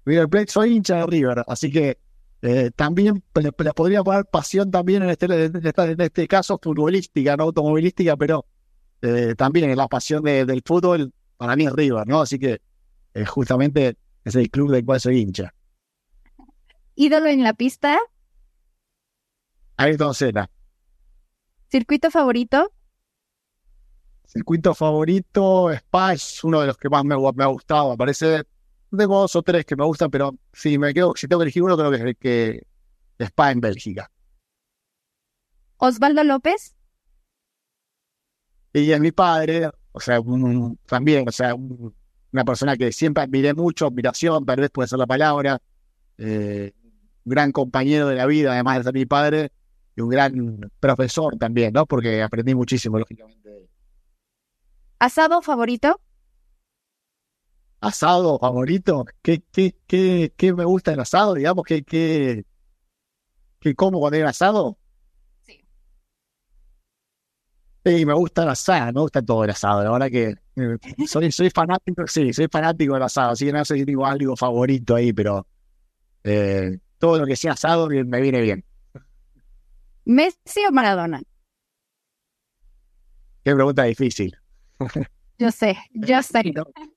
River 0.05 0.29
Plate, 0.29 0.47
soy 0.47 0.77
hincha 0.77 0.95
de 0.95 1.07
River, 1.07 1.43
así 1.45 1.69
que 1.69 1.97
eh, 2.45 2.71
también 2.75 3.23
le, 3.35 3.53
podría 3.53 4.03
poner 4.03 4.25
pasión 4.25 4.69
también 4.69 5.01
en 5.01 5.11
este, 5.11 5.25
en 5.27 6.01
este 6.01 6.27
caso 6.27 6.59
futbolística, 6.61 7.37
no 7.37 7.45
automovilística, 7.45 8.17
pero 8.17 8.45
eh, 9.01 9.33
también 9.37 9.73
la 9.77 9.87
pasión 9.87 10.23
del 10.23 10.61
fútbol 10.65 11.13
para 11.37 11.55
mí 11.55 11.65
es 11.65 11.71
River, 11.71 12.05
¿no? 12.05 12.19
Así 12.19 12.37
que 12.37 12.59
eh, 13.13 13.25
justamente 13.25 13.95
es 14.25 14.35
el 14.35 14.49
club 14.49 14.71
del 14.71 14.83
cual 14.83 14.99
soy 14.99 15.21
hincha. 15.21 15.53
¿Ídolo 16.95 17.27
en 17.27 17.43
la 17.43 17.53
pista? 17.53 17.97
Ayrton 19.77 20.13
Senna. 20.13 20.49
¿Circuito 21.69 22.11
favorito? 22.11 22.73
Circuito 24.25 24.75
favorito, 24.75 25.71
Spa 25.71 26.11
es 26.11 26.43
uno 26.43 26.59
de 26.59 26.67
los 26.67 26.77
que 26.77 26.89
más 26.89 27.05
me, 27.05 27.15
me 27.15 27.43
ha 27.45 27.47
gustado. 27.47 27.91
Me 27.91 27.97
parece 27.97 28.43
tengo 28.97 29.19
dos 29.19 29.35
o 29.35 29.41
tres 29.41 29.65
que 29.65 29.75
me 29.75 29.85
gustan, 29.85 30.09
pero 30.11 30.35
si 30.51 30.77
me 30.77 30.93
quedo, 30.93 31.13
si 31.15 31.27
tengo 31.27 31.39
que 31.39 31.43
elegir 31.45 31.63
uno, 31.63 31.77
creo 31.77 31.89
que 31.91 31.97
es 31.97 32.03
el 32.03 32.15
que 32.17 32.63
Spa 33.19 33.51
en 33.51 33.61
Bélgica. 33.61 34.09
Osvaldo 35.77 36.23
López. 36.23 36.75
Y 38.73 38.91
es 38.91 38.99
mi 38.99 39.11
padre, 39.11 39.69
o 39.91 39.99
sea, 39.99 40.19
un- 40.19 40.77
también, 40.85 41.27
o 41.27 41.31
sea, 41.31 41.53
un- 41.53 41.93
una 42.31 42.43
persona 42.43 42.75
que 42.75 42.91
siempre 42.91 43.23
admiré 43.23 43.53
mucho, 43.53 43.85
admiración, 43.87 44.45
tal 44.45 44.59
vez 44.61 44.71
puede 44.71 44.87
ser 44.87 44.97
la 44.99 45.05
palabra, 45.05 45.59
eh, 46.17 46.73
un 47.25 47.29
gran 47.29 47.51
compañero 47.51 48.07
de 48.07 48.15
la 48.15 48.25
vida, 48.25 48.53
además 48.53 48.77
de 48.77 48.83
ser 48.83 48.93
mi 48.93 49.05
padre, 49.05 49.51
y 49.95 50.01
un 50.01 50.09
gran 50.09 50.71
profesor 50.79 51.37
también, 51.37 51.73
¿no? 51.73 51.85
Porque 51.85 52.23
aprendí 52.23 52.55
muchísimo, 52.55 52.97
lógicamente. 52.97 53.69
Asado 54.99 55.41
favorito. 55.41 55.99
Asado 57.83 58.39
favorito, 58.39 59.03
¿qué, 59.21 59.43
qué, 59.51 59.75
qué, 59.87 60.33
qué 60.37 60.53
me 60.53 60.63
gusta 60.63 60.91
del 60.91 61.01
asado? 61.01 61.33
Digamos, 61.33 61.65
¿qué, 61.65 61.83
qué, 61.83 62.45
qué 63.59 63.75
como 63.75 63.99
cuando 63.99 64.15
hay 64.15 64.23
asado? 64.23 64.77
Sí. 65.41 65.65
Sí, 67.85 68.05
me 68.05 68.13
gusta 68.13 68.43
el 68.43 68.49
asado, 68.49 68.93
me 68.93 69.01
gusta 69.01 69.21
todo 69.21 69.43
el 69.43 69.49
asado. 69.49 69.83
La 69.83 69.91
verdad 69.91 70.09
que 70.09 70.35
eh, 70.55 71.07
soy, 71.07 71.29
soy 71.33 71.49
fanático, 71.49 72.07
sí, 72.07 72.31
soy 72.31 72.47
fanático 72.49 72.93
del 72.93 73.03
asado, 73.03 73.31
así 73.31 73.47
que 73.47 73.51
no 73.51 73.65
sé 73.65 73.75
si 73.75 73.85
tengo 73.85 74.05
algo 74.05 74.37
favorito 74.37 74.95
ahí, 74.95 75.11
pero 75.11 75.45
eh, 76.23 76.79
todo 76.97 77.19
lo 77.19 77.25
que 77.25 77.35
sea 77.35 77.51
asado 77.51 77.89
me 77.89 78.21
viene 78.21 78.39
bien. 78.39 78.63
Messi 80.05 80.65
o 80.69 80.71
Maradona. 80.71 81.21
Qué 83.43 83.53
pregunta 83.53 83.83
difícil. 83.83 84.37
Yo 85.37 85.51
sé, 85.51 85.77
yo 85.93 86.23
sé. 86.23 86.43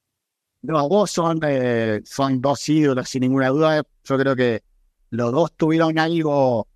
No, 0.63 0.89
vos 0.89 1.11
son, 1.11 1.41
eh, 1.43 2.01
son 2.05 2.41
dos 2.41 2.69
ídolos, 2.69 3.09
sin 3.09 3.21
ninguna 3.21 3.49
duda. 3.49 3.83
Yo 4.05 4.19
creo 4.19 4.35
que 4.35 4.63
los 5.11 5.33
dos 5.33 5.53
tuvieron 5.57 5.99
algo 5.99 6.67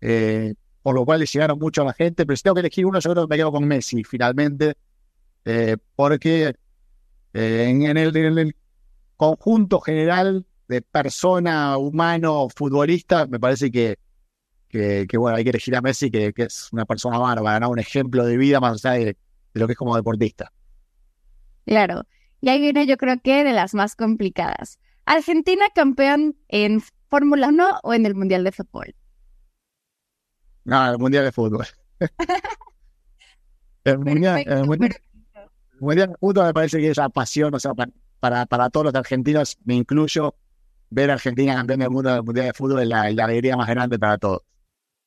eh, 0.00 0.54
por 0.82 0.94
lo 0.94 1.04
cual 1.04 1.20
le 1.20 1.26
llegaron 1.26 1.58
mucho 1.58 1.82
a 1.82 1.86
la 1.86 1.92
gente, 1.92 2.24
pero 2.24 2.36
si 2.36 2.42
tengo 2.42 2.54
que 2.54 2.60
elegir 2.60 2.86
uno, 2.86 3.00
yo 3.00 3.10
creo 3.12 3.26
que 3.26 3.30
me 3.30 3.36
quedo 3.36 3.52
con 3.52 3.66
Messi, 3.66 4.04
finalmente, 4.04 4.74
eh, 5.44 5.76
porque 5.96 6.54
eh, 7.34 7.64
en, 7.68 7.82
el, 7.96 8.16
en 8.16 8.38
el 8.38 8.56
conjunto 9.16 9.80
general 9.80 10.46
de 10.68 10.82
persona, 10.82 11.76
humano, 11.76 12.48
futbolista, 12.54 13.26
me 13.26 13.40
parece 13.40 13.70
que, 13.70 13.98
que, 14.68 15.06
bueno, 15.18 15.36
hay 15.36 15.44
que 15.44 15.50
elegir 15.50 15.74
a 15.76 15.80
Messi, 15.80 16.10
que, 16.10 16.32
es 16.36 16.68
una 16.72 16.84
persona 16.84 17.18
bárbara, 17.18 17.60
¿no? 17.60 17.70
un 17.70 17.78
ejemplo 17.78 18.24
de 18.24 18.36
vida 18.36 18.60
más 18.60 18.84
allá 18.84 19.04
de 19.04 19.16
lo 19.54 19.66
que 19.66 19.72
es 19.72 19.78
como 19.78 19.96
deportista. 19.96 20.52
Claro. 21.66 22.02
Y 22.40 22.48
ahí 22.48 22.60
viene 22.60 22.86
yo 22.86 22.96
creo 22.96 23.20
que 23.20 23.44
de 23.44 23.52
las 23.52 23.74
más 23.74 23.96
complicadas. 23.96 24.78
Argentina 25.04 25.64
campeón 25.74 26.36
en 26.48 26.80
Fórmula 27.08 27.48
1 27.48 27.80
o 27.82 27.94
en 27.94 28.06
el 28.06 28.14
Mundial 28.14 28.44
de 28.44 28.52
Fútbol. 28.52 28.94
No, 30.64 30.90
el 30.90 30.98
Mundial 30.98 31.24
de 31.24 31.32
Fútbol. 31.32 31.66
el, 33.84 33.98
mundial, 33.98 34.44
el, 34.46 34.66
mundial, 34.66 34.96
el 35.34 35.80
Mundial 35.80 36.08
de 36.10 36.14
Fútbol 36.20 36.46
me 36.46 36.54
parece 36.54 36.78
que 36.78 36.90
es 36.90 36.96
la 36.96 37.08
pasión, 37.08 37.54
o 37.54 37.58
sea, 37.58 37.74
para, 37.74 37.90
para, 38.20 38.46
para 38.46 38.70
todos 38.70 38.86
los 38.86 38.94
argentinos, 38.94 39.56
me 39.64 39.74
incluyo, 39.74 40.34
ver 40.90 41.10
a 41.10 41.14
Argentina 41.14 41.54
campeón 41.54 41.80
del 41.80 41.90
mundo 41.90 42.12
del 42.12 42.22
Mundial 42.22 42.46
de 42.46 42.52
Fútbol 42.52 42.82
es 42.82 42.88
la, 42.88 43.10
la 43.10 43.24
alegría 43.24 43.56
más 43.56 43.68
grande 43.68 43.98
para 43.98 44.18
todos. 44.18 44.42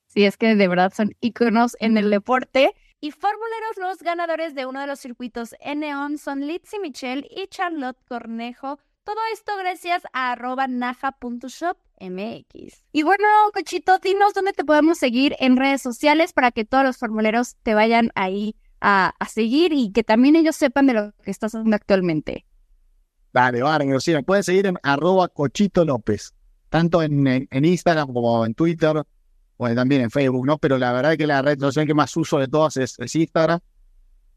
Sí, 0.08 0.26
es 0.26 0.36
que 0.36 0.56
de 0.56 0.68
verdad 0.68 0.92
son 0.94 1.16
íconos 1.22 1.78
en 1.80 1.98
el 1.98 2.10
deporte. 2.10 2.74
Y 3.04 3.10
formuleros, 3.10 3.78
los 3.78 3.98
ganadores 4.04 4.54
de 4.54 4.68
uno 4.68 4.80
de 4.80 4.86
los 4.86 5.00
circuitos 5.00 5.56
en 5.60 5.80
neón 5.80 6.20
son 6.20 6.46
Litzy 6.46 6.78
Michelle 6.78 7.28
y 7.32 7.48
Charlotte 7.48 7.98
Cornejo. 8.08 8.78
Todo 9.04 9.18
esto 9.34 9.54
gracias 9.58 10.04
a 10.14 10.34
arroba 10.34 10.68
naja.shopmx. 10.68 11.74
Y 12.92 13.02
bueno, 13.02 13.26
Cochito, 13.56 13.98
dinos 13.98 14.36
dónde 14.36 14.54
te 14.54 14.64
podemos 14.64 15.00
seguir 15.00 15.36
en 15.40 15.58
redes 15.58 15.82
sociales 15.82 16.32
para 16.32 16.52
que 16.52 16.64
todos 16.64 16.84
los 16.84 16.98
formuleros 16.98 17.56
te 17.64 17.74
vayan 17.74 18.12
ahí 18.14 18.56
a, 18.82 19.16
seguir 19.28 19.74
y 19.74 19.92
que 19.92 20.04
también 20.04 20.36
ellos 20.36 20.56
sepan 20.56 20.86
de 20.86 20.94
lo 20.94 21.12
que 21.24 21.32
estás 21.32 21.56
haciendo 21.56 21.76
actualmente. 21.76 22.46
Vale, 23.34 23.62
sí, 24.00 24.14
me 24.14 24.22
pueden 24.22 24.44
seguir 24.44 24.68
en 24.68 24.78
arroba 24.84 25.28
Cochito 25.28 25.86
López, 25.86 26.36
tanto 26.70 27.02
en, 27.02 27.26
en 27.50 27.66
Instagram 27.66 28.14
como 28.14 28.46
en 28.46 28.54
Twitter, 28.54 29.04
o 29.62 29.76
también 29.76 30.02
en 30.02 30.10
Facebook, 30.10 30.46
¿no? 30.46 30.58
Pero 30.58 30.80
la 30.80 30.92
verdad 30.92 31.12
es 31.12 31.18
que 31.20 31.28
la 31.28 31.42
red 31.44 31.60
social 31.60 31.86
que 31.86 31.94
más 31.94 32.16
uso 32.18 32.40
de 32.40 32.48
todas 32.48 32.78
es, 32.78 32.98
es 32.98 33.16
Instagram, 33.16 33.60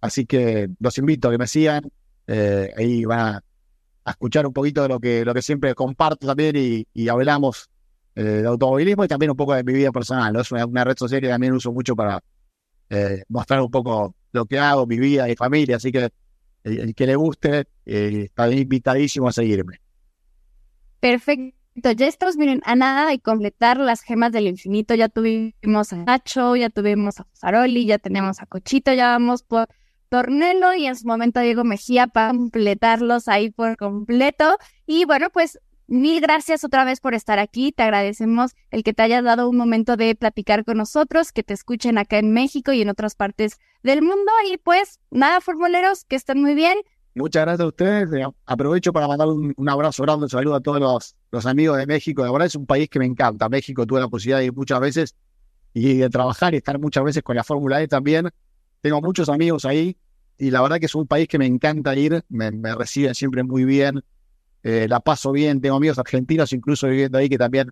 así 0.03 0.27
que 0.27 0.69
los 0.79 0.99
invito 0.99 1.29
a 1.29 1.31
que 1.31 1.39
me 1.39 1.47
sigan, 1.47 1.91
eh, 2.27 2.71
ahí 2.77 3.07
van 3.07 3.37
a, 4.05 4.11
escuchar 4.11 4.47
un 4.47 4.53
poquito 4.53 4.83
de 4.83 4.89
lo 4.89 5.01
que, 5.01 5.25
lo 5.25 5.33
que 5.33 5.41
siempre 5.41 5.75
comparto 5.75 6.27
también 6.27 6.85
y, 6.93 7.09
hablamos 7.09 7.71
eh, 8.15 8.23
de 8.23 8.47
automovilismo 8.47 9.03
y 9.03 9.09
también 9.09 9.31
un 9.31 9.37
poco 9.37 9.55
de 9.55 9.65
mi 9.65 9.73
vida 9.73 9.91
personal. 9.93 10.37
Es 10.37 10.53
una, 10.53 10.85
red 10.85 10.97
social 10.99 11.23
que 11.23 11.29
también 11.29 11.55
uso 11.55 11.73
mucho 11.73 11.97
para 11.97 12.21
eh, 12.91 13.23
mostrar 13.29 13.63
un 13.63 13.71
poco 13.71 14.15
lo 14.33 14.45
que 14.45 14.59
hago, 14.59 14.87
mi 14.87 14.99
vida 14.99 15.27
y 15.31 15.37
familia, 15.37 15.77
así 15.77 15.91
que 15.91 16.11
el, 16.65 16.81
el 16.81 16.95
que 16.95 17.07
le 17.07 17.17
guste 17.17 17.67
está 17.87 18.53
invitadísimo 18.53 19.29
a 19.29 19.33
seguirme. 19.33 19.81
Perfecto. 21.01 21.64
Ya 21.77 22.07
estamos, 22.07 22.37
miren, 22.37 22.61
a 22.65 22.77
nada 22.77 23.11
de 23.11 23.19
completar 23.19 23.79
las 23.79 24.03
gemas 24.03 24.31
del 24.31 24.47
infinito. 24.47 24.95
Ya 24.95 25.09
tuvimos 25.09 25.93
a 25.93 25.97
Nacho, 25.97 26.55
ya 26.55 26.71
tuvimos 26.71 27.19
a 27.19 27.27
Zaroli, 27.35 27.85
ya 27.85 27.99
tenemos 27.99 28.41
a 28.41 28.47
Cochito, 28.47 28.93
ya 28.93 29.09
vamos 29.09 29.43
por 29.43 29.69
Tornelo 30.09 30.73
y 30.75 30.87
en 30.87 30.95
su 30.95 31.07
momento 31.09 31.41
a 31.41 31.43
Diego 31.43 31.65
Mejía 31.65 32.07
para 32.07 32.29
completarlos 32.29 33.27
ahí 33.27 33.51
por 33.51 33.77
completo. 33.77 34.57
Y 34.87 35.05
bueno, 35.05 35.31
pues 35.31 35.59
mil 35.89 36.21
gracias 36.21 36.63
otra 36.63 36.85
vez 36.85 37.01
por 37.01 37.13
estar 37.13 37.41
aquí. 37.41 37.73
Te 37.73 37.83
agradecemos 37.83 38.53
el 38.71 38.85
que 38.85 38.93
te 38.93 39.03
hayas 39.03 39.25
dado 39.25 39.51
un 39.51 39.57
momento 39.57 39.97
de 39.97 40.15
platicar 40.15 40.65
con 40.65 40.77
nosotros, 40.77 41.33
que 41.33 41.43
te 41.43 41.55
escuchen 41.55 41.99
acá 41.99 42.19
en 42.19 42.33
México 42.33 42.73
y 42.73 42.83
en 42.83 42.89
otras 42.89 43.17
partes 43.17 43.59
del 43.83 44.01
mundo. 44.01 44.31
Y 44.49 44.59
pues 44.59 45.01
nada, 45.11 45.41
formuleros, 45.41 46.05
que 46.05 46.15
estén 46.15 46.41
muy 46.41 46.55
bien. 46.55 46.79
Muchas 47.15 47.43
gracias 47.43 47.61
a 47.61 47.67
ustedes. 47.69 48.27
Aprovecho 48.45 48.93
para 48.93 49.07
mandar 49.07 49.29
un, 49.29 49.69
abrazo 49.69 50.03
grande, 50.03 50.25
un 50.25 50.31
saludo 50.31 50.57
a 50.57 50.61
todos 50.61 50.81
los, 50.81 51.15
los, 51.31 51.47
amigos 51.47 51.79
de 51.79 51.87
México. 51.87 52.25
La 52.25 52.33
verdad 52.33 52.47
es 52.47 52.57
un 52.57 52.67
país 52.67 52.89
que 52.89 52.99
me 52.99 53.07
encanta. 53.07 53.49
México 53.49 53.87
tuve 53.87 54.01
la 54.01 54.09
posibilidad 54.09 54.39
de 54.39 54.47
ir 54.47 54.53
muchas 54.53 54.81
veces 54.81 55.15
y 55.73 55.99
de 55.99 56.11
trabajar 56.11 56.55
y 56.55 56.57
estar 56.57 56.79
muchas 56.81 57.05
veces 57.05 57.23
con 57.23 57.37
la 57.37 57.45
Fórmula 57.45 57.81
E 57.81 57.87
también. 57.87 58.31
Tengo 58.81 59.01
muchos 59.01 59.29
amigos 59.29 59.65
ahí 59.65 59.97
y 60.39 60.51
la 60.51 60.61
verdad 60.61 60.81
que 60.81 60.87
es 60.87 60.95
un 60.97 61.07
país 61.07 61.29
que 61.29 61.39
me 61.39 61.47
encanta 61.47 61.95
ir. 61.95 62.25
Me, 62.29 62.51
me 62.51 62.75
reciben 62.75 63.15
siempre 63.15 63.45
muy 63.45 63.65
bien. 63.65 64.03
Eh, 64.65 64.89
la 64.89 64.99
paso 64.99 65.31
bien. 65.31 65.61
Tengo 65.61 65.77
amigos 65.77 66.01
argentinos 66.01 66.53
incluso 66.53 66.89
viviendo 66.89 67.19
ahí 67.19 67.29
que 67.29 67.39
también 67.39 67.71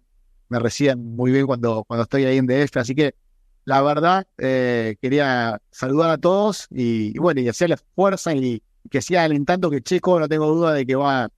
me 0.51 0.61
reciben 0.61 1.17
muy 1.17 1.33
bien 1.33 1.47
cuando, 1.47 1.83
cuando 1.83 2.05
estoy 2.05 2.27
ahí 2.27 2.39
en 2.39 2.47
DF. 2.47 2.77
Así 2.77 2.95
que 2.95 3.17
la 3.65 3.83
verdad 3.83 4.25
eh, 4.39 4.97
quería 5.01 5.61
saludar 5.73 6.11
a 6.11 6.19
todos 6.19 6.69
y, 6.71 7.17
y 7.17 7.19
bueno, 7.19 7.41
y 7.41 7.49
hacerles 7.49 7.85
fuerza 7.97 8.33
y 8.35 8.63
que 8.91 9.03
siga 9.03 9.25
alentando 9.25 9.71
que 9.71 9.81
Checo 9.81 10.19
no 10.19 10.29
tengo 10.29 10.47
duda 10.47 10.73
de 10.73 10.87
que 10.87 10.95
va 10.95 11.29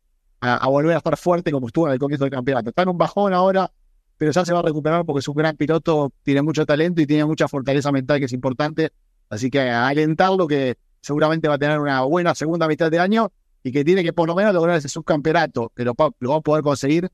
a, 0.41 0.69
volver 0.69 0.95
a 0.95 0.99
estar 0.99 1.17
fuerte 1.17 1.51
como 1.51 1.69
estuvo 1.69 1.87
en 1.87 1.95
el 1.95 1.99
comienzo 1.99 2.25
del 2.25 2.33
campeonato. 2.33 2.71
Está 2.71 2.83
en 2.83 2.91
un 2.91 2.99
bajón 2.99 3.33
ahora, 3.33 3.71
pero 4.17 4.31
ya 4.33 4.45
se 4.45 4.53
va 4.53 4.61
a 4.61 4.63
recuperar 4.63 5.05
porque 5.05 5.21
es 5.21 5.29
un 5.29 5.35
gran 5.35 5.57
piloto, 5.57 6.13
tiene 6.23 6.43
mucho 6.43 6.67
talento 6.67 7.01
y 7.01 7.07
tiene 7.07 7.25
mucha 7.25 7.49
fortaleza 7.49 7.91
mental 7.93 8.19
que 8.19 8.27
es 8.27 8.33
importante. 8.33 8.93
Así 9.31 9.51
que 9.51 9.61
a 9.61 9.89
alentarlo 9.89 10.47
que 10.47 10.77
seguramente 11.01 11.49
va 11.49 11.55
a 11.55 11.59
tener 11.59 11.79
una 11.79 12.03
buena 12.03 12.35
segunda 12.35 12.69
mitad 12.69 12.91
de 12.91 12.99
año 12.99 13.33
y 13.63 13.73
que 13.73 13.85
tiene 13.85 14.03
que 14.03 14.13
por 14.13 14.29
lo 14.29 14.35
menos 14.35 14.53
lograr 14.55 14.77
ese 14.77 14.89
subcampeonato, 14.89 15.73
que 15.75 15.85
lo, 15.85 15.95
lo 16.21 16.31
va 16.31 16.37
a 16.37 16.41
poder 16.41 16.63
conseguir. 16.63 17.11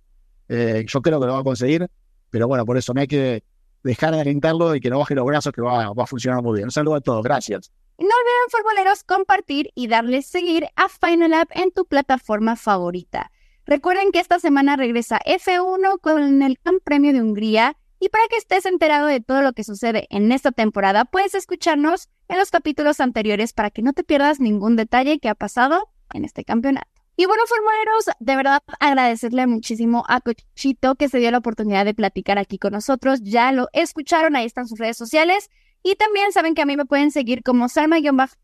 Eh, 0.48 0.84
yo 0.86 1.00
creo 1.00 1.20
que 1.20 1.26
lo 1.26 1.32
va 1.34 1.40
a 1.40 1.44
conseguir, 1.44 1.88
pero 2.28 2.48
bueno, 2.48 2.66
por 2.66 2.76
eso 2.76 2.92
no 2.92 3.00
hay 3.00 3.06
que 3.06 3.44
dejar 3.84 4.12
de 4.14 4.20
alentarlo 4.20 4.74
y 4.74 4.80
que 4.80 4.90
no 4.90 4.98
baje 4.98 5.14
los 5.14 5.24
brazos, 5.24 5.52
que 5.52 5.62
va, 5.62 5.92
va 5.92 6.04
a 6.04 6.06
funcionar 6.06 6.42
muy 6.42 6.56
bien. 6.56 6.66
Un 6.66 6.72
saludo 6.72 6.96
a 6.96 7.00
todos, 7.00 7.22
gracias. 7.22 7.70
No 8.00 8.06
olviden, 8.06 8.50
formuleros, 8.50 9.04
compartir 9.04 9.72
y 9.74 9.86
darle 9.86 10.22
seguir 10.22 10.68
a 10.74 10.88
Final 10.88 11.34
App 11.34 11.50
en 11.52 11.70
tu 11.70 11.84
plataforma 11.84 12.56
favorita. 12.56 13.30
Recuerden 13.66 14.10
que 14.10 14.20
esta 14.20 14.38
semana 14.38 14.76
regresa 14.76 15.20
F1 15.26 16.00
con 16.00 16.42
el 16.42 16.58
Gran 16.64 16.80
Premio 16.80 17.12
de 17.12 17.20
Hungría 17.20 17.76
y 17.98 18.08
para 18.08 18.26
que 18.28 18.38
estés 18.38 18.64
enterado 18.64 19.06
de 19.06 19.20
todo 19.20 19.42
lo 19.42 19.52
que 19.52 19.64
sucede 19.64 20.06
en 20.08 20.32
esta 20.32 20.50
temporada, 20.50 21.04
puedes 21.04 21.34
escucharnos 21.34 22.08
en 22.28 22.38
los 22.38 22.50
capítulos 22.50 23.00
anteriores 23.00 23.52
para 23.52 23.70
que 23.70 23.82
no 23.82 23.92
te 23.92 24.02
pierdas 24.02 24.40
ningún 24.40 24.76
detalle 24.76 25.18
que 25.18 25.28
ha 25.28 25.34
pasado 25.34 25.90
en 26.14 26.24
este 26.24 26.42
campeonato. 26.42 26.88
Y 27.16 27.26
bueno, 27.26 27.42
formuleros, 27.46 28.06
de 28.18 28.34
verdad 28.34 28.62
agradecerle 28.78 29.46
muchísimo 29.46 30.04
a 30.08 30.22
Cochito 30.22 30.94
que 30.94 31.10
se 31.10 31.18
dio 31.18 31.30
la 31.30 31.36
oportunidad 31.36 31.84
de 31.84 31.92
platicar 31.92 32.38
aquí 32.38 32.56
con 32.56 32.72
nosotros. 32.72 33.20
Ya 33.24 33.52
lo 33.52 33.68
escucharon, 33.74 34.36
ahí 34.36 34.46
están 34.46 34.66
sus 34.66 34.78
redes 34.78 34.96
sociales. 34.96 35.50
Y 35.82 35.94
también 35.96 36.32
saben 36.32 36.54
que 36.54 36.62
a 36.62 36.66
mí 36.66 36.76
me 36.76 36.84
pueden 36.84 37.10
seguir 37.10 37.42
como 37.42 37.68
Salma-Bajo 37.68 38.36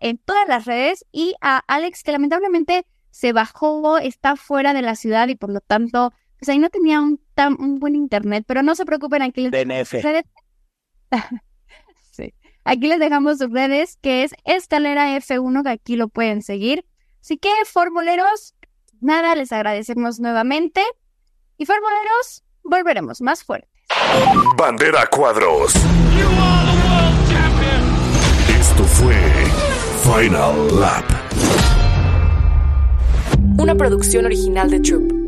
en 0.00 0.18
todas 0.18 0.48
las 0.48 0.66
redes 0.66 1.06
y 1.12 1.34
a 1.40 1.58
Alex 1.66 2.02
que 2.02 2.12
lamentablemente 2.12 2.86
se 3.10 3.32
bajó, 3.32 3.98
está 3.98 4.36
fuera 4.36 4.72
de 4.72 4.82
la 4.82 4.94
ciudad 4.94 5.28
y 5.28 5.34
por 5.34 5.50
lo 5.50 5.60
tanto, 5.60 6.12
pues 6.38 6.48
ahí 6.48 6.58
no 6.58 6.70
tenía 6.70 7.00
un, 7.00 7.20
tan, 7.34 7.56
un 7.60 7.78
buen 7.78 7.94
internet, 7.94 8.44
pero 8.46 8.62
no 8.62 8.74
se 8.74 8.84
preocupen, 8.84 9.22
aquí 9.22 9.48
les 9.48 9.50
DNF. 9.50 9.92
Redes... 10.02 10.24
sí. 12.12 12.34
Aquí 12.64 12.86
les 12.86 12.98
dejamos 12.98 13.38
sus 13.38 13.50
redes, 13.50 13.98
que 14.00 14.22
es 14.22 14.34
Escalera 14.44 15.16
F1, 15.16 15.62
que 15.62 15.70
aquí 15.70 15.96
lo 15.96 16.08
pueden 16.08 16.42
seguir. 16.42 16.84
Así 17.20 17.36
que, 17.36 17.50
formuleros, 17.64 18.54
nada, 19.00 19.34
les 19.34 19.52
agradecemos 19.52 20.20
nuevamente. 20.20 20.82
Y 21.56 21.66
formuleros, 21.66 22.42
volveremos 22.62 23.20
más 23.20 23.44
fuertes. 23.44 23.68
Bandera 24.56 25.06
Cuadros. 25.06 25.74
Final 30.10 30.80
Lap. 30.80 31.04
Una 33.58 33.76
producción 33.76 34.26
original 34.26 34.68
de 34.68 34.80
Troop. 34.80 35.19